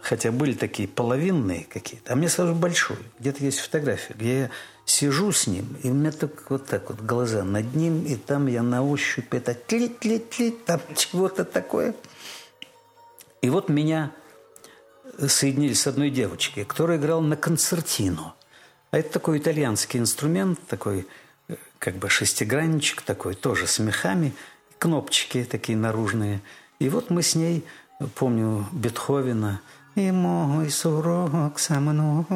хотя 0.01 0.33
были 0.33 0.55
такие 0.55 0.89
половинные 0.89 1.65
какие-то, 1.65 2.15
а 2.15 2.17
мне 2.17 2.31
сразу 2.31 2.55
большой. 2.55 2.97
Где-то 3.21 3.45
есть 3.45 3.59
фотография, 3.59 4.15
где 4.15 4.39
я 4.39 4.51
сижу 4.85 5.33
с 5.33 5.47
ним, 5.47 5.77
и 5.83 5.91
у 5.91 5.95
меня 5.95 6.11
так 6.13 6.51
вот 6.51 6.67
так 6.67 6.91
вот 6.91 7.01
глаза 7.01 7.45
над 7.45 7.75
ним, 7.75 8.05
и 8.05 8.17
там 8.17 8.47
я 8.47 8.63
на 8.63 8.85
ощупь 8.85 9.33
это 9.33 9.55
тлит-тлит-тлит, 9.55 10.65
там 10.65 10.81
чего-то 10.97 11.45
такое. 11.45 11.95
И 13.41 13.51
вот 13.51 13.69
меня 13.69 14.13
соединили 15.27 15.75
с 15.75 15.87
одной 15.87 16.11
девочкой, 16.11 16.65
которая 16.65 16.99
играла 16.99 17.21
на 17.21 17.37
концертину. 17.37 18.35
А 18.91 18.99
это 18.99 19.13
такой 19.13 19.39
итальянский 19.39 19.99
инструмент, 19.99 20.59
такой 20.67 21.07
как 21.79 21.97
бы 21.97 22.09
шестигранничек 22.09 23.03
такой, 23.03 23.35
тоже 23.35 23.67
с 23.67 23.79
мехами, 23.79 24.33
кнопочки 24.79 25.45
такие 25.45 25.77
наружные. 25.77 26.41
И 26.79 26.89
вот 26.89 27.11
мы 27.11 27.23
с 27.23 27.35
ней, 27.35 27.65
помню, 28.15 28.67
Бетховена– 28.73 29.61
и 29.95 30.11
мой 30.11 30.71
сурок 30.71 31.59
со 31.59 31.81
мною, 31.81 32.27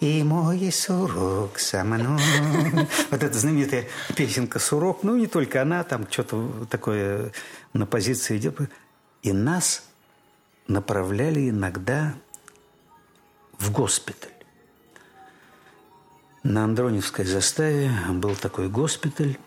и 0.00 0.22
мой 0.22 0.72
сурок 0.72 1.58
со 1.58 1.84
мной. 1.84 2.20
Вот 3.10 3.22
эта 3.22 3.38
знаменитая 3.38 3.86
песенка 4.14 4.58
«Сурок», 4.58 5.02
ну, 5.02 5.16
не 5.16 5.26
только 5.26 5.62
она, 5.62 5.84
там 5.84 6.06
что-то 6.10 6.66
такое 6.68 7.32
на 7.72 7.86
позиции 7.86 8.36
идет. 8.36 8.58
И 9.22 9.32
нас 9.32 9.84
направляли 10.66 11.48
иногда 11.50 12.14
в 13.58 13.72
госпиталь. 13.72 14.30
На 16.42 16.64
Андроневской 16.64 17.24
заставе 17.24 17.90
был 18.10 18.36
такой 18.36 18.68
госпиталь, 18.68 19.38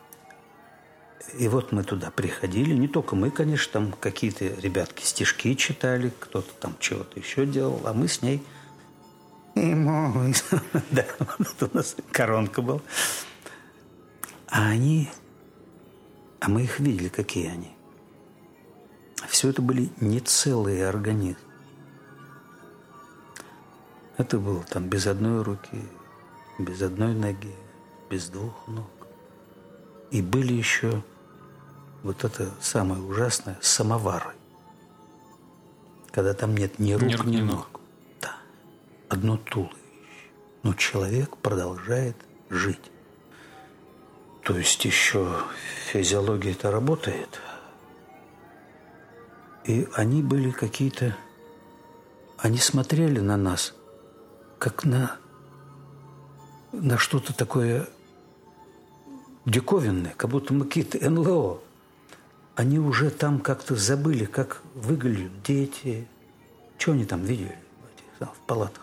и 1.37 1.47
вот 1.47 1.71
мы 1.71 1.83
туда 1.83 2.09
приходили, 2.11 2.73
не 2.73 2.87
только 2.87 3.15
мы, 3.15 3.31
конечно, 3.31 3.73
там 3.73 3.91
какие-то 3.91 4.45
ребятки 4.45 5.03
стишки 5.03 5.55
читали, 5.55 6.11
кто-то 6.19 6.51
там 6.59 6.75
чего-то 6.79 7.19
еще 7.19 7.45
делал, 7.45 7.81
а 7.85 7.93
мы 7.93 8.07
с 8.07 8.21
ней 8.21 8.43
и 9.55 9.73
мой, 9.73 10.33
да, 10.91 11.05
вот 11.19 11.71
у 11.71 11.75
нас 11.75 11.95
коронка 12.11 12.61
была. 12.61 12.81
А 14.47 14.67
они, 14.67 15.09
а 16.39 16.47
мы 16.47 16.63
их 16.63 16.79
видели, 16.79 17.09
какие 17.09 17.47
они. 17.47 17.71
Все 19.27 19.49
это 19.49 19.61
были 19.61 19.89
не 19.99 20.19
целые 20.19 20.87
организмы. 20.87 21.41
Это 24.17 24.37
было 24.39 24.63
там 24.63 24.87
без 24.89 25.07
одной 25.07 25.43
руки, 25.43 25.81
без 26.59 26.81
одной 26.81 27.13
ноги, 27.13 27.53
без 28.09 28.29
двух 28.29 28.67
ног. 28.67 28.89
И 30.11 30.21
были 30.21 30.53
еще 30.53 31.03
вот 32.03 32.23
это 32.23 32.51
самое 32.61 33.01
ужасное, 33.01 33.57
самовары. 33.61 34.31
Когда 36.11 36.33
там 36.33 36.55
нет 36.55 36.79
ни 36.79 36.93
рук, 36.93 37.25
ни, 37.25 37.37
ни 37.37 37.41
ног. 37.41 37.79
Да. 38.21 38.35
Одно 39.09 39.37
туловище. 39.37 39.75
Но 40.63 40.73
человек 40.73 41.37
продолжает 41.37 42.15
жить. 42.49 42.91
То 44.43 44.57
есть 44.57 44.83
еще 44.85 45.43
физиология 45.91 46.51
это 46.51 46.71
работает. 46.71 47.39
И 49.65 49.87
они 49.93 50.21
были 50.21 50.51
какие-то... 50.51 51.15
Они 52.37 52.57
смотрели 52.57 53.19
на 53.19 53.35
нас, 53.35 53.73
как 54.59 54.85
на, 54.85 55.17
на 56.71 56.97
что-то 56.97 57.33
такое 57.33 57.87
диковинное, 59.45 60.13
как 60.15 60.29
будто 60.29 60.53
мы 60.53 60.65
какие-то 60.65 61.09
НЛО 61.09 61.61
они 62.57 62.79
уже 62.79 63.11
там 63.11 63.39
как-то 63.39 63.75
забыли, 63.75 64.25
как 64.25 64.63
выглядят 64.73 65.43
дети. 65.43 66.07
Что 66.79 66.93
они 66.93 67.05
там 67.05 67.23
видели 67.23 67.55
в, 67.81 68.19
этих, 68.25 68.33
в 68.33 68.39
палатах? 68.47 68.81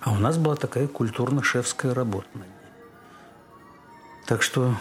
А 0.00 0.12
у 0.12 0.16
нас 0.16 0.36
была 0.36 0.54
такая 0.54 0.88
культурно-шефская 0.88 1.94
работа 1.94 2.28
над 2.34 2.46
ней. 2.46 2.54
Так 4.26 4.42
что 4.42 4.74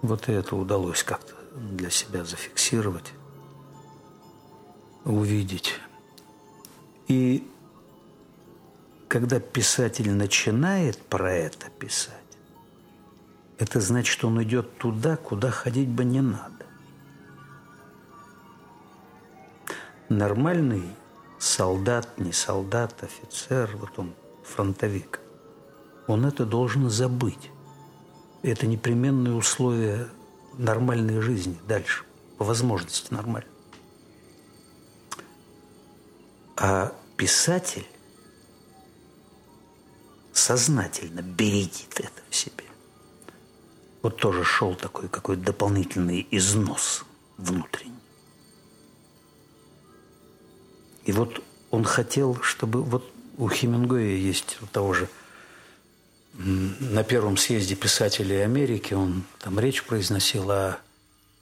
вот 0.00 0.30
это 0.30 0.56
удалось 0.56 1.02
как-то 1.02 1.34
для 1.54 1.90
себя 1.90 2.24
зафиксировать, 2.24 3.12
увидеть. 5.04 5.74
И 7.08 7.46
когда 9.06 9.38
писатель 9.38 10.10
начинает 10.10 10.96
про 10.96 11.30
это 11.30 11.68
писать, 11.78 12.14
это 13.60 13.78
значит, 13.78 14.24
он 14.24 14.42
идет 14.42 14.78
туда, 14.78 15.16
куда 15.16 15.50
ходить 15.50 15.88
бы 15.88 16.02
не 16.02 16.22
надо. 16.22 16.66
Нормальный 20.08 20.84
солдат, 21.38 22.18
не 22.18 22.32
солдат, 22.32 23.04
офицер, 23.04 23.76
вот 23.76 23.98
он 23.98 24.14
фронтовик, 24.44 25.20
он 26.06 26.24
это 26.24 26.46
должен 26.46 26.88
забыть. 26.88 27.50
Это 28.42 28.66
непременные 28.66 29.34
условия 29.34 30.08
нормальной 30.54 31.20
жизни 31.20 31.60
дальше, 31.68 32.04
по 32.38 32.44
возможности 32.46 33.12
нормально. 33.12 33.50
А 36.56 36.94
писатель 37.18 37.86
сознательно 40.32 41.20
бередит 41.20 42.00
это 42.00 42.22
в 42.30 42.34
себе. 42.34 42.69
Вот 44.02 44.16
тоже 44.16 44.44
шел 44.44 44.74
такой 44.74 45.08
какой-то 45.08 45.42
дополнительный 45.42 46.26
износ 46.30 47.04
внутренний. 47.36 47.92
И 51.04 51.12
вот 51.12 51.42
он 51.70 51.84
хотел, 51.84 52.40
чтобы... 52.40 52.82
Вот 52.82 53.10
у 53.36 53.48
Хемингуэя 53.48 54.16
есть 54.16 54.58
у 54.62 54.66
того 54.66 54.92
же 54.92 55.08
на 56.34 57.02
первом 57.02 57.36
съезде 57.36 57.74
писателей 57.74 58.44
Америки 58.44 58.94
он 58.94 59.24
там 59.40 59.58
речь 59.58 59.84
произносил 59.84 60.50
о, 60.50 60.78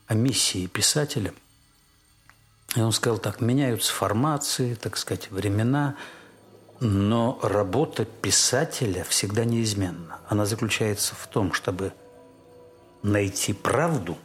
о 0.06 0.14
миссии 0.14 0.66
писателя. 0.66 1.32
И 2.74 2.80
он 2.80 2.92
сказал 2.92 3.18
так, 3.18 3.40
меняются 3.40 3.92
формации, 3.92 4.74
так 4.74 4.96
сказать, 4.96 5.30
времена, 5.30 5.96
но 6.80 7.38
работа 7.42 8.04
писателя 8.04 9.04
всегда 9.04 9.44
неизменна. 9.44 10.18
Она 10.28 10.46
заключается 10.46 11.14
в 11.14 11.26
том, 11.28 11.52
чтобы 11.52 11.92
найти 13.02 13.52
правду 13.52 14.16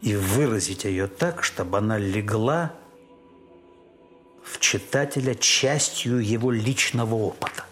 и 0.00 0.14
выразить 0.14 0.84
ее 0.84 1.06
так, 1.06 1.42
чтобы 1.42 1.78
она 1.78 1.98
легла 1.98 2.74
в 4.42 4.60
читателя 4.60 5.34
частью 5.34 6.18
его 6.18 6.50
личного 6.50 7.14
опыта. 7.14 7.64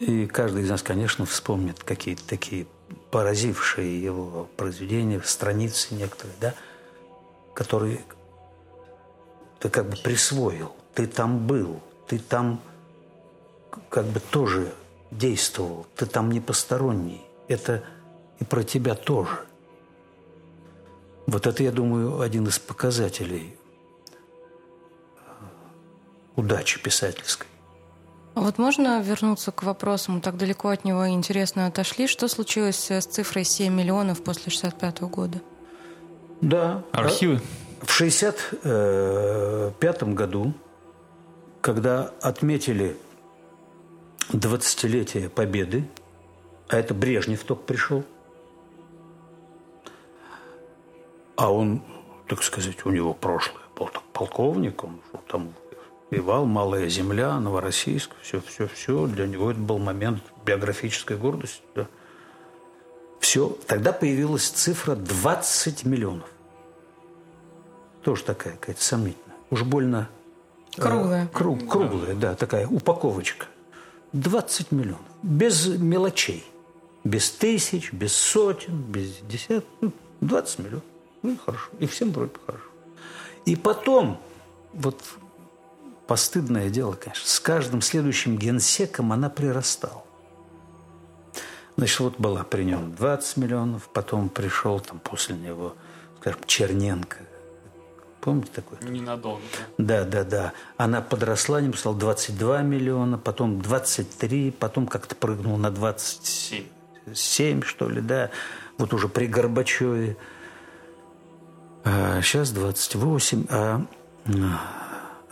И 0.00 0.26
каждый 0.26 0.62
из 0.62 0.70
нас, 0.70 0.82
конечно, 0.82 1.24
вспомнит 1.24 1.84
какие-то 1.84 2.26
такие 2.26 2.66
поразившие 3.12 4.02
его 4.02 4.48
произведения, 4.56 5.20
страницы 5.24 5.94
некоторые, 5.94 6.34
да, 6.40 6.54
которые 7.54 8.00
ты 9.60 9.68
как 9.68 9.88
бы 9.88 9.96
присвоил, 9.96 10.74
ты 10.94 11.06
там 11.06 11.46
был, 11.46 11.80
ты 12.08 12.18
там 12.18 12.60
как 13.88 14.06
бы 14.06 14.18
тоже 14.18 14.74
действовал, 15.12 15.86
ты 15.94 16.06
там 16.06 16.32
не 16.32 16.40
посторонний. 16.40 17.22
Это 17.46 17.84
и 18.40 18.44
про 18.44 18.64
тебя 18.64 18.94
тоже. 18.94 19.44
Вот 21.26 21.46
это, 21.46 21.62
я 21.62 21.70
думаю, 21.70 22.20
один 22.20 22.48
из 22.48 22.58
показателей 22.58 23.56
удачи 26.34 26.82
писательской. 26.82 27.46
А 28.34 28.40
вот 28.40 28.58
можно 28.58 29.02
вернуться 29.02 29.52
к 29.52 29.62
вопросу, 29.62 30.12
мы 30.12 30.22
так 30.22 30.38
далеко 30.38 30.70
от 30.70 30.84
него 30.84 31.06
интересно 31.06 31.66
отошли. 31.66 32.06
Что 32.06 32.28
случилось 32.28 32.90
с 32.90 33.04
цифрой 33.04 33.44
7 33.44 33.70
миллионов 33.72 34.24
после 34.24 34.50
65 34.50 35.02
года? 35.02 35.38
Да. 36.40 36.82
Архивы? 36.92 37.42
В 37.82 37.92
65 37.92 40.02
году, 40.14 40.54
когда 41.60 42.10
отметили 42.22 42.96
20-летие 44.30 45.28
Победы, 45.28 45.88
а 46.68 46.78
это 46.78 46.94
Брежнев 46.94 47.42
только 47.44 47.62
пришел, 47.62 48.04
а 51.36 51.52
он, 51.52 51.82
так 52.28 52.42
сказать, 52.42 52.84
у 52.86 52.90
него 52.90 53.14
прошлое 53.14 53.62
был 53.76 53.88
так, 53.88 54.02
полковник, 54.12 54.84
он 54.84 55.00
там 55.28 55.54
воевал, 56.10 56.44
Малая 56.44 56.88
Земля, 56.88 57.38
Новороссийск, 57.40 58.10
все, 58.20 58.40
все, 58.40 58.68
все. 58.68 59.06
Для 59.06 59.26
него 59.26 59.50
это 59.50 59.60
был 59.60 59.78
момент 59.78 60.22
биографической 60.44 61.16
гордости. 61.16 61.62
Да. 61.74 61.86
Все. 63.20 63.56
Тогда 63.66 63.92
появилась 63.92 64.48
цифра 64.48 64.94
20 64.94 65.84
миллионов. 65.84 66.28
Тоже 68.02 68.24
такая 68.24 68.54
какая-то 68.54 68.82
сомнительная. 68.82 69.36
Уж 69.50 69.62
больно... 69.62 70.08
Э, 70.76 70.80
круглая. 70.80 71.24
Э, 71.24 71.28
круг, 71.28 71.68
круглая, 71.68 72.14
да, 72.14 72.34
такая 72.34 72.66
упаковочка. 72.66 73.46
20 74.12 74.72
миллионов. 74.72 75.00
Без 75.22 75.66
мелочей. 75.66 76.44
Без 77.04 77.30
тысяч, 77.30 77.92
без 77.92 78.14
сотен, 78.14 78.82
без 78.82 79.18
десятков. 79.22 79.92
20 80.20 80.58
ну, 80.58 80.64
миллионов. 80.64 80.84
Ну, 81.22 81.36
хорошо. 81.44 81.70
И 81.78 81.86
всем 81.86 82.12
вроде 82.12 82.32
хорошо. 82.46 82.64
И 83.44 83.56
потом, 83.56 84.20
вот 84.72 85.02
постыдное 86.06 86.70
дело, 86.70 86.92
конечно, 86.94 87.26
с 87.26 87.40
каждым 87.40 87.80
следующим 87.80 88.36
генсеком 88.36 89.12
она 89.12 89.30
прирастала. 89.30 90.04
Значит, 91.76 92.00
вот 92.00 92.18
была 92.18 92.44
при 92.44 92.64
нем 92.64 92.94
20 92.94 93.36
миллионов, 93.38 93.88
потом 93.88 94.28
пришел 94.28 94.78
там 94.78 95.00
после 95.00 95.36
него, 95.36 95.74
скажем, 96.20 96.40
Черненко. 96.46 97.18
Помните 98.22 98.52
такой? 98.54 98.78
Ненадолго. 98.88 99.42
Да, 99.78 100.04
да, 100.04 100.22
да. 100.22 100.52
Она 100.76 101.02
подросла, 101.02 101.60
не 101.60 101.72
стала 101.72 101.96
22 101.96 102.62
миллиона, 102.62 103.18
потом 103.18 103.60
23, 103.60 104.52
потом 104.52 104.86
как-то 104.86 105.16
прыгнул 105.16 105.56
на 105.56 105.72
27, 105.72 106.66
7, 107.12 107.62
что 107.62 107.88
ли, 107.88 108.00
да. 108.00 108.30
Вот 108.78 108.94
уже 108.94 109.08
при 109.08 109.26
Горбачеве. 109.26 110.16
А 111.82 112.22
сейчас 112.22 112.52
28. 112.52 113.46
А 113.50 113.84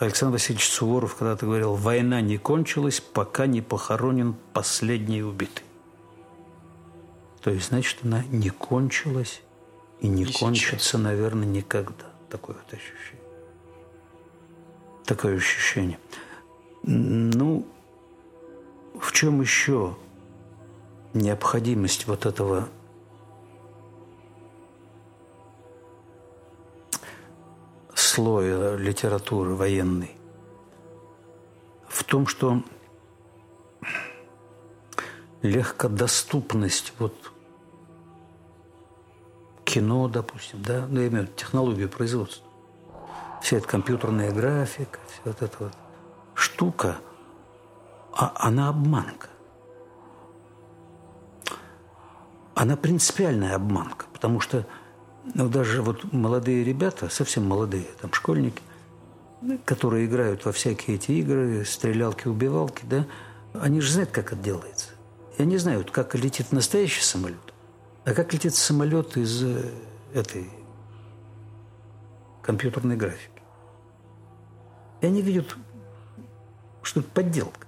Александр 0.00 0.32
Васильевич 0.32 0.68
Суворов 0.68 1.14
когда-то 1.14 1.46
говорил, 1.46 1.76
война 1.76 2.20
не 2.20 2.38
кончилась, 2.38 3.00
пока 3.00 3.46
не 3.46 3.60
похоронен 3.60 4.34
последний 4.52 5.22
убитый. 5.22 5.64
То 7.40 7.50
есть, 7.50 7.68
значит, 7.68 7.98
она 8.02 8.24
не 8.30 8.50
кончилась 8.50 9.42
и 10.00 10.08
не 10.08 10.24
и 10.24 10.32
кончится, 10.32 10.88
сейчас. 10.88 11.00
наверное, 11.00 11.46
никогда. 11.46 12.09
Такое 12.30 12.56
вот 12.56 12.72
ощущение. 12.72 13.24
Такое 15.04 15.36
ощущение. 15.36 15.98
Ну, 16.82 17.66
в 18.94 19.12
чем 19.12 19.40
еще 19.40 19.96
необходимость 21.12 22.06
вот 22.06 22.26
этого 22.26 22.68
слоя 27.94 28.76
литературы 28.76 29.54
военной 29.54 30.16
в 31.88 32.04
том, 32.04 32.26
что 32.26 32.62
легкодоступность 35.42 36.92
вот 36.98 37.32
кино, 39.70 40.08
допустим, 40.08 40.62
да, 40.62 40.86
ну, 40.88 41.00
я 41.00 41.08
имею 41.08 41.24
в 41.24 41.26
виду 41.26 41.36
технологию 41.36 41.88
производства, 41.88 42.44
вся 43.40 43.58
эта 43.58 43.68
компьютерная 43.68 44.32
графика, 44.32 44.98
вся 45.06 45.22
вот 45.24 45.42
эта 45.42 45.56
вот 45.60 45.72
штука, 46.34 46.98
а 48.12 48.32
она 48.36 48.68
обманка. 48.68 49.28
Она 52.54 52.76
принципиальная 52.76 53.54
обманка, 53.54 54.06
потому 54.12 54.40
что 54.40 54.66
ну, 55.34 55.48
даже 55.48 55.82
вот 55.82 56.12
молодые 56.12 56.64
ребята, 56.64 57.08
совсем 57.08 57.46
молодые, 57.46 57.86
там 58.00 58.12
школьники, 58.12 58.60
которые 59.64 60.06
играют 60.06 60.44
во 60.44 60.52
всякие 60.52 60.96
эти 60.96 61.12
игры, 61.12 61.64
стрелялки, 61.64 62.26
убивалки, 62.26 62.82
да, 62.84 63.06
они 63.54 63.80
же 63.80 63.92
знают, 63.92 64.10
как 64.10 64.32
это 64.32 64.42
делается. 64.42 64.88
И 65.38 65.42
они 65.42 65.56
знают, 65.58 65.90
как 65.90 66.14
летит 66.16 66.50
настоящий 66.50 67.02
самолет, 67.02 67.49
а 68.04 68.12
как 68.14 68.32
летит 68.32 68.54
самолет 68.54 69.16
из 69.16 69.42
э, 69.42 69.70
этой 70.14 70.50
компьютерной 72.42 72.96
графики. 72.96 73.42
И 75.00 75.06
они 75.06 75.22
видят, 75.22 75.56
что 76.82 77.00
это 77.00 77.08
подделка, 77.10 77.66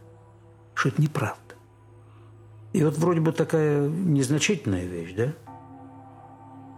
что 0.74 0.88
это 0.88 1.00
неправда. 1.00 1.38
И 2.72 2.82
вот 2.84 2.96
вроде 2.96 3.20
бы 3.20 3.32
такая 3.32 3.88
незначительная 3.88 4.84
вещь, 4.84 5.14
да? 5.14 5.32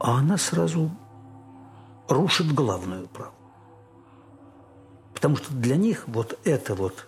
а 0.01 0.19
она 0.19 0.37
сразу 0.37 0.91
рушит 2.09 2.53
главную 2.53 3.09
правду. 3.09 3.35
Потому 5.15 5.37
что 5.37 5.55
для 5.55 5.77
них 5.77 6.07
вот 6.09 6.39
эта 6.45 6.75
вот 6.75 7.07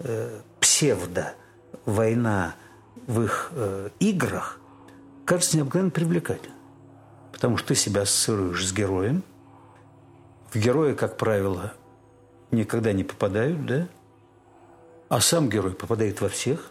э, 0.00 0.40
псевдо-война 0.58 2.54
в 3.06 3.22
их 3.22 3.50
э, 3.52 3.90
играх 4.00 4.58
кажется 5.24 5.56
необыкновенно 5.56 5.90
привлекательной. 5.90 6.56
Потому 7.32 7.56
что 7.56 7.68
ты 7.68 7.74
себя 7.74 8.02
ассоциируешь 8.02 8.66
с 8.66 8.72
героем, 8.72 9.24
в 10.52 10.56
героя, 10.56 10.94
как 10.94 11.16
правило, 11.16 11.74
никогда 12.52 12.92
не 12.92 13.02
попадают, 13.02 13.66
да? 13.66 13.88
А 15.08 15.20
сам 15.20 15.50
герой 15.50 15.72
попадает 15.72 16.20
во 16.20 16.28
всех. 16.28 16.70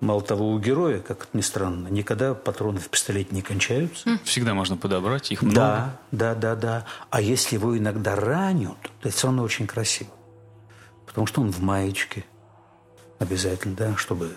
Мало 0.00 0.22
того, 0.22 0.50
у 0.50 0.58
героя, 0.58 1.00
как 1.00 1.24
это 1.24 1.36
ни 1.36 1.40
странно, 1.40 1.88
никогда 1.88 2.34
патроны 2.34 2.80
в 2.80 2.88
пистолете 2.88 3.34
не 3.34 3.42
кончаются. 3.42 4.18
Всегда 4.24 4.54
можно 4.54 4.76
подобрать, 4.76 5.30
их 5.30 5.42
много. 5.42 5.56
Да, 5.56 6.00
да, 6.10 6.34
да, 6.34 6.56
да. 6.56 6.86
А 7.10 7.20
если 7.20 7.56
его 7.56 7.76
иногда 7.76 8.16
ранят, 8.16 8.80
то 9.00 9.08
это 9.08 9.16
все 9.16 9.28
равно 9.28 9.42
очень 9.42 9.66
красиво. 9.66 10.10
Потому 11.06 11.26
что 11.26 11.40
он 11.42 11.52
в 11.52 11.60
маечке. 11.60 12.24
Обязательно, 13.18 13.76
да, 13.76 13.96
чтобы 13.96 14.36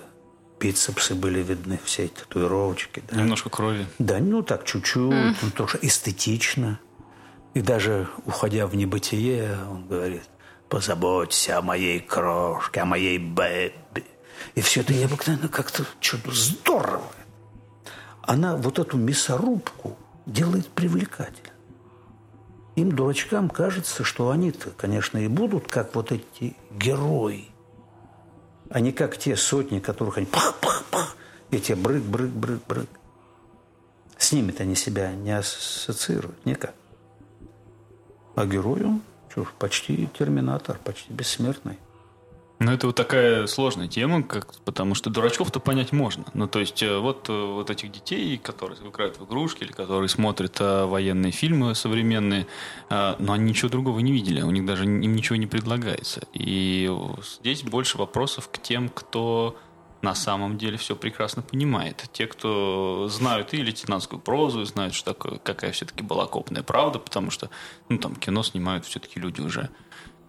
бицепсы 0.59 1.15
были 1.15 1.41
видны, 1.41 1.79
все 1.83 2.05
эти 2.05 2.13
татуировочки. 2.13 3.03
Да. 3.09 3.17
Немножко 3.17 3.49
крови. 3.49 3.87
Да, 3.99 4.19
ну 4.19 4.41
так, 4.41 4.65
чуть-чуть, 4.65 5.11
mm. 5.11 5.35
ну, 5.41 5.51
тоже 5.51 5.79
эстетично. 5.81 6.79
И 7.53 7.61
даже 7.61 8.07
уходя 8.25 8.67
в 8.67 8.75
небытие, 8.75 9.57
он 9.69 9.87
говорит, 9.87 10.23
позаботься 10.69 11.57
о 11.57 11.61
моей 11.61 11.99
крошке, 11.99 12.81
о 12.81 12.85
моей 12.85 13.17
бэби. 13.17 14.05
И 14.55 14.61
все 14.61 14.81
это 14.81 14.93
необыкновенно 14.93 15.47
как-то 15.47 15.85
что-то 15.99 16.31
здорово. 16.31 17.11
Она 18.21 18.55
вот 18.55 18.77
эту 18.77 18.97
мясорубку 18.97 19.97
делает 20.25 20.67
привлекательной. 20.67 21.51
Им, 22.75 22.91
дурачкам, 22.91 23.49
кажется, 23.49 24.03
что 24.03 24.29
они-то, 24.29 24.69
конечно, 24.71 25.17
и 25.17 25.27
будут 25.27 25.67
как 25.67 25.95
вот 25.95 26.11
эти 26.11 26.55
герои, 26.71 27.49
а 28.69 28.79
не 28.79 28.91
как 28.91 29.17
те 29.17 29.35
сотни, 29.35 29.79
которых 29.79 30.17
они 30.17 30.25
пах-пах-пах, 30.25 31.15
эти 31.51 31.73
брык-брык-брык-брык. 31.73 32.89
С 34.17 34.31
ними-то 34.31 34.63
они 34.63 34.75
себя 34.75 35.11
не 35.13 35.37
ассоциируют 35.37 36.45
никак. 36.45 36.73
А 38.35 38.45
герой 38.45 38.83
он 38.83 39.01
что, 39.29 39.47
почти 39.59 40.09
терминатор, 40.17 40.79
почти 40.83 41.13
бессмертный. 41.13 41.77
Ну, 42.59 42.71
это 42.71 42.87
вот 42.87 42.95
такая 42.95 43.45
сложная 43.45 43.87
тема, 43.87 44.23
как, 44.23 44.55
потому 44.65 44.95
что 44.95 45.11
дурачков-то 45.11 45.59
понять 45.59 45.91
можно. 45.91 46.25
Ну, 46.33 46.47
то 46.47 46.59
есть, 46.59 46.81
э, 46.81 46.97
вот, 46.97 47.29
э, 47.29 47.45
вот 47.53 47.69
этих 47.69 47.91
детей, 47.91 48.37
которые 48.39 48.79
играют 48.79 49.19
в 49.19 49.25
игрушки 49.25 49.63
или 49.63 49.71
которые 49.71 50.09
смотрят 50.09 50.57
а, 50.59 50.87
военные 50.87 51.31
фильмы 51.31 51.75
современные, 51.75 52.47
а, 52.89 53.15
но 53.19 53.33
они 53.33 53.51
ничего 53.51 53.69
другого 53.69 53.99
не 53.99 54.11
видели, 54.11 54.41
у 54.41 54.49
них 54.49 54.65
даже 54.65 54.85
им 54.85 55.15
ничего 55.15 55.35
не 55.35 55.45
предлагается. 55.45 56.23
И 56.33 56.91
здесь 57.39 57.61
больше 57.61 57.99
вопросов 57.99 58.49
к 58.51 58.57
тем, 58.59 58.89
кто 58.89 59.55
на 60.01 60.15
самом 60.15 60.57
деле 60.57 60.77
все 60.77 60.95
прекрасно 60.95 61.41
понимает. 61.41 62.05
Те, 62.11 62.27
кто 62.27 63.07
знают 63.09 63.53
и 63.53 63.57
лейтенантскую 63.57 64.19
прозу, 64.19 64.61
и 64.61 64.65
знают, 64.65 64.93
что 64.93 65.13
такое, 65.13 65.39
какая 65.39 65.71
все-таки 65.71 66.03
была 66.03 66.25
копная 66.25 66.63
правда, 66.63 66.99
потому 66.99 67.29
что 67.29 67.49
ну, 67.89 67.97
там 67.97 68.15
кино 68.15 68.43
снимают 68.43 68.85
все-таки 68.85 69.19
люди 69.19 69.41
уже 69.41 69.69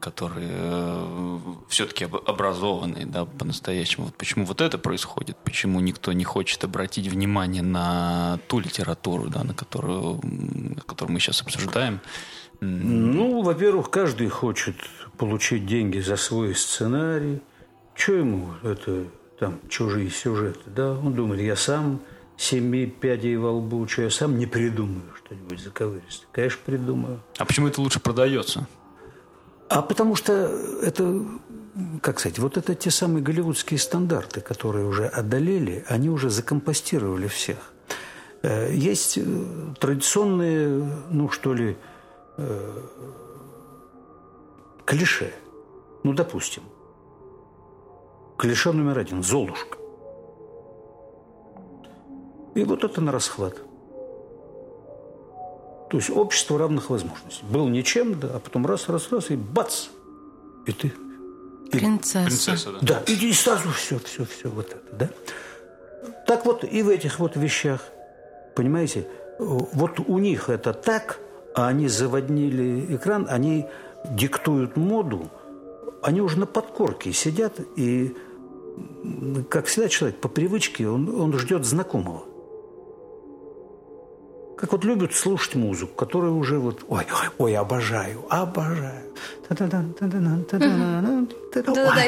которые 0.00 0.50
э, 0.50 1.38
все-таки 1.68 2.04
образованные, 2.04 3.06
да, 3.06 3.24
по-настоящему. 3.24 4.06
Вот 4.06 4.16
почему 4.16 4.44
вот 4.44 4.60
это 4.60 4.78
происходит? 4.78 5.36
Почему 5.44 5.80
никто 5.80 6.12
не 6.12 6.24
хочет 6.24 6.64
обратить 6.64 7.08
внимание 7.08 7.62
на 7.62 8.38
ту 8.48 8.60
литературу, 8.60 9.28
да, 9.28 9.44
на 9.44 9.54
которую, 9.54 10.20
которую 10.86 11.14
мы 11.14 11.20
сейчас 11.20 11.42
обсуждаем? 11.42 12.00
Ну, 12.60 13.42
во-первых, 13.42 13.90
каждый 13.90 14.28
хочет 14.28 14.76
получить 15.16 15.66
деньги 15.66 16.00
за 16.00 16.16
свой 16.16 16.54
сценарий. 16.54 17.40
Что 17.94 18.12
ему 18.12 18.50
это 18.62 19.06
там 19.38 19.60
чужие 19.68 20.10
сюжеты, 20.10 20.60
да? 20.66 20.92
Он 20.92 21.14
думает, 21.14 21.40
я 21.40 21.56
сам 21.56 22.00
семи 22.36 22.86
пядей 22.86 23.36
во 23.36 23.52
лбу, 23.52 23.86
что 23.88 24.02
я 24.02 24.10
сам 24.10 24.38
не 24.38 24.46
придумаю 24.46 25.12
что-нибудь 25.24 25.60
заковыристое. 25.60 26.28
Конечно, 26.32 26.60
придумаю. 26.64 27.20
А 27.36 27.44
почему 27.44 27.68
это 27.68 27.80
лучше 27.80 28.00
продается? 28.00 28.66
А 29.68 29.82
потому 29.82 30.14
что 30.14 30.32
это, 30.82 31.24
как 32.00 32.20
сказать, 32.20 32.38
вот 32.38 32.56
это 32.56 32.74
те 32.74 32.90
самые 32.90 33.22
голливудские 33.22 33.78
стандарты, 33.78 34.40
которые 34.40 34.86
уже 34.86 35.06
одолели, 35.06 35.84
они 35.88 36.08
уже 36.08 36.30
закомпостировали 36.30 37.28
всех. 37.28 37.72
Э, 38.42 38.72
есть 38.72 39.18
э, 39.18 39.24
традиционные, 39.78 40.90
ну 41.10 41.28
что 41.28 41.52
ли, 41.52 41.76
э, 42.38 42.82
клише. 44.86 45.32
Ну, 46.02 46.14
допустим, 46.14 46.62
клише 48.38 48.72
номер 48.72 48.98
один– 48.98 49.22
Золушка. 49.24 49.76
И 52.54 52.64
вот 52.64 52.84
это 52.84 53.00
на 53.00 53.12
расхват– 53.12 53.62
то 55.88 55.96
есть 55.96 56.10
общество 56.10 56.58
равных 56.58 56.90
возможностей. 56.90 57.44
Был 57.48 57.68
ничем, 57.68 58.18
да, 58.18 58.28
а 58.34 58.38
потом 58.40 58.66
раз, 58.66 58.88
раз, 58.88 59.10
раз, 59.10 59.30
и 59.30 59.36
бац! 59.36 59.86
И 60.66 60.72
ты... 60.72 60.92
И, 61.68 61.70
Принцесса. 61.70 62.26
Принцесса, 62.26 62.72
да. 62.72 62.78
Да, 62.80 63.02
и, 63.06 63.14
и 63.14 63.32
сразу 63.32 63.70
все, 63.70 63.98
все, 63.98 64.24
все 64.24 64.48
вот 64.48 64.70
это, 64.70 64.96
да. 64.96 65.10
Так 66.26 66.46
вот 66.46 66.64
и 66.64 66.82
в 66.82 66.88
этих 66.88 67.18
вот 67.18 67.36
вещах, 67.36 67.82
понимаете, 68.54 69.06
вот 69.38 70.00
у 70.00 70.18
них 70.18 70.48
это 70.48 70.72
так, 70.72 71.20
а 71.54 71.68
они 71.68 71.88
заводнили 71.88 72.94
экран, 72.94 73.26
они 73.28 73.66
диктуют 74.10 74.76
моду, 74.76 75.30
они 76.02 76.20
уже 76.20 76.38
на 76.38 76.46
подкорке 76.46 77.12
сидят, 77.12 77.60
и, 77.76 78.14
как 79.48 79.66
всегда 79.66 79.88
человек, 79.88 80.20
по 80.20 80.28
привычке, 80.28 80.88
он, 80.88 81.08
он 81.20 81.36
ждет 81.38 81.64
знакомого 81.64 82.27
как 84.58 84.72
вот 84.72 84.84
любят 84.84 85.14
слушать 85.14 85.54
музыку, 85.54 85.94
которая 85.94 86.32
уже 86.32 86.58
вот, 86.58 86.84
ой, 86.88 87.06
ой, 87.38 87.56
обожаю, 87.56 88.24
обожаю. 88.28 89.04
Да-да-да, 89.48 89.82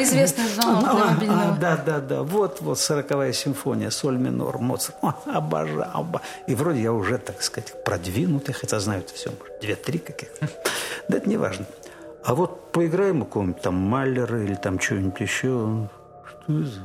известный 0.03 0.49
жанр 0.49 0.85
автомобильного. 0.85 1.57
Да, 1.61 1.77
да, 1.77 2.01
да, 2.01 2.23
вот, 2.23 2.61
вот, 2.61 2.79
сороковая 2.79 3.33
симфония, 3.33 3.91
соль 3.91 4.19
минор, 4.19 4.59
Моцарт, 4.59 4.97
обожаю. 5.27 6.07
И 6.49 6.55
вроде 6.55 6.83
я 6.83 6.93
уже, 6.93 7.19
так 7.19 7.43
сказать, 7.43 7.85
продвинутый, 7.85 8.53
хотя 8.53 8.81
знаю 8.81 9.01
это 9.01 9.15
все, 9.15 9.31
может, 9.31 9.61
две-три 9.61 9.99
каких-то. 9.99 10.49
Да 11.09 11.19
это 11.19 11.29
не 11.29 11.37
важно. 11.37 11.67
А 12.25 12.35
вот 12.35 12.73
поиграем 12.73 13.23
у 13.23 13.25
кого-нибудь 13.27 13.63
там 13.63 13.75
Маллера 13.75 14.43
или 14.43 14.55
там 14.55 14.79
что-нибудь 14.81 15.21
еще, 15.21 15.89
что 16.27 16.65
за... 16.65 16.81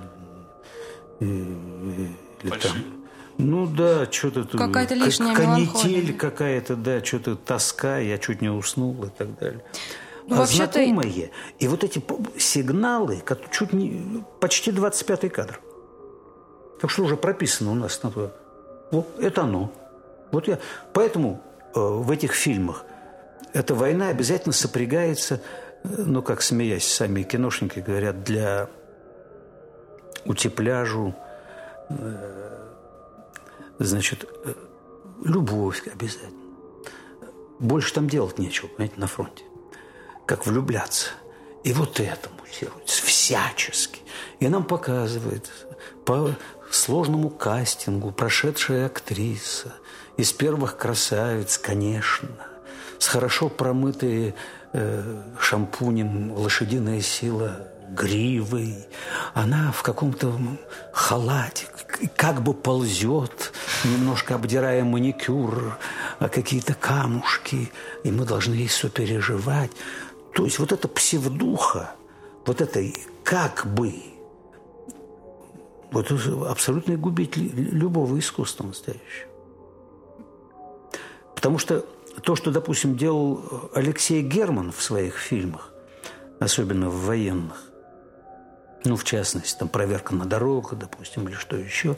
Или 1.20 2.16
там 2.44 2.95
ну 3.38 3.68
да, 3.68 4.10
что-то 4.12 4.46
тут... 4.46 4.60
Какая-то 4.60 4.96
лишняя 4.96 5.36
Канитель 5.36 6.16
какая-то, 6.16 6.76
да, 6.76 7.04
что-то 7.04 7.36
тоска, 7.36 7.98
я 7.98 8.18
чуть 8.18 8.42
не 8.42 8.50
уснул 8.50 9.04
и 9.04 9.10
так 9.10 9.38
далее. 9.38 9.64
Ну, 10.28 10.42
а 10.42 10.46
знакомые, 10.46 11.32
и 11.60 11.68
вот 11.68 11.84
эти 11.84 12.04
сигналы, 12.38 13.22
как 13.24 13.52
чуть 13.52 13.74
не, 13.74 14.24
почти 14.40 14.72
25-й 14.72 15.30
кадр. 15.30 15.60
Так 16.82 16.90
что 16.90 17.04
уже 17.04 17.16
прописано 17.16 17.72
у 17.72 17.76
нас 17.76 18.02
на 18.04 18.12
то. 18.12 18.36
Вот 18.92 19.20
это 19.20 19.44
оно. 19.44 19.72
Вот 20.32 20.48
я. 20.48 20.60
Поэтому 20.94 21.42
э, 21.76 21.80
в 21.80 22.10
этих 22.10 22.34
фильмах 22.34 22.86
эта 23.54 23.76
война 23.76 24.10
обязательно 24.10 24.54
сопрягается, 24.54 25.42
э, 25.84 25.88
ну, 25.98 26.22
как 26.22 26.42
смеясь, 26.42 26.88
сами 26.88 27.24
киношники 27.24 27.80
говорят, 27.80 28.24
для 28.24 28.70
утепляжу, 30.26 31.16
э, 31.90 32.45
Значит, 33.80 34.26
э, 34.44 34.54
любовь 35.24 35.88
обязательно. 35.88 36.32
Больше 37.60 37.94
там 37.94 38.08
делать 38.10 38.38
нечего, 38.38 38.68
понимаете, 38.68 39.00
на 39.00 39.08
фронте. 39.08 39.44
Как 40.26 40.46
влюбляться. 40.46 41.10
И 41.64 41.74
вот 41.74 42.00
это 42.00 42.30
муссируется 42.40 43.04
всячески. 43.04 44.02
И 44.40 44.48
нам 44.48 44.64
показывает 44.64 45.52
по 46.06 46.36
сложному 46.70 47.30
кастингу 47.30 48.12
прошедшая 48.12 48.88
актриса 48.88 49.74
из 50.18 50.32
первых 50.32 50.78
красавиц, 50.78 51.58
конечно, 51.58 52.30
с 53.00 53.08
хорошо 53.08 53.50
промытой 53.50 54.36
э, 54.74 55.22
шампунем 55.40 56.34
лошадиная 56.34 57.02
сила 57.02 57.68
гривой, 57.90 58.76
она 59.34 59.72
в 59.72 59.84
каком-то 59.84 60.40
халате, 60.92 61.68
как 62.16 62.42
бы 62.42 62.54
ползет, 62.54 63.54
немножко 63.84 64.36
обдирая 64.36 64.84
маникюр, 64.84 65.78
а 66.20 66.30
какие-то 66.30 66.74
камушки, 66.74 67.72
и 68.04 68.12
мы 68.12 68.26
должны 68.26 68.54
ей 68.54 68.70
сопереживать. 68.70 69.72
То 70.34 70.46
есть 70.46 70.60
вот 70.60 70.72
эта 70.72 70.88
псевдуха, 70.88 71.92
вот 72.46 72.62
это 72.62 72.84
как 73.24 73.66
бы, 73.68 73.94
вот 75.92 76.12
абсолютный 76.48 76.98
губитель 76.98 77.52
любого 77.56 78.20
искусства 78.20 78.66
настоящего. 78.66 79.30
Потому 81.36 81.58
что 81.58 81.86
то, 82.24 82.36
что, 82.36 82.52
допустим, 82.52 82.98
делал 82.98 83.70
Алексей 83.74 84.22
Герман 84.22 84.72
в 84.72 84.82
своих 84.82 85.18
фильмах, 85.18 85.72
особенно 86.40 86.90
в 86.90 87.06
военных, 87.06 87.64
ну, 88.86 88.96
в 88.96 89.04
частности, 89.04 89.58
там 89.58 89.68
проверка 89.68 90.14
на 90.14 90.26
дорогах, 90.26 90.76
допустим, 90.76 91.28
или 91.28 91.36
что 91.36 91.58
еще, 91.58 91.98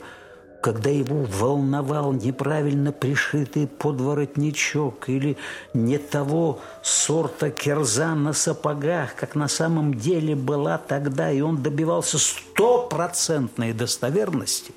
когда 0.62 0.90
его 0.90 1.24
волновал 1.24 2.12
неправильно 2.12 2.92
пришитый 2.92 3.66
подворотничок 3.66 5.08
или 5.08 5.36
не 5.74 5.98
того 5.98 6.60
сорта 6.82 7.50
кирза 7.50 8.14
на 8.14 8.32
сапогах, 8.32 9.14
как 9.14 9.34
на 9.34 9.48
самом 9.48 9.94
деле 9.94 10.34
была 10.34 10.78
тогда, 10.78 11.30
и 11.30 11.40
он 11.40 11.62
добивался 11.62 12.18
стопроцентной 12.18 13.72
достоверности, 13.72 14.72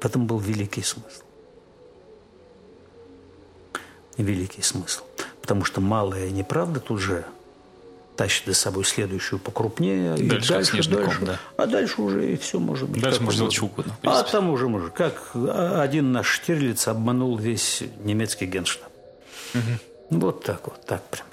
в 0.00 0.06
этом 0.06 0.26
был 0.26 0.38
великий 0.38 0.82
смысл. 0.82 1.22
Великий 4.16 4.62
смысл. 4.62 5.02
Потому 5.40 5.64
что 5.64 5.80
малая 5.80 6.30
неправда 6.30 6.80
тут 6.80 7.00
же– 7.00 7.24
тащит 8.16 8.46
за 8.46 8.54
собой 8.54 8.84
следующую 8.84 9.38
покрупнее. 9.38 10.16
Дальше, 10.16 10.24
и 10.24 10.28
дальше, 10.28 10.72
дальше, 10.72 10.90
дальше. 10.90 11.18
да. 11.22 11.40
А 11.56 11.66
дальше 11.66 12.02
уже 12.02 12.32
и 12.32 12.36
все 12.36 12.58
может 12.58 12.88
быть. 12.88 13.02
Дальше 13.02 13.22
можно 13.22 13.38
делать 13.40 13.58
угодно. 13.62 13.96
А 14.02 14.22
там 14.22 14.50
уже 14.50 14.68
может. 14.68 14.92
Как 14.92 15.30
один 15.34 16.12
наш 16.12 16.28
Штирлиц 16.28 16.88
обманул 16.88 17.36
весь 17.36 17.82
немецкий 18.04 18.46
генштаб. 18.46 18.90
Угу. 19.54 20.18
Вот 20.20 20.44
так 20.44 20.66
вот, 20.66 20.84
так 20.84 21.02
пример. 21.04 21.26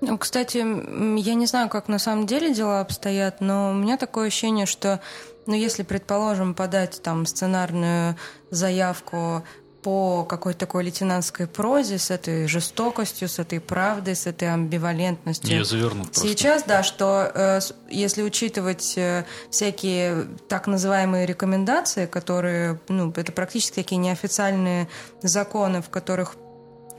Ну, 0.00 0.16
кстати, 0.16 0.58
я 0.58 1.34
не 1.34 1.46
знаю, 1.46 1.68
как 1.68 1.88
на 1.88 1.98
самом 1.98 2.26
деле 2.26 2.54
дела 2.54 2.80
обстоят, 2.80 3.40
но 3.40 3.70
у 3.70 3.74
меня 3.74 3.98
такое 3.98 4.28
ощущение, 4.28 4.64
что, 4.64 5.00
ну, 5.46 5.54
если, 5.54 5.82
предположим, 5.82 6.54
подать 6.54 7.02
там 7.02 7.26
сценарную 7.26 8.16
заявку 8.50 9.44
по 9.82 10.24
какой-то 10.24 10.60
такой 10.60 10.84
лейтенантской 10.84 11.46
прозе, 11.46 11.98
с 11.98 12.10
этой 12.10 12.46
жестокостью, 12.46 13.28
с 13.28 13.38
этой 13.38 13.60
правдой, 13.60 14.14
с 14.14 14.26
этой 14.26 14.52
амбивалентностью. 14.52 15.50
Я 15.50 15.64
завернут 15.64 16.12
просто. 16.12 16.28
Сейчас, 16.28 16.64
да, 16.64 16.82
что 16.82 17.30
э, 17.34 17.60
если 17.88 18.22
учитывать 18.22 18.94
э, 18.96 19.24
всякие 19.50 20.26
так 20.48 20.66
называемые 20.66 21.26
рекомендации, 21.26 22.06
которые, 22.06 22.78
ну, 22.88 23.12
это 23.16 23.32
практически 23.32 23.74
такие 23.74 23.96
неофициальные 23.96 24.88
законы, 25.22 25.82
в 25.82 25.88
которых 25.88 26.36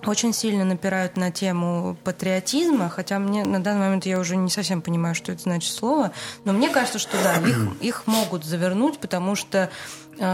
очень 0.05 0.33
сильно 0.33 0.65
напирают 0.65 1.15
на 1.17 1.31
тему 1.31 1.97
патриотизма, 2.03 2.89
хотя 2.89 3.19
мне 3.19 3.43
на 3.43 3.61
данный 3.61 3.81
момент 3.81 4.05
я 4.05 4.19
уже 4.19 4.35
не 4.35 4.49
совсем 4.49 4.81
понимаю, 4.81 5.15
что 5.15 5.31
это 5.31 5.43
значит 5.43 5.73
слово, 5.73 6.11
но 6.43 6.53
мне 6.53 6.69
кажется, 6.69 6.99
что 6.99 7.17
да, 7.23 7.35
их, 7.47 7.57
их 7.81 8.07
могут 8.07 8.43
завернуть, 8.43 8.99
потому 8.99 9.35
что 9.35 9.69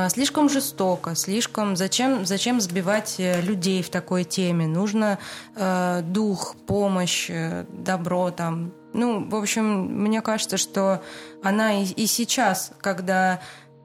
слишком 0.10 0.50
жестоко, 0.50 1.16
слишком 1.16 1.76
зачем 1.78 2.26
зачем 2.26 2.60
сбивать 2.60 3.16
э, 3.20 3.42
людей 3.42 3.82
в 3.82 3.90
такой 3.90 4.26
теме? 4.26 4.68
Нужно 4.68 5.18
э, 5.56 6.02
дух, 6.04 6.56
помощь, 6.66 7.30
э, 7.30 7.66
добро 7.70 8.32
там. 8.32 8.74
Ну, 8.94 9.28
в 9.30 9.36
общем, 9.36 10.04
мне 10.04 10.22
кажется, 10.22 10.58
что 10.58 11.02
она 11.42 11.82
и, 11.82 11.86
и 11.86 12.08
сейчас, 12.08 12.72
когда 12.82 13.40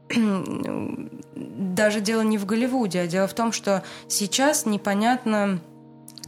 даже 1.36 2.00
дело 2.00 2.22
не 2.22 2.38
в 2.38 2.46
Голливуде, 2.46 3.03
а 3.03 3.07
дело 3.07 3.28
в 3.28 3.34
том, 3.34 3.53
что 3.53 3.84
сейчас 4.09 4.66
непонятно 4.66 5.61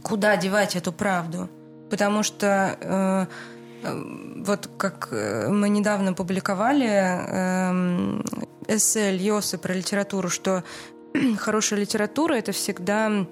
куда 0.03 0.37
девать 0.37 0.75
эту 0.75 0.93
правду. 0.93 1.49
Потому 1.89 2.23
что 2.23 2.77
э, 2.79 3.25
э 3.25 3.25
вот 4.45 4.69
как 4.77 5.09
мы 5.11 5.69
недавно 5.69 6.13
публиковали 6.13 6.87
э, 6.87 8.21
эссе 8.67 9.11
Льосы 9.11 9.57
про 9.57 9.73
литературу, 9.73 10.29
что 10.29 10.63
хорошая 11.37 11.79
литература— 11.79 12.33
это 12.35 12.51
всегда 12.51 13.27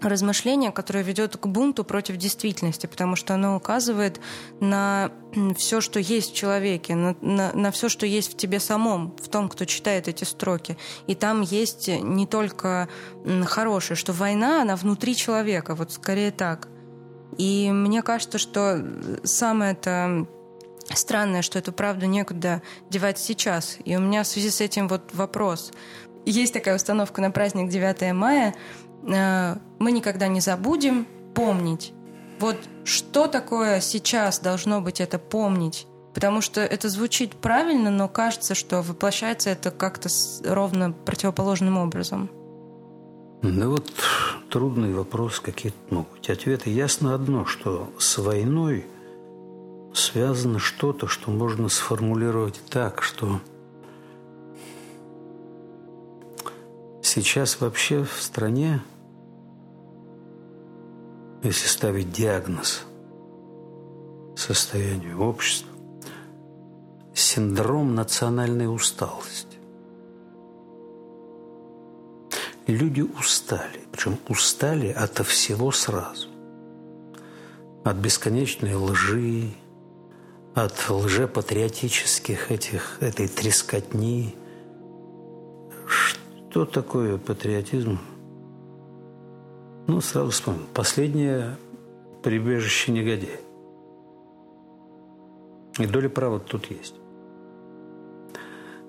размышление, 0.00 0.72
которое 0.72 1.02
ведет 1.02 1.36
к 1.36 1.46
бунту 1.46 1.84
против 1.84 2.16
действительности, 2.16 2.86
потому 2.86 3.16
что 3.16 3.34
оно 3.34 3.56
указывает 3.56 4.20
на 4.60 5.10
все, 5.56 5.80
что 5.80 5.98
есть 5.98 6.32
в 6.32 6.36
человеке, 6.36 6.94
на, 6.94 7.16
на, 7.20 7.52
на 7.52 7.70
все, 7.70 7.88
что 7.88 8.06
есть 8.06 8.32
в 8.32 8.36
тебе 8.36 8.60
самом, 8.60 9.16
в 9.16 9.28
том, 9.28 9.48
кто 9.48 9.64
читает 9.64 10.08
эти 10.08 10.24
строки. 10.24 10.76
И 11.06 11.14
там 11.14 11.40
есть 11.40 11.88
не 11.88 12.26
только 12.26 12.88
хорошее, 13.44 13.96
что 13.96 14.12
война, 14.12 14.62
она 14.62 14.76
внутри 14.76 15.16
человека, 15.16 15.74
вот 15.74 15.92
скорее 15.92 16.30
так. 16.30 16.68
И 17.38 17.70
мне 17.70 18.02
кажется, 18.02 18.38
что 18.38 18.82
самое 19.24 19.72
это 19.72 20.26
странное, 20.94 21.42
что 21.42 21.58
эту 21.58 21.72
правду 21.72 22.06
некуда 22.06 22.62
девать 22.90 23.18
сейчас. 23.18 23.78
И 23.84 23.96
у 23.96 24.00
меня 24.00 24.22
в 24.22 24.26
связи 24.26 24.50
с 24.50 24.60
этим 24.60 24.88
вот 24.88 25.14
вопрос. 25.14 25.72
Есть 26.24 26.54
такая 26.54 26.76
установка 26.76 27.20
на 27.20 27.30
праздник 27.30 27.68
9 27.68 28.12
мая– 28.12 28.54
Э, 29.06 29.56
мы 29.78 29.92
никогда 29.92 30.28
не 30.28 30.40
забудем 30.40 31.06
помнить. 31.34 31.92
Вот 32.38 32.56
что 32.84 33.26
такое 33.26 33.80
сейчас 33.80 34.40
должно 34.40 34.80
быть 34.80 35.00
это 35.00 35.18
помнить? 35.18 35.86
Потому 36.14 36.40
что 36.40 36.60
это 36.60 36.88
звучит 36.88 37.36
правильно, 37.36 37.90
но 37.90 38.08
кажется, 38.08 38.54
что 38.54 38.82
воплощается 38.82 39.50
это 39.50 39.70
как-то 39.70 40.08
ровно 40.44 40.92
противоположным 40.92 41.78
образом. 41.78 42.30
Да 43.42 43.68
вот 43.68 43.92
трудный 44.50 44.94
вопрос, 44.94 45.40
какие 45.40 45.72
могут 45.90 46.12
быть 46.12 46.30
ответы. 46.30 46.70
Ясно 46.70 47.14
одно, 47.14 47.44
что 47.44 47.90
с 47.98 48.16
войной 48.16 48.86
связано 49.96 50.58
что-то, 50.58 51.06
что 51.06 51.30
можно 51.30 51.68
сформулировать 51.68 52.60
так, 52.68 53.02
что 53.02 53.40
сейчас 57.02 57.60
вообще 57.60 58.04
в 58.04 58.20
стране 58.20 58.82
если 61.46 61.68
ставить 61.68 62.12
диагноз 62.12 62.82
состоянию 64.36 65.20
общества, 65.20 65.70
синдром 67.14 67.94
национальной 67.94 68.72
усталости. 68.72 69.56
Люди 72.66 73.00
устали, 73.00 73.80
причем 73.92 74.18
устали 74.28 74.88
от 74.88 75.24
всего 75.26 75.70
сразу. 75.70 76.28
От 77.84 77.96
бесконечной 77.96 78.74
лжи, 78.74 79.52
от 80.56 80.88
лжепатриотических 80.88 82.50
этих, 82.50 82.96
этой 83.02 83.28
трескотни. 83.28 84.34
Что 85.86 86.64
такое 86.64 87.18
патриотизм? 87.18 87.98
Ну, 89.86 90.00
сразу 90.00 90.30
вспомнил. 90.30 90.64
Последнее 90.72 91.58
прибежище 92.22 92.90
негодяя. 92.90 93.38
И 95.78 95.84
доля 95.84 96.08
права 96.08 96.40
тут 96.40 96.70
есть. 96.70 96.94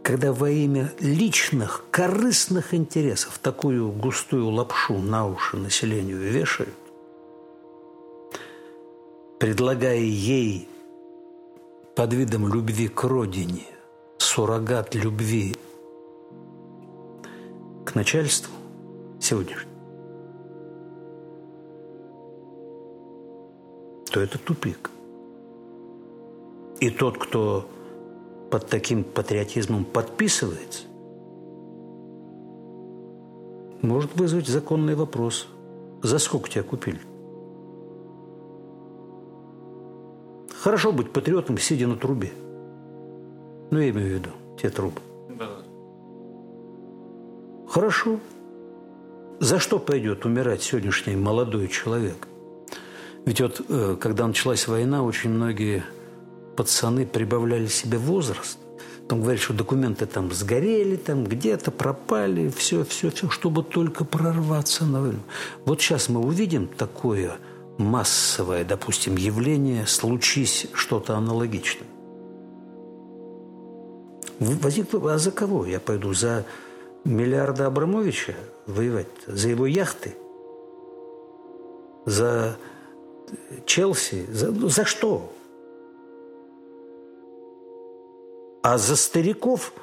Когда 0.05 0.31
во 0.31 0.49
имя 0.49 0.93
личных, 1.01 1.83
корыстных 1.91 2.73
интересов 2.73 3.39
такую 3.39 3.91
густую 3.91 4.47
лапшу 4.51 4.99
на 4.99 5.27
уши 5.27 5.57
населению 5.57 6.19
вешают, 6.19 6.73
предлагая 9.37 9.99
ей 9.99 10.69
под 11.97 12.13
видом 12.13 12.47
любви 12.47 12.89
к 12.89 13.05
родине 13.05 13.65
суррогат 14.19 14.93
любви 14.93 15.55
к 17.87 17.95
начальству 17.95 18.53
сегодняшнему, 19.19 19.73
то 24.11 24.21
это 24.21 24.37
тупик. 24.37 24.91
И 26.81 26.91
тот, 26.91 27.17
кто 27.17 27.67
под 28.51 28.67
таким 28.67 29.03
патриотизмом 29.03 29.83
подписывается, 29.83 30.83
может 33.81 34.15
вызвать 34.15 34.47
законный 34.47 34.93
вопрос. 34.93 35.47
За 36.03 36.19
сколько 36.19 36.47
тебя 36.47 36.61
купили? 36.61 36.99
Хорошо 40.67 40.91
быть 40.91 41.13
патриотом, 41.13 41.57
сидя 41.57 41.87
на 41.87 41.95
трубе. 41.95 42.29
Ну, 43.71 43.79
я 43.79 43.89
имею 43.89 44.09
в 44.09 44.13
виду 44.15 44.29
те 44.61 44.69
трубы. 44.69 44.99
Да. 45.39 45.47
Хорошо. 47.69 48.19
За 49.39 49.59
что 49.59 49.79
пойдет 49.79 50.25
умирать 50.25 50.61
сегодняшний 50.61 51.15
молодой 51.15 51.69
человек? 51.69 52.27
Ведь 53.25 53.39
вот, 53.39 53.61
э, 53.69 53.95
когда 53.97 54.27
началась 54.27 54.67
война, 54.67 55.03
очень 55.03 55.29
многие 55.29 55.85
пацаны 56.57 57.05
прибавляли 57.05 57.67
себе 57.67 57.97
возраст. 57.97 58.59
Там 59.07 59.21
говорят, 59.21 59.39
что 59.39 59.53
документы 59.53 60.05
там 60.05 60.33
сгорели, 60.33 60.97
там 60.97 61.23
где-то 61.23 61.71
пропали, 61.71 62.49
все, 62.49 62.83
все, 62.83 63.09
все, 63.09 63.29
чтобы 63.29 63.63
только 63.63 64.03
прорваться 64.03 64.85
на 64.85 64.99
войну. 64.99 65.19
Вот 65.63 65.79
сейчас 65.79 66.09
мы 66.09 66.19
увидим 66.19 66.67
такое 66.67 67.37
массовое, 67.77 68.63
допустим, 68.63 69.15
явление, 69.15 69.85
случись 69.87 70.67
что-то 70.73 71.15
аналогичное. 71.15 71.87
Возникло, 74.39 75.13
а 75.13 75.17
за 75.17 75.31
кого 75.31 75.65
я 75.65 75.79
пойду? 75.79 76.13
За 76.13 76.45
миллиарда 77.03 77.67
Абрамовича 77.67 78.35
воевать? 78.65 79.07
За 79.25 79.49
его 79.49 79.65
яхты? 79.65 80.15
За 82.05 82.57
Челси. 83.65 84.25
За, 84.31 84.51
ну, 84.51 84.69
за 84.69 84.85
что? 84.85 85.33
А 88.61 88.77
за 88.77 88.95
стариков 88.95 89.73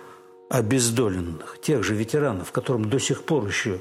обездоленных, 0.49 1.59
тех 1.61 1.83
же 1.83 1.95
ветеранов, 1.95 2.53
которым 2.53 2.89
до 2.91 2.99
сих 2.99 3.25
пор 3.25 3.47
еще 3.47 3.81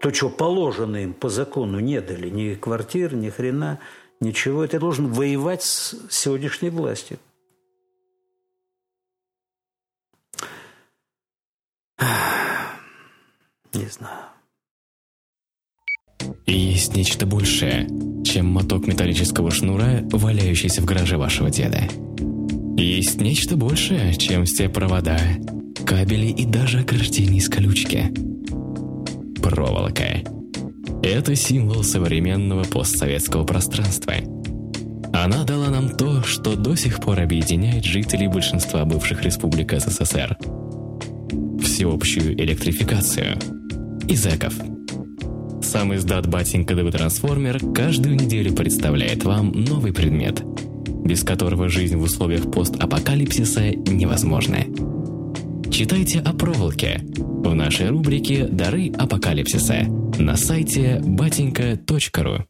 то, 0.00 0.12
что 0.12 0.30
положено 0.30 0.96
им 0.96 1.12
по 1.12 1.28
закону, 1.28 1.80
не 1.80 2.00
дали. 2.00 2.30
Ни 2.30 2.54
квартир, 2.54 3.14
ни 3.14 3.30
хрена, 3.30 3.80
ничего. 4.20 4.64
Это 4.64 4.78
должен 4.78 5.12
воевать 5.12 5.62
с 5.62 5.96
сегодняшней 6.10 6.70
властью. 6.70 7.18
Не 13.74 13.86
знаю. 13.86 14.26
Есть 16.46 16.94
нечто 16.96 17.26
большее, 17.26 17.88
чем 18.24 18.46
моток 18.46 18.86
металлического 18.86 19.50
шнура, 19.50 20.00
валяющийся 20.10 20.80
в 20.80 20.84
гараже 20.84 21.18
вашего 21.18 21.50
деда. 21.50 21.88
Есть 22.76 23.20
нечто 23.20 23.56
большее, 23.56 24.14
чем 24.14 24.44
все 24.44 24.68
провода, 24.68 25.18
кабели 25.84 26.26
и 26.26 26.46
даже 26.46 26.80
ограждения 26.80 27.38
из 27.38 27.48
колючки. 27.48 28.12
Проволока. 29.42 30.22
Это 31.02 31.36
символ 31.36 31.82
современного 31.82 32.64
постсоветского 32.64 33.44
пространства. 33.44 34.14
Она 35.12 35.44
дала 35.44 35.68
нам 35.68 35.96
то, 35.96 36.22
что 36.22 36.56
до 36.56 36.76
сих 36.76 37.00
пор 37.00 37.20
объединяет 37.20 37.84
жителей 37.84 38.28
большинства 38.28 38.84
бывших 38.84 39.22
республик 39.22 39.72
СССР. 39.72 40.36
Всеобщую 41.62 42.34
электрификацию. 42.40 43.36
И 44.08 44.14
зэков. 44.14 44.54
Сам 45.62 45.94
издат 45.94 46.26
«Батенька 46.26 46.74
ДВ 46.74 46.90
Трансформер» 46.90 47.58
каждую 47.74 48.16
неделю 48.16 48.54
представляет 48.54 49.24
вам 49.24 49.52
новый 49.52 49.92
предмет, 49.92 50.42
без 51.04 51.22
которого 51.22 51.68
жизнь 51.68 51.96
в 51.96 52.02
условиях 52.02 52.50
постапокалипсиса 52.50 53.70
невозможна. 53.70 54.64
Читайте 55.70 56.20
о 56.20 56.32
проволоке 56.32 57.00
в 57.16 57.54
нашей 57.54 57.90
рубрике 57.90 58.46
«Дары 58.46 58.90
апокалипсиса» 58.92 59.84
на 60.18 60.36
сайте 60.36 61.00
батенька.ру. 61.02 62.46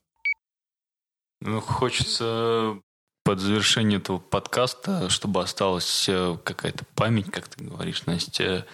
Ну, 1.41 1.61
хочется 1.61 2.81
под 3.25 3.41
завершение 3.41 3.99
этого 3.99 4.19
подкаста, 4.19 5.11
чтобы 5.11 5.43
осталась 5.43 6.09
э, 6.09 6.37
какая-то 6.43 6.85
память, 6.95 7.31
как 7.31 7.49
ты 7.49 7.65
говоришь, 7.65 8.07
Настя. 8.07 8.67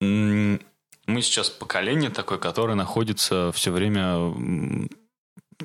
Мы 0.00 0.58
сейчас 1.06 1.50
поколение 1.50 2.10
такое, 2.10 2.38
которое 2.38 2.74
находится 2.74 3.52
все 3.52 3.70
время 3.70 4.16
в 4.16 4.88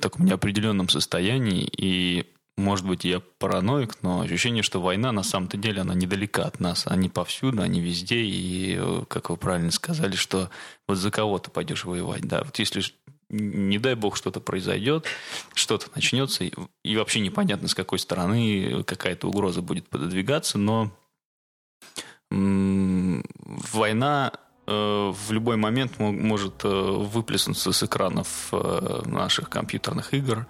таком 0.02 0.26
неопределенном 0.26 0.90
состоянии, 0.90 1.64
и 1.78 2.35
может 2.58 2.86
быть, 2.86 3.04
я 3.04 3.20
параноик, 3.20 3.98
но 4.02 4.22
ощущение, 4.22 4.64
что 4.64 4.82
война 4.82 5.12
на 5.12 5.24
самом-то 5.24 5.58
деле, 5.58 5.82
она 5.82 5.94
недалека 5.94 6.46
от 6.46 6.62
нас. 6.62 6.88
Они 6.88 7.10
повсюду, 7.10 7.62
они 7.62 7.82
везде. 7.82 8.22
И, 8.22 8.78
э, 8.80 9.04
как 9.10 9.30
вы 9.30 9.36
правильно 9.36 9.72
сказали, 9.72 10.16
что 10.16 10.50
вот 10.88 10.98
за 10.98 11.12
кого 11.12 11.38
ты 11.38 11.52
пойдешь 11.52 11.84
воевать. 11.84 12.22
Да, 12.22 12.44
вот 12.46 12.58
если, 12.58 12.82
не 13.30 13.78
дай 13.78 13.96
бог, 13.96 14.16
что-то 14.16 14.40
произойдет, 14.40 15.06
что-то 15.54 15.88
начнется, 15.96 16.46
и 16.46 16.96
вообще 16.96 17.20
непонятно, 17.20 17.68
с 17.68 17.76
какой 17.76 18.00
стороны 18.00 18.84
какая-то 18.86 19.28
угроза 19.28 19.62
будет 19.62 19.90
пододвигаться, 19.90 20.58
но 20.58 20.92
война 22.32 24.32
э, 24.66 25.12
в 25.12 25.32
любой 25.32 25.58
момент 25.58 26.00
может 26.00 26.64
э, 26.64 26.70
выплеснуться 26.70 27.74
с 27.74 27.84
экранов 27.84 28.54
наших 29.06 29.50
компьютерных 29.50 30.14
игр, 30.14 30.48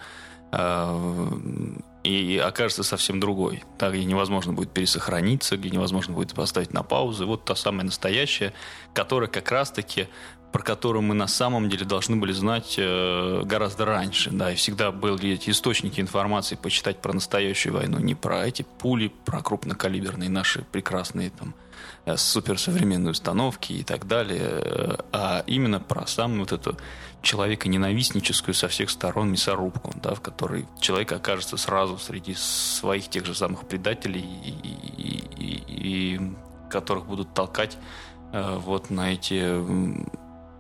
и 2.05 2.37
окажется 2.37 2.83
совсем 2.83 3.19
другой. 3.19 3.63
Так, 3.77 3.93
где 3.93 4.05
невозможно 4.05 4.53
будет 4.53 4.71
пересохраниться, 4.71 5.57
где 5.57 5.69
невозможно 5.69 6.13
будет 6.13 6.33
поставить 6.33 6.73
на 6.73 6.83
паузу. 6.83 7.25
Вот 7.25 7.45
та 7.45 7.55
самая 7.55 7.83
настоящая, 7.83 8.53
которая 8.93 9.29
как 9.29 9.51
раз-таки 9.51 10.07
про 10.51 10.63
которую 10.63 11.03
мы 11.03 11.15
на 11.15 11.27
самом 11.27 11.67
деле 11.67 11.83
должны 11.83 12.15
были 12.15 12.31
знать 12.31 12.75
э, 12.77 13.41
гораздо 13.43 13.83
раньше. 13.83 14.31
Да, 14.31 14.53
и 14.53 14.55
всегда 14.55 14.93
были 14.93 15.31
эти 15.31 15.49
источники 15.49 15.99
информации 15.99 16.55
почитать 16.55 17.01
про 17.01 17.11
настоящую 17.11 17.73
войну, 17.73 17.99
не 17.99 18.15
про 18.15 18.47
эти 18.47 18.65
пули, 18.79 19.11
про 19.25 19.41
крупнокалиберные 19.41 20.29
наши 20.29 20.63
прекрасные 20.71 21.31
там 21.31 21.55
Э, 22.05 22.17
суперсовременные 22.17 23.11
установки 23.11 23.73
и 23.73 23.83
так 23.83 24.05
далее, 24.05 24.41
э, 24.43 24.97
а 25.11 25.43
именно 25.47 25.79
про 25.79 26.05
самую 26.05 26.41
вот 26.41 26.51
эту 26.51 26.77
человека-ненавистническую 27.25 28.53
со 28.53 28.67
всех 28.67 28.89
сторон 28.89 29.31
мясорубку, 29.31 29.91
да, 30.01 30.13
в 30.13 30.21
которой 30.21 30.65
человек 30.79 31.11
окажется 31.11 31.57
сразу 31.57 31.97
среди 31.97 32.35
своих 32.35 33.09
тех 33.09 33.25
же 33.25 33.33
самых 33.33 33.67
предателей, 33.67 34.21
и, 34.21 34.49
и, 34.49 35.33
и, 35.37 35.63
и 35.67 36.31
которых 36.69 37.07
будут 37.07 37.33
толкать 37.33 37.77
э, 38.31 38.57
вот 38.57 38.91
на 38.91 39.11
эти 39.13 39.43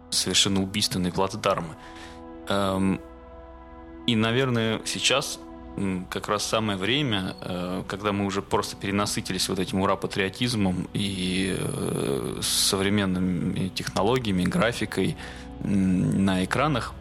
совершенно 0.09 0.63
убийственные 0.63 1.13
плацдармы. 1.13 1.75
Эм, 2.49 2.99
и, 4.07 4.15
наверное, 4.15 4.81
сейчас 4.85 5.39
как 6.09 6.27
раз 6.27 6.45
самое 6.45 6.77
время, 6.77 7.35
э, 7.41 7.83
когда 7.87 8.11
мы 8.11 8.25
уже 8.25 8.41
просто 8.41 8.75
перенасытились 8.75 9.49
вот 9.49 9.59
этим 9.59 9.81
ура-патриотизмом 9.81 10.87
и 10.93 11.55
э, 11.57 12.39
современными 12.41 13.69
технологиями, 13.69 14.43
графикой 14.43 15.17
на 15.63 16.43
экранах, 16.43 16.93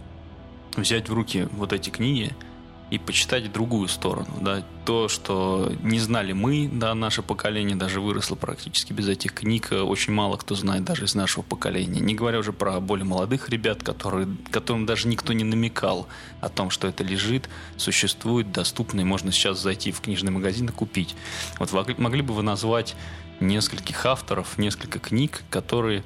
взять 0.76 1.08
в 1.08 1.14
руки 1.14 1.48
вот 1.52 1.72
эти 1.72 1.90
книги– 1.90 2.34
и 2.90 2.98
почитать 2.98 3.50
другую 3.52 3.88
сторону. 3.88 4.28
Да? 4.40 4.62
То, 4.84 5.08
что 5.08 5.72
не 5.82 5.98
знали 5.98 6.32
мы, 6.32 6.68
да, 6.70 6.94
наше 6.94 7.22
поколение 7.22 7.76
даже 7.76 8.00
выросло 8.00 8.34
практически 8.34 8.92
без 8.92 9.08
этих 9.08 9.32
книг, 9.32 9.70
очень 9.72 10.12
мало 10.12 10.36
кто 10.36 10.54
знает 10.54 10.84
даже 10.84 11.06
из 11.06 11.14
нашего 11.14 11.42
поколения. 11.42 12.00
Не 12.00 12.14
говоря 12.14 12.38
уже 12.38 12.52
про 12.52 12.80
более 12.80 13.06
молодых 13.06 13.48
ребят, 13.48 13.82
которые, 13.82 14.28
которым 14.50 14.86
даже 14.86 15.08
никто 15.08 15.32
не 15.32 15.44
намекал 15.44 16.06
о 16.40 16.48
том, 16.48 16.70
что 16.70 16.86
это 16.86 17.02
лежит, 17.02 17.48
существует, 17.76 18.52
доступно, 18.52 19.00
и 19.00 19.04
можно 19.04 19.32
сейчас 19.32 19.60
зайти 19.60 19.90
в 19.90 20.00
книжный 20.00 20.30
магазин 20.30 20.68
и 20.68 20.72
купить. 20.72 21.16
Вот 21.58 21.72
могли 21.98 22.22
бы 22.22 22.34
вы 22.34 22.42
назвать 22.42 22.94
нескольких 23.40 24.06
авторов, 24.06 24.58
несколько 24.58 24.98
книг, 24.98 25.42
которые 25.50 26.04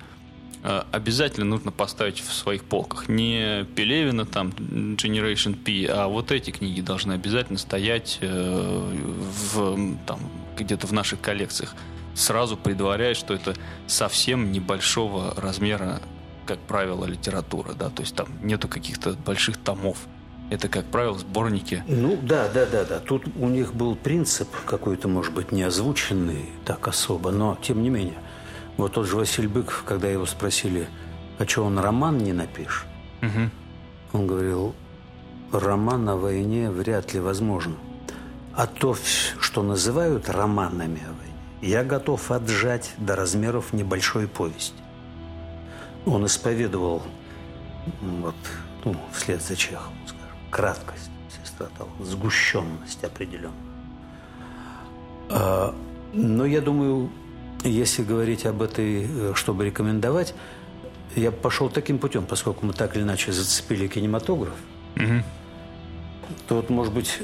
обязательно 0.62 1.46
нужно 1.46 1.70
поставить 1.70 2.20
в 2.20 2.32
своих 2.32 2.64
полках. 2.64 3.08
Не 3.08 3.64
Пелевина, 3.76 4.26
там, 4.26 4.48
Generation 4.48 5.54
P, 5.54 5.90
а 5.90 6.08
вот 6.08 6.32
эти 6.32 6.50
книги 6.50 6.80
должны 6.80 7.12
обязательно 7.12 7.58
стоять 7.58 8.18
э, 8.20 8.92
в, 9.52 9.96
там, 10.06 10.20
где-то 10.56 10.86
в 10.86 10.92
наших 10.92 11.20
коллекциях. 11.20 11.74
Сразу 12.14 12.56
предваряя, 12.56 13.14
что 13.14 13.34
это 13.34 13.54
совсем 13.86 14.50
небольшого 14.50 15.34
размера, 15.36 16.00
как 16.46 16.58
правило, 16.58 17.04
литература. 17.04 17.74
Да? 17.74 17.90
То 17.90 18.02
есть 18.02 18.14
там 18.16 18.28
нету 18.42 18.66
каких-то 18.68 19.12
больших 19.12 19.56
томов. 19.56 19.98
Это, 20.50 20.68
как 20.68 20.86
правило, 20.86 21.18
сборники. 21.18 21.84
Ну, 21.86 22.18
да, 22.22 22.48
да, 22.48 22.64
да, 22.64 22.84
да. 22.84 22.98
Тут 23.00 23.24
у 23.38 23.48
них 23.48 23.74
был 23.74 23.94
принцип 23.94 24.48
какой-то, 24.64 25.06
может 25.06 25.34
быть, 25.34 25.52
не 25.52 25.62
озвученный 25.62 26.46
так 26.64 26.88
особо, 26.88 27.30
но 27.30 27.58
тем 27.62 27.82
не 27.82 27.90
менее. 27.90 28.16
Вот 28.78 28.92
тот 28.92 29.06
же 29.06 29.16
Василий 29.16 29.48
Быков, 29.48 29.82
когда 29.84 30.08
его 30.08 30.24
спросили, 30.24 30.88
а 31.38 31.46
что 31.46 31.64
он 31.64 31.78
роман 31.78 32.18
не 32.18 32.32
напишет? 32.32 32.86
Угу. 33.20 33.50
Он 34.12 34.26
говорил, 34.26 34.74
роман 35.52 36.08
о 36.08 36.16
войне 36.16 36.70
вряд 36.70 37.12
ли 37.12 37.20
возможен. 37.20 37.76
А 38.54 38.66
то, 38.66 38.96
что 39.40 39.62
называют 39.62 40.28
романами 40.28 41.02
о 41.02 41.12
войне, 41.12 41.34
я 41.60 41.82
готов 41.82 42.30
отжать 42.30 42.94
до 42.98 43.16
размеров 43.16 43.72
небольшой 43.72 44.28
повести. 44.28 44.80
Он 46.06 46.24
исповедовал 46.26 47.02
вот, 48.00 48.36
ну, 48.84 48.96
вслед 49.12 49.42
за 49.42 49.56
Чеховым, 49.56 49.98
скажем, 50.06 50.38
краткость, 50.50 51.10
сестра 51.42 51.66
сгущенность 52.00 53.02
определенную. 53.02 53.52
А, 55.30 55.74
но 56.12 56.46
я 56.46 56.60
думаю, 56.60 57.10
если 57.64 58.02
говорить 58.02 58.46
об 58.46 58.62
этой, 58.62 59.06
э, 59.08 59.32
чтобы 59.34 59.64
рекомендовать, 59.64 60.34
я 61.16 61.32
пошел 61.32 61.68
таким 61.68 61.98
путем, 61.98 62.26
поскольку 62.26 62.66
мы 62.66 62.72
так 62.72 62.96
или 62.96 63.02
иначе 63.02 63.32
зацепили 63.32 63.88
кинематограф, 63.88 64.54
угу. 64.96 65.22
то 66.46 66.56
вот, 66.56 66.70
может 66.70 66.92
быть, 66.92 67.18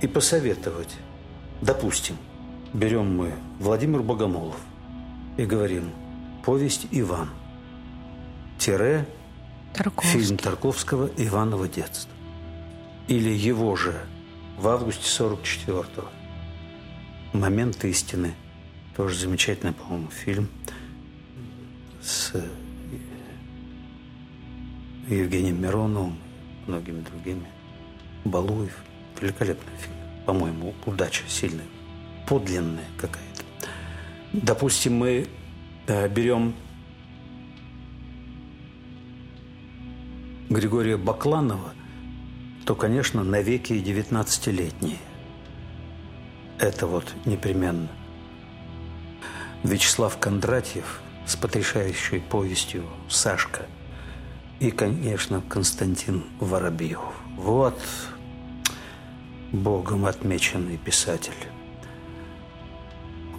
и 0.00 0.06
посоветовать. 0.06 0.94
Допустим, 1.60 2.16
берем 2.72 3.16
мы 3.16 3.34
Владимир 3.58 4.02
Богомолов 4.02 4.58
и 5.36 5.44
говорим 5.44 5.90
«Повесть 6.44 6.86
Иван» 6.90 7.30
тире 8.58 9.06
Тарковский. 9.74 10.20
фильм 10.20 10.36
Тарковского 10.36 11.10
«Иваново 11.16 11.68
детство». 11.68 12.10
Или 13.08 13.30
его 13.30 13.74
же 13.76 13.94
в 14.58 14.68
августе 14.68 15.04
44-го 15.04 16.08
«Момент 17.32 17.84
истины» 17.84 18.34
Тоже 18.96 19.18
замечательный, 19.18 19.72
по-моему, 19.72 20.08
фильм 20.10 20.48
с 22.00 22.34
Евгением 25.08 25.62
Мироновым, 25.62 26.18
многими 26.66 27.00
другими. 27.00 27.46
Балуев. 28.24 28.76
Великолепный 29.20 29.76
фильм. 29.78 29.96
По-моему, 30.26 30.74
удача 30.86 31.24
сильная. 31.28 31.66
Подлинная 32.28 32.86
какая-то. 32.98 33.44
Допустим, 34.32 34.96
мы 34.96 35.26
берем 35.86 36.54
Григория 40.50 40.96
Бакланова, 40.96 41.72
то, 42.66 42.74
конечно, 42.74 43.24
навеки 43.24 43.72
19-летние. 43.72 44.98
Это 46.58 46.86
вот 46.86 47.14
непременно. 47.24 47.88
Вячеслав 49.62 50.18
Кондратьев 50.18 51.00
с 51.24 51.36
потрясающей 51.36 52.20
повестью 52.20 52.84
«Сашка» 53.08 53.66
и, 54.58 54.70
конечно, 54.70 55.40
Константин 55.48 56.24
Воробьев. 56.40 57.00
Вот 57.36 57.80
Богом 59.52 60.06
отмеченный 60.06 60.78
писатель. 60.78 61.32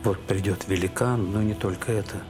Вот 0.04 0.22
придет 0.26 0.68
великан, 0.68 1.32
но 1.32 1.42
не 1.42 1.54
только 1.56 1.92
это, 1.92 2.22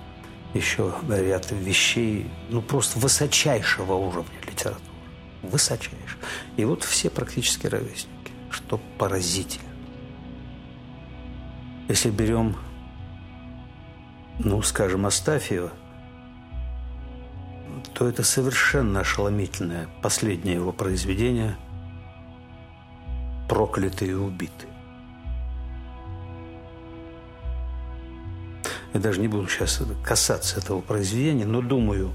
еще 0.54 0.94
ряд 1.10 1.52
вещей, 1.52 2.32
ну 2.50 2.62
просто 2.62 2.98
высочайшего 3.00 3.94
уровня 3.94 4.40
литературы. 4.48 4.82
Высочайшего. 5.44 6.20
И 6.58 6.66
вот 6.66 6.84
все 6.84 7.10
практически 7.10 7.68
ровесники, 7.68 8.32
что 8.50 8.80
поразительно. 8.98 9.70
Если 11.90 12.10
берем, 12.10 12.56
ну, 14.40 14.62
скажем, 14.62 15.06
Астафьева, 15.06 15.72
то 17.94 18.08
это 18.08 18.24
совершенно 18.24 19.02
ошеломительное 19.02 19.88
последнее 20.02 20.56
его 20.56 20.72
произведение 20.72 21.56
«Проклятые 23.48 24.18
убиты». 24.18 24.68
Я 28.94 29.00
даже 29.00 29.20
не 29.20 29.28
буду 29.28 29.48
сейчас 29.48 29.82
касаться 30.04 30.60
этого 30.60 30.82
произведения, 30.82 31.46
но 31.46 31.62
думаю, 31.62 32.12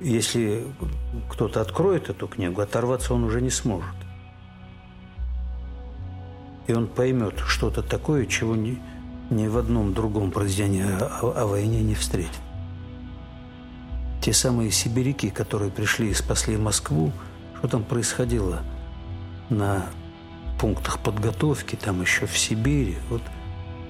если 0.00 0.64
кто-то 1.30 1.60
откроет 1.60 2.08
эту 2.08 2.28
книгу, 2.28 2.60
оторваться 2.60 3.12
он 3.14 3.24
уже 3.24 3.40
не 3.42 3.50
сможет. 3.50 3.94
И 6.66 6.72
он 6.72 6.86
поймет 6.86 7.38
что-то 7.46 7.82
такое, 7.82 8.26
чего 8.26 8.56
ни, 8.56 8.82
ни 9.30 9.46
в 9.46 9.58
одном 9.58 9.94
другом 9.94 10.30
произведении 10.30 10.84
о, 10.84 11.42
о 11.42 11.46
войне 11.46 11.82
не 11.82 11.94
встретит. 11.94 12.40
Те 14.22 14.32
самые 14.32 14.70
сибиряки, 14.70 15.30
которые 15.30 15.70
пришли 15.70 16.10
и 16.10 16.14
спасли 16.14 16.56
Москву, 16.56 17.12
что 17.58 17.68
там 17.68 17.84
происходило 17.84 18.62
на 19.50 19.86
пунктах 20.60 21.00
подготовки, 21.00 21.76
там 21.76 22.00
еще 22.00 22.26
в 22.26 22.36
Сибири. 22.36 22.96
Вот– 23.08 23.22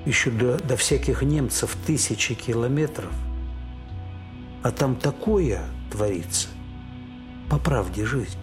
еще 0.06 0.30
до, 0.30 0.56
до 0.56 0.76
всяких 0.76 1.22
немцев 1.22 1.76
тысячи 1.84 2.34
километров. 2.34 3.12
А 4.62 4.70
там 4.70 4.96
такое 4.96 5.62
творится. 5.90 6.48
По 7.50 7.58
правде 7.58 8.06
жизнь. 8.06 8.38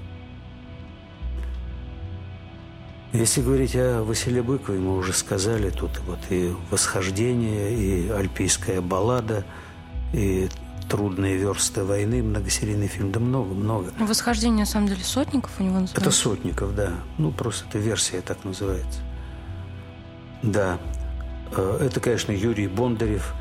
Если 3.13 3.43
говорить 3.43 3.75
о 3.75 4.03
Василе 4.03 4.41
Быкове, 4.41 4.79
мы 4.79 4.97
уже 4.97 5.13
сказали, 5.13 5.69
тут 5.69 5.91
вот 6.07 6.17
и 6.31 6.51
«Восхождение», 6.71 7.71
и 7.71 8.09
«Альпийская 8.09 8.81
баллада», 8.81 9.45
и 10.13 10.49
«Трудные 10.89 11.37
версты 11.37 11.83
войны», 11.83 12.23
многосерийный 12.23 12.87
фильм, 12.87 13.11
да 13.11 13.19
много-много. 13.19 13.91
«Восхождение», 13.99 14.61
на 14.61 14.65
самом 14.65 14.87
деле, 14.87 15.03
Сотников 15.03 15.51
у 15.59 15.63
него 15.63 15.75
называется? 15.75 16.01
Это 16.01 16.09
Сотников, 16.09 16.75
да. 16.75 16.93
Ну, 17.19 17.31
просто 17.31 17.65
эта 17.69 17.77
версия 17.77 18.19
так 18.21 18.43
называется. 18.43 19.01
Да. 20.41 20.79
Э, 21.55 21.77
это, 21.81 21.99
конечно, 21.99 22.31
Юрий 22.31 22.67
Бондарев, 22.67 23.35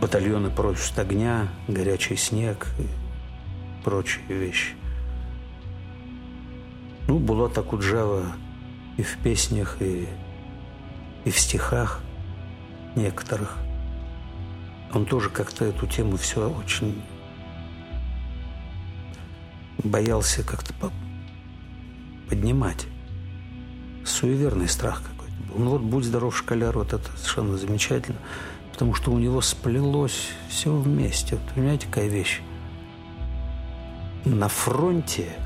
батальоны 0.00 0.50
против 0.50 0.96
огня, 0.96 1.48
горячий 1.66 2.14
снег 2.14 2.68
и 2.78 2.86
прочие 3.84 4.24
вещи. 4.28 4.77
Ну, 7.08 7.18
была 7.18 7.48
так 7.48 7.64
Акуджава 7.64 8.26
и 8.98 9.02
в 9.02 9.16
песнях, 9.18 9.78
и, 9.80 10.06
и 11.24 11.30
в 11.30 11.38
стихах 11.38 12.02
некоторых. 12.96 13.56
Он 14.92 15.06
тоже 15.06 15.30
как-то 15.30 15.64
эту 15.64 15.86
тему 15.86 16.18
все 16.18 16.50
очень 16.50 17.02
боялся 19.82 20.42
как-то 20.42 20.74
поднимать. 22.28 22.86
Суеверный 24.04 24.68
страх 24.68 25.02
какой 25.02 25.28
ну 25.56 25.70
вот 25.70 25.80
«Будь 25.80 26.04
здоров, 26.04 26.36
школяр», 26.36 26.76
вот 26.76 26.92
это 26.92 27.10
совершенно 27.16 27.56
замечательно, 27.56 28.18
потому 28.72 28.92
что 28.92 29.12
у 29.12 29.18
него 29.18 29.40
сплелось 29.40 30.28
все 30.50 30.70
вместе. 30.70 31.36
Вот, 31.36 31.54
понимаете, 31.54 31.86
какая 31.86 32.08
вещь? 32.08 32.42
На 34.26 34.48
фронте 34.48 35.36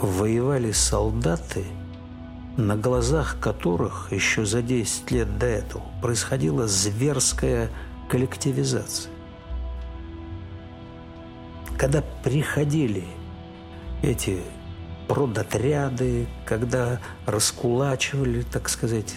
воевали 0.00 0.72
солдаты, 0.72 1.64
на 2.56 2.76
глазах 2.76 3.38
которых 3.40 4.12
еще 4.12 4.44
за 4.44 4.62
10 4.62 5.10
лет 5.10 5.38
до 5.38 5.46
этого 5.46 5.84
происходила 6.00 6.66
зверская 6.66 7.70
коллективизация. 8.08 9.12
Когда 11.76 12.02
приходили 12.24 13.04
эти 14.02 14.40
продотряды, 15.06 16.26
когда 16.44 17.00
раскулачивали, 17.26 18.42
так 18.42 18.68
сказать, 18.68 19.14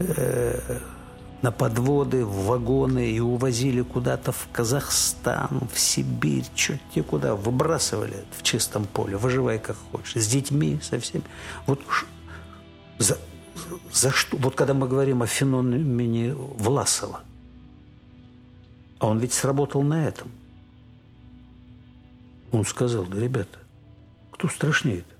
э, 0.00 0.80
на 1.42 1.52
подводы, 1.52 2.24
в 2.24 2.46
вагоны 2.46 3.10
и 3.10 3.20
увозили 3.20 3.82
куда-то 3.82 4.32
в 4.32 4.48
Казахстан, 4.52 5.68
в 5.72 5.78
Сибирь, 5.78 6.46
черти 6.54 7.02
куда, 7.02 7.34
выбрасывали 7.34 8.24
в 8.32 8.42
чистом 8.42 8.84
поле, 8.86 9.16
выживай 9.16 9.58
как 9.58 9.76
хочешь, 9.92 10.22
с 10.22 10.26
детьми, 10.26 10.80
со 10.82 10.98
всеми. 10.98 11.24
Вот 11.66 11.80
за, 12.98 13.18
за 13.92 14.10
что? 14.10 14.36
Вот 14.36 14.54
когда 14.54 14.74
мы 14.74 14.88
говорим 14.88 15.22
о 15.22 15.26
феномене 15.26 16.34
Власова, 16.34 17.20
а 18.98 19.06
он 19.06 19.18
ведь 19.18 19.32
сработал 19.32 19.82
на 19.82 20.08
этом. 20.08 20.30
Он 22.50 22.64
сказал, 22.64 23.04
да, 23.04 23.20
ребята, 23.20 23.58
кто 24.32 24.48
страшнее 24.48 24.98
-то? 24.98 25.14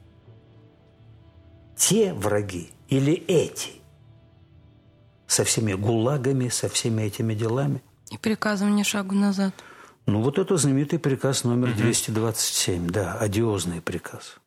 Те 1.76 2.12
враги 2.12 2.70
или 2.88 3.12
эти? 3.12 3.77
Со 5.28 5.44
всеми 5.44 5.74
гулагами, 5.74 6.48
со 6.48 6.68
всеми 6.68 7.02
этими 7.02 7.34
делами. 7.34 7.80
И 8.10 8.18
приказом 8.18 8.74
ни 8.74 8.82
шагу 8.82 9.14
назад. 9.14 9.54
Ну, 10.06 10.22
вот 10.22 10.38
это 10.38 10.56
знаменитый 10.56 10.98
приказ 10.98 11.44
номер 11.44 11.72
227, 11.74 12.88
да, 12.88 13.14
одиозный 13.14 13.80
приказ. 13.80 14.38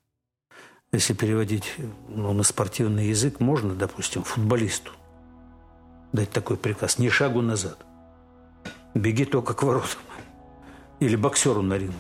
Если 0.92 1.14
переводить 1.14 1.76
ну, 2.10 2.34
на 2.34 2.44
спортивный 2.44 3.08
язык, 3.08 3.40
можно, 3.40 3.74
допустим, 3.74 4.24
футболисту 4.24 4.92
дать 6.14 6.32
такой 6.32 6.58
приказ. 6.58 6.98
Ни 6.98 7.10
шагу 7.10 7.42
назад. 7.42 7.78
Беги 8.94 9.26
только 9.26 9.54
к 9.54 9.64
воротам. 9.64 10.02
Или 11.00 11.16
боксеру 11.16 11.62
на 11.62 11.78
ринге. 11.78 11.96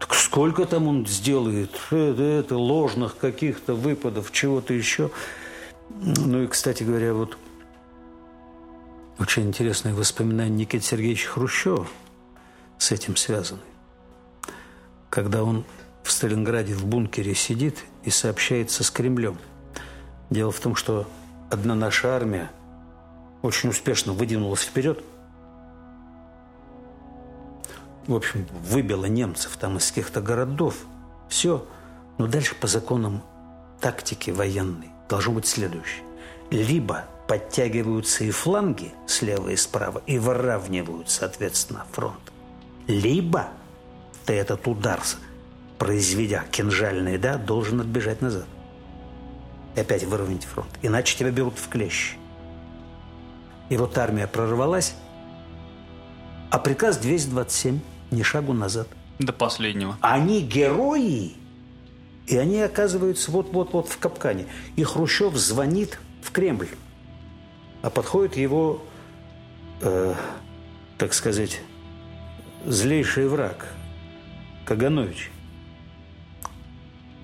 Так 0.00 0.14
сколько 0.14 0.66
там 0.66 0.88
он 0.88 1.06
сделает 1.06 1.70
это, 1.90 2.22
это 2.22 2.56
ложных 2.56 3.16
каких-то 3.16 3.74
выпадов, 3.74 4.32
чего-то 4.32 4.74
еще. 4.74 5.10
Ну 5.90 6.42
и, 6.42 6.46
кстати 6.46 6.82
говоря, 6.82 7.14
вот 7.14 7.36
очень 9.18 9.46
интересное 9.48 9.94
воспоминание 9.94 10.54
Никиты 10.54 10.84
Сергеевича 10.84 11.28
Хрущева 11.28 11.86
с 12.78 12.90
этим 12.90 13.16
связаны. 13.16 13.60
Когда 15.10 15.44
он 15.44 15.64
в 16.02 16.10
Сталинграде 16.10 16.74
в 16.74 16.84
бункере 16.86 17.34
сидит 17.34 17.78
и 18.02 18.10
сообщается 18.10 18.84
с 18.84 18.90
Кремлем. 18.90 19.38
Дело 20.30 20.50
в 20.50 20.60
том, 20.60 20.74
что 20.74 21.08
одна 21.50 21.74
наша 21.74 22.14
армия 22.14 22.50
очень 23.42 23.68
успешно 23.68 24.12
выдвинулась 24.12 24.62
вперед– 24.62 25.02
в 28.06 28.14
общем, 28.14 28.46
выбило 28.52 29.06
немцев 29.06 29.56
там 29.56 29.78
из 29.78 29.88
каких-то 29.88 30.20
городов. 30.20 30.84
Все. 31.28 31.66
Но 32.18 32.26
дальше 32.26 32.54
по 32.54 32.66
законам 32.66 33.22
тактики 33.80 34.30
военной 34.30 34.90
должно 35.08 35.32
быть 35.32 35.46
следующее. 35.46 36.02
Либо 36.50 37.04
подтягиваются 37.26 38.24
и 38.24 38.30
фланги 38.30 38.92
слева 39.06 39.48
и 39.48 39.56
справа 39.56 40.02
и 40.06 40.18
выравнивают, 40.18 41.10
соответственно, 41.10 41.86
фронт. 41.92 42.32
Либо 42.86 43.48
ты 44.26 44.34
этот 44.34 44.66
удар, 44.66 45.00
произведя 45.78 46.44
кинжальный, 46.50 47.18
да, 47.18 47.36
должен 47.36 47.80
отбежать 47.80 48.20
назад. 48.20 48.46
И 49.74 49.80
опять 49.80 50.04
выровнять 50.04 50.44
фронт. 50.44 50.68
Иначе 50.82 51.16
тебя 51.16 51.30
берут 51.30 51.58
в 51.58 51.68
клещи. 51.68 52.16
И 53.70 53.76
вот 53.76 53.96
армия 53.96 54.26
прорвалась, 54.26 54.94
а 56.50 56.58
приказ 56.58 56.98
227– 56.98 57.80
ни 58.10 58.22
шагу 58.22 58.52
назад. 58.52 58.88
До 59.18 59.32
последнего. 59.32 59.96
Они 60.00 60.40
герои, 60.40 61.34
и 62.26 62.36
они 62.36 62.60
оказываются 62.60 63.30
вот-вот-вот 63.30 63.88
в 63.88 63.98
капкане. 63.98 64.46
И 64.76 64.82
Хрущев 64.82 65.36
звонит 65.36 65.98
в 66.22 66.30
Кремль, 66.32 66.68
а 67.82 67.90
подходит 67.90 68.36
его 68.36 68.82
э, 69.80 70.14
так 70.98 71.12
сказать, 71.12 71.60
злейший 72.64 73.28
враг 73.28 73.66
Каганович 74.64 75.30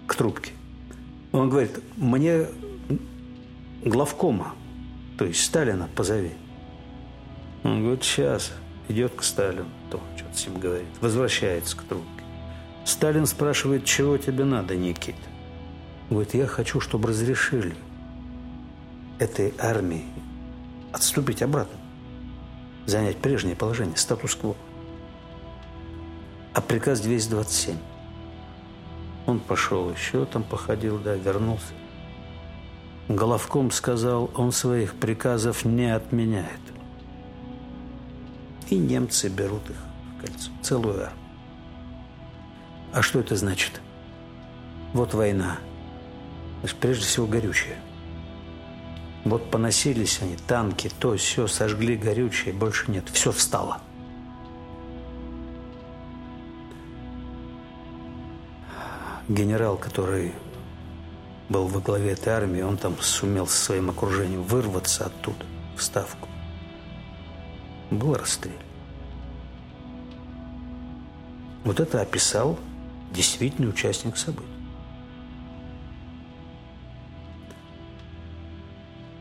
к 0.07 0.15
трубке. 0.15 0.53
Он 1.33 1.49
говорит, 1.49 1.81
мне 1.97 2.47
главкома, 3.85 4.55
то 5.17 5.25
есть 5.25 5.43
Сталина 5.45 5.89
позови. 5.95 6.33
Он 7.63 7.83
говорит, 7.83 8.03
сейчас, 8.03 8.53
идет 8.89 9.15
к 9.15 9.23
Сталину, 9.23 9.69
то 9.91 10.01
что-то 10.17 10.37
с 10.37 10.47
ним 10.47 10.59
говорит, 10.59 10.89
возвращается 11.01 11.77
к 11.77 11.85
трубке. 11.85 12.20
Сталин 12.85 13.27
спрашивает, 13.27 13.85
чего 13.85 14.17
тебе 14.17 14.45
надо, 14.45 14.77
Никит? 14.77 15.17
Говорит, 16.09 16.35
я 16.35 16.47
хочу, 16.47 16.81
чтобы 16.81 17.09
разрешили 17.09 17.75
этой 19.19 19.55
армии 19.59 20.05
отступить 20.93 21.43
обратно, 21.43 21.79
занять 22.87 23.19
прежнее 23.19 23.55
положение, 23.55 23.97
статус-кво. 23.97 24.57
А 26.55 26.61
приказ 26.61 27.01
227. 27.01 27.77
Он 29.27 29.39
пошел 29.39 29.91
еще 29.91 30.25
там 30.25 30.43
походил, 30.43 30.99
да, 30.99 31.15
вернулся. 31.15 31.73
Головком 33.09 33.71
сказал, 33.71 34.31
он 34.35 34.51
своих 34.53 34.95
приказов 34.95 35.65
не 35.65 35.95
отменяет. 35.95 36.61
И 38.69 38.77
немцы 38.77 39.29
берут 39.29 39.69
их 39.69 39.77
в 40.17 40.21
кольцо, 40.21 40.51
целую 40.63 41.03
армию. 41.03 41.20
А 42.93 43.03
что 43.03 43.21
это 43.21 43.37
значит? 43.37 43.81
Вот 44.93 45.15
война. 45.15 45.59
Прежде 46.81 47.05
всего 47.05 47.27
горючее. 47.27 47.77
Вот 49.25 49.51
поносились 49.51 50.21
они, 50.23 50.37
танки, 50.37 50.91
то, 50.99 51.17
все, 51.17 51.47
сожгли 51.47 51.97
горючее, 51.97 52.55
больше 52.55 52.91
нет. 52.91 53.09
Все 53.11 53.33
встало. 53.33 53.81
Генерал, 59.29 59.77
который 59.77 60.33
был 61.49 61.69
во 61.69 61.81
главе 61.81 62.13
этой 62.13 62.33
армии, 62.33 62.63
он 62.63 62.77
там 62.77 62.99
сумел 63.01 63.47
со 63.47 63.65
своим 63.65 63.91
окружением 63.91 64.43
вырваться 64.43 65.07
оттуда, 65.07 65.45
в 65.77 65.83
Ставку. 65.83 66.29
Был 67.91 68.15
расстрелян. 68.15 68.59
Вот 71.65 71.79
это 71.79 72.01
описал 72.01 72.59
действительный 73.11 73.69
участник 73.69 74.17
событий. 74.17 74.49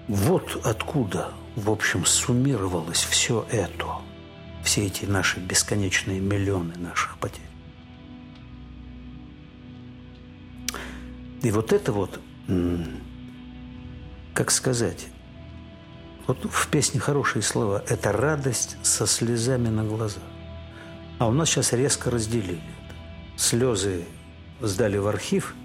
Вот 0.07 0.59
откуда, 0.63 1.33
в 1.55 1.69
общем, 1.69 2.05
суммировалось 2.05 3.03
все 3.03 3.45
это, 3.51 3.85
все 4.63 4.87
эти 4.87 5.05
наши 5.05 5.39
бесконечные 5.39 6.19
миллионы 6.19 6.75
наших 6.77 7.17
потерь. 7.19 7.41
И 11.43 11.51
вот 11.51 11.71
это 11.71 11.91
вот, 11.91 12.19
как 14.33 14.51
сказать, 14.51 15.07
вот 16.25 16.43
в 16.43 16.67
песне 16.69 16.99
хорошие 16.99 17.41
слова, 17.43 17.83
это 17.87 18.11
радость 18.11 18.77
со 18.83 19.05
слезами 19.07 19.69
на 19.69 19.83
глазах. 19.83 20.23
А 21.19 21.27
у 21.27 21.31
нас 21.31 21.49
сейчас 21.49 21.73
резко 21.73 22.09
разделили 22.09 22.78
слезы 23.39 24.05
сдали 24.59 24.97
в 24.97 25.07
архив, 25.07 25.55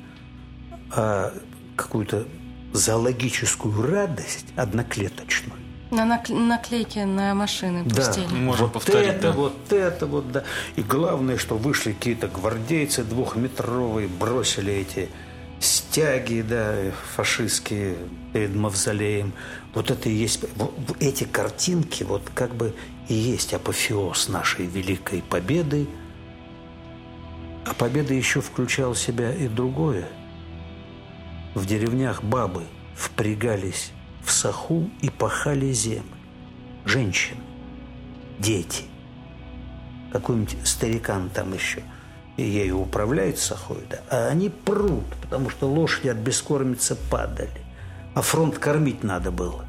а 0.91 1.33
какую-то 1.77 2.27
зоологическую 2.73 3.87
радость 3.87 4.47
одноклеточную. 4.57 5.59
На 5.91 6.05
наклейки 6.05 6.99
на 7.01 7.35
машины 7.35 7.85
пустили. 7.85 8.27
Да, 8.27 8.37
Можем 8.37 8.65
вот 8.67 8.73
повторить, 8.73 9.09
это, 9.09 9.23
да. 9.23 9.33
вот 9.33 9.73
это, 9.73 10.07
вот, 10.07 10.33
да. 10.33 10.45
И 10.77 10.83
главное, 10.83 11.37
что 11.37 11.57
вышли 11.57 11.93
какие-то 11.93 12.29
гвардейцы 12.29 13.05
двухметровые, 13.05 14.09
бросили 14.09 14.73
эти 14.73 15.09
стяги, 15.61 16.43
да, 16.43 16.77
фашистские 17.15 17.97
перед 18.33 18.55
мавзолеем. 18.55 19.33
Вот 19.73 19.91
это 19.91 20.09
и 20.09 20.13
есть, 20.13 20.45
эти 20.99 21.25
картинки, 21.25 22.03
вот 22.03 22.23
как 22.35 22.55
бы 22.55 22.75
и 23.09 23.15
есть 23.15 23.55
апофеоз 23.55 24.29
нашей 24.29 24.67
великой 24.67 25.23
победы– 25.23 25.89
а 27.67 27.75
победа 27.75 28.15
еще 28.15 28.41
включала 28.41 28.95
в 28.95 28.99
себя 28.99 29.33
и 29.33 29.49
другое. 29.49 30.09
В 31.55 31.67
деревнях 31.67 32.23
бабы 32.23 32.65
впрягались 32.95 33.93
в 34.23 34.31
саху 34.31 34.91
и 35.01 35.11
пахали 35.11 35.73
землю. 35.73 36.05
Женщины, 36.85 37.41
дети, 38.39 38.85
какой-нибудь 40.13 40.57
старикан 40.65 41.31
там 41.31 41.55
еще 41.55 41.83
и 42.37 42.43
ею 42.43 42.81
управляет 42.81 43.39
сахой, 43.39 43.85
да, 43.89 44.01
а 44.11 44.29
они 44.29 44.49
прут, 44.49 45.05
потому 45.23 45.51
что 45.51 45.69
лошади 45.69 46.09
от 46.09 46.17
бескормицы 46.17 46.97
падали, 47.11 47.61
а 48.15 48.23
фронт 48.23 48.59
кормить 48.59 49.05
надо 49.05 49.31
было. 49.31 49.65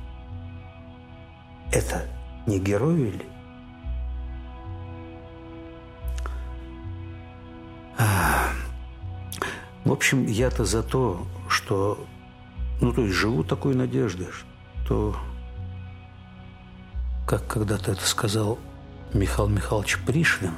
Это 1.72 2.06
не 2.48 2.60
герои 2.60 3.12
ли? 3.12 3.26
В 9.86 9.92
общем, 9.92 10.26
я-то 10.26 10.66
за 10.66 10.82
то, 10.82 11.28
что, 11.48 12.06
ну, 12.82 12.92
то 12.92 13.04
есть 13.04 13.14
живу 13.14 13.44
такой 13.44 13.76
надеждой, 13.76 14.28
что, 14.84 15.16
как 17.28 17.46
когда-то 17.46 17.92
это 17.92 18.04
сказал 18.04 18.58
Михаил 19.14 19.48
Михайлович 19.48 20.00
Пришвин, 20.04 20.56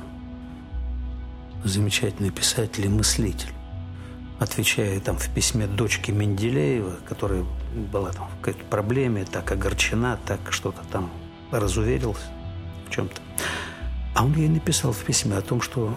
замечательный 1.65 2.31
писатель 2.31 2.85
и 2.85 2.89
мыслитель, 2.89 3.51
отвечая 4.39 4.97
там 5.01 5.17
в 5.17 5.29
письме 5.33 5.67
дочке 5.67 6.13
Менделеева, 6.13 6.95
которая 7.05 7.45
была 7.91 8.13
там 8.13 8.29
в 8.29 8.41
какой-то 8.41 8.63
проблеме, 8.69 9.25
так 9.25 9.51
огорчена, 9.51 10.17
так 10.25 10.39
что-то 10.51 10.83
там 10.89 11.11
разуверился 11.51 12.27
в 12.87 12.91
чем-то. 12.91 13.19
А 14.15 14.23
он 14.23 14.33
ей 14.35 14.47
написал 14.47 14.93
в 14.93 15.03
письме 15.03 15.35
о 15.35 15.41
том, 15.41 15.61
что 15.61 15.93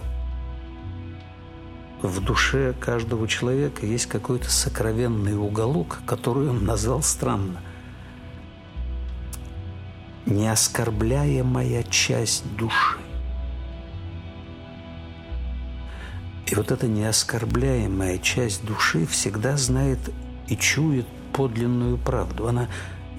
в 2.03 2.21
душе 2.21 2.75
каждого 2.81 3.29
человека 3.29 3.85
есть 3.85 4.07
какой-то 4.07 4.51
сокровенный 4.51 5.37
уголок, 5.37 6.01
который 6.07 6.49
он 6.49 6.65
назвал 6.65 7.03
странно. 7.03 7.61
Неоскорбляемая 10.27 11.83
часть 11.85 12.45
души. 12.57 12.99
И 16.47 16.55
вот 16.55 16.73
эта 16.73 16.89
неоскорбляемая 16.89 18.19
часть 18.19 18.65
души 18.65 19.07
всегда 19.07 19.57
знает 19.57 19.99
и 20.49 20.57
чует 20.57 21.07
подлинную 21.33 21.97
правду. 21.99 22.49
Она 22.49 22.69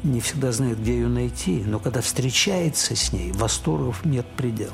не 0.03 0.19
всегда 0.19 0.51
знает, 0.51 0.81
где 0.81 0.93
ее 0.95 1.07
найти, 1.07 1.63
но 1.65 1.79
когда 1.79 2.01
встречается 2.01 2.95
с 2.95 3.13
ней, 3.13 3.31
восторгов 3.31 4.03
нет 4.05 4.25
предела. 4.35 4.73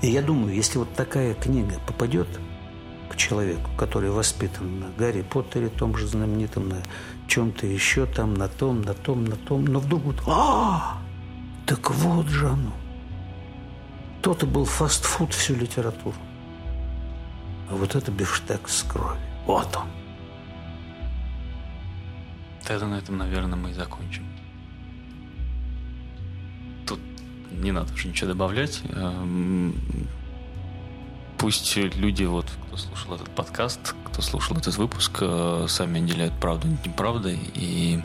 И 0.00 0.08
я 0.08 0.22
думаю, 0.22 0.54
если 0.54 0.78
вот 0.78 0.92
такая 0.94 1.34
книга 1.34 1.78
попадет 1.86 2.26
к 3.10 3.16
человеку, 3.16 3.70
который 3.76 4.10
воспитан 4.10 4.80
на 4.80 4.86
Гарри 4.96 5.22
Поттере, 5.22 5.68
том 5.68 5.96
же 5.96 6.06
знаменитом, 6.06 6.68
на 6.68 6.76
чем-то 7.26 7.66
еще 7.66 8.06
там, 8.06 8.34
на 8.34 8.48
том, 8.48 8.82
на 8.82 8.94
том, 8.94 9.24
на 9.24 9.36
том. 9.36 9.64
Но 9.64 9.80
вдруг 9.80 10.02
вот, 10.04 10.22
а, 10.26 10.98
так 11.66 11.90
вот 11.90 12.28
же 12.28 12.48
оно. 12.48 12.72
То-то 14.22 14.46
был 14.46 14.64
фастфуд 14.64 15.34
всю 15.34 15.56
литературу. 15.56 16.16
А 17.68 17.74
вот 17.74 17.94
это 17.94 18.12
бифштекс 18.12 18.78
с 18.78 18.82
кровью. 18.84 19.20
Вот 19.46 19.76
он. 19.76 19.88
Тогда 22.66 22.86
на 22.86 22.94
этом, 22.94 23.18
наверное, 23.18 23.56
мы 23.56 23.70
и 23.70 23.74
закончим. 23.74 24.24
Тут 26.86 27.00
не 27.50 27.72
надо 27.72 27.92
уже 27.92 28.08
ничего 28.08 28.28
добавлять. 28.28 28.82
Пусть 31.40 31.74
люди, 31.74 32.24
вот, 32.24 32.46
кто 32.66 32.76
слушал 32.76 33.14
этот 33.14 33.30
подкаст, 33.30 33.94
кто 34.04 34.20
слушал 34.20 34.58
этот 34.58 34.76
выпуск, 34.76 35.18
э, 35.22 35.64
сами 35.70 36.02
отделяют 36.02 36.38
правду 36.38 36.68
от 36.68 36.86
неправды. 36.86 37.38
И 37.54 37.98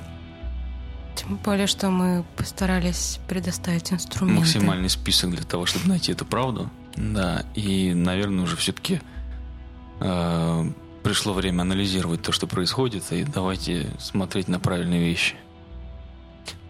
тем 1.16 1.36
более, 1.44 1.68
что 1.68 1.90
мы 1.90 2.24
постарались 2.38 3.20
предоставить 3.28 3.92
инструменты. 3.92 4.40
Максимальный 4.40 4.90
список 4.90 5.32
для 5.32 5.44
того, 5.44 5.66
чтобы 5.66 5.90
найти 5.90 6.14
эту 6.14 6.26
правду. 6.26 6.70
Да, 6.96 7.46
и, 7.56 7.94
наверное, 7.94 8.46
уже 8.46 8.56
все-таки 8.56 9.02
э, 10.00 10.72
пришло 11.04 11.34
время 11.34 11.64
анализировать 11.64 12.22
то, 12.22 12.32
что 12.32 12.48
происходит, 12.48 13.12
и 13.12 13.26
давайте 13.26 13.90
смотреть 14.00 14.48
на 14.48 14.62
правильные 14.62 15.02
вещи. 15.02 15.36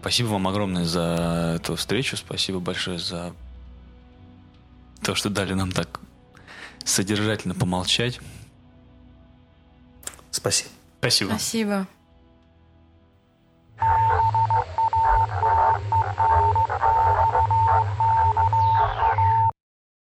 Спасибо 0.00 0.28
вам 0.28 0.48
огромное 0.48 0.84
за 0.84 1.58
эту 1.60 1.76
встречу, 1.76 2.16
спасибо 2.16 2.58
большое 2.58 2.98
за 2.98 3.32
то, 5.02 5.14
что 5.14 5.30
дали 5.30 5.54
нам 5.54 5.70
так 5.70 6.00
содержательно 6.86 7.54
помолчать. 7.54 8.20
Спасибо. 10.30 10.70
Спасибо. 11.00 11.28
Спасибо. 11.30 11.86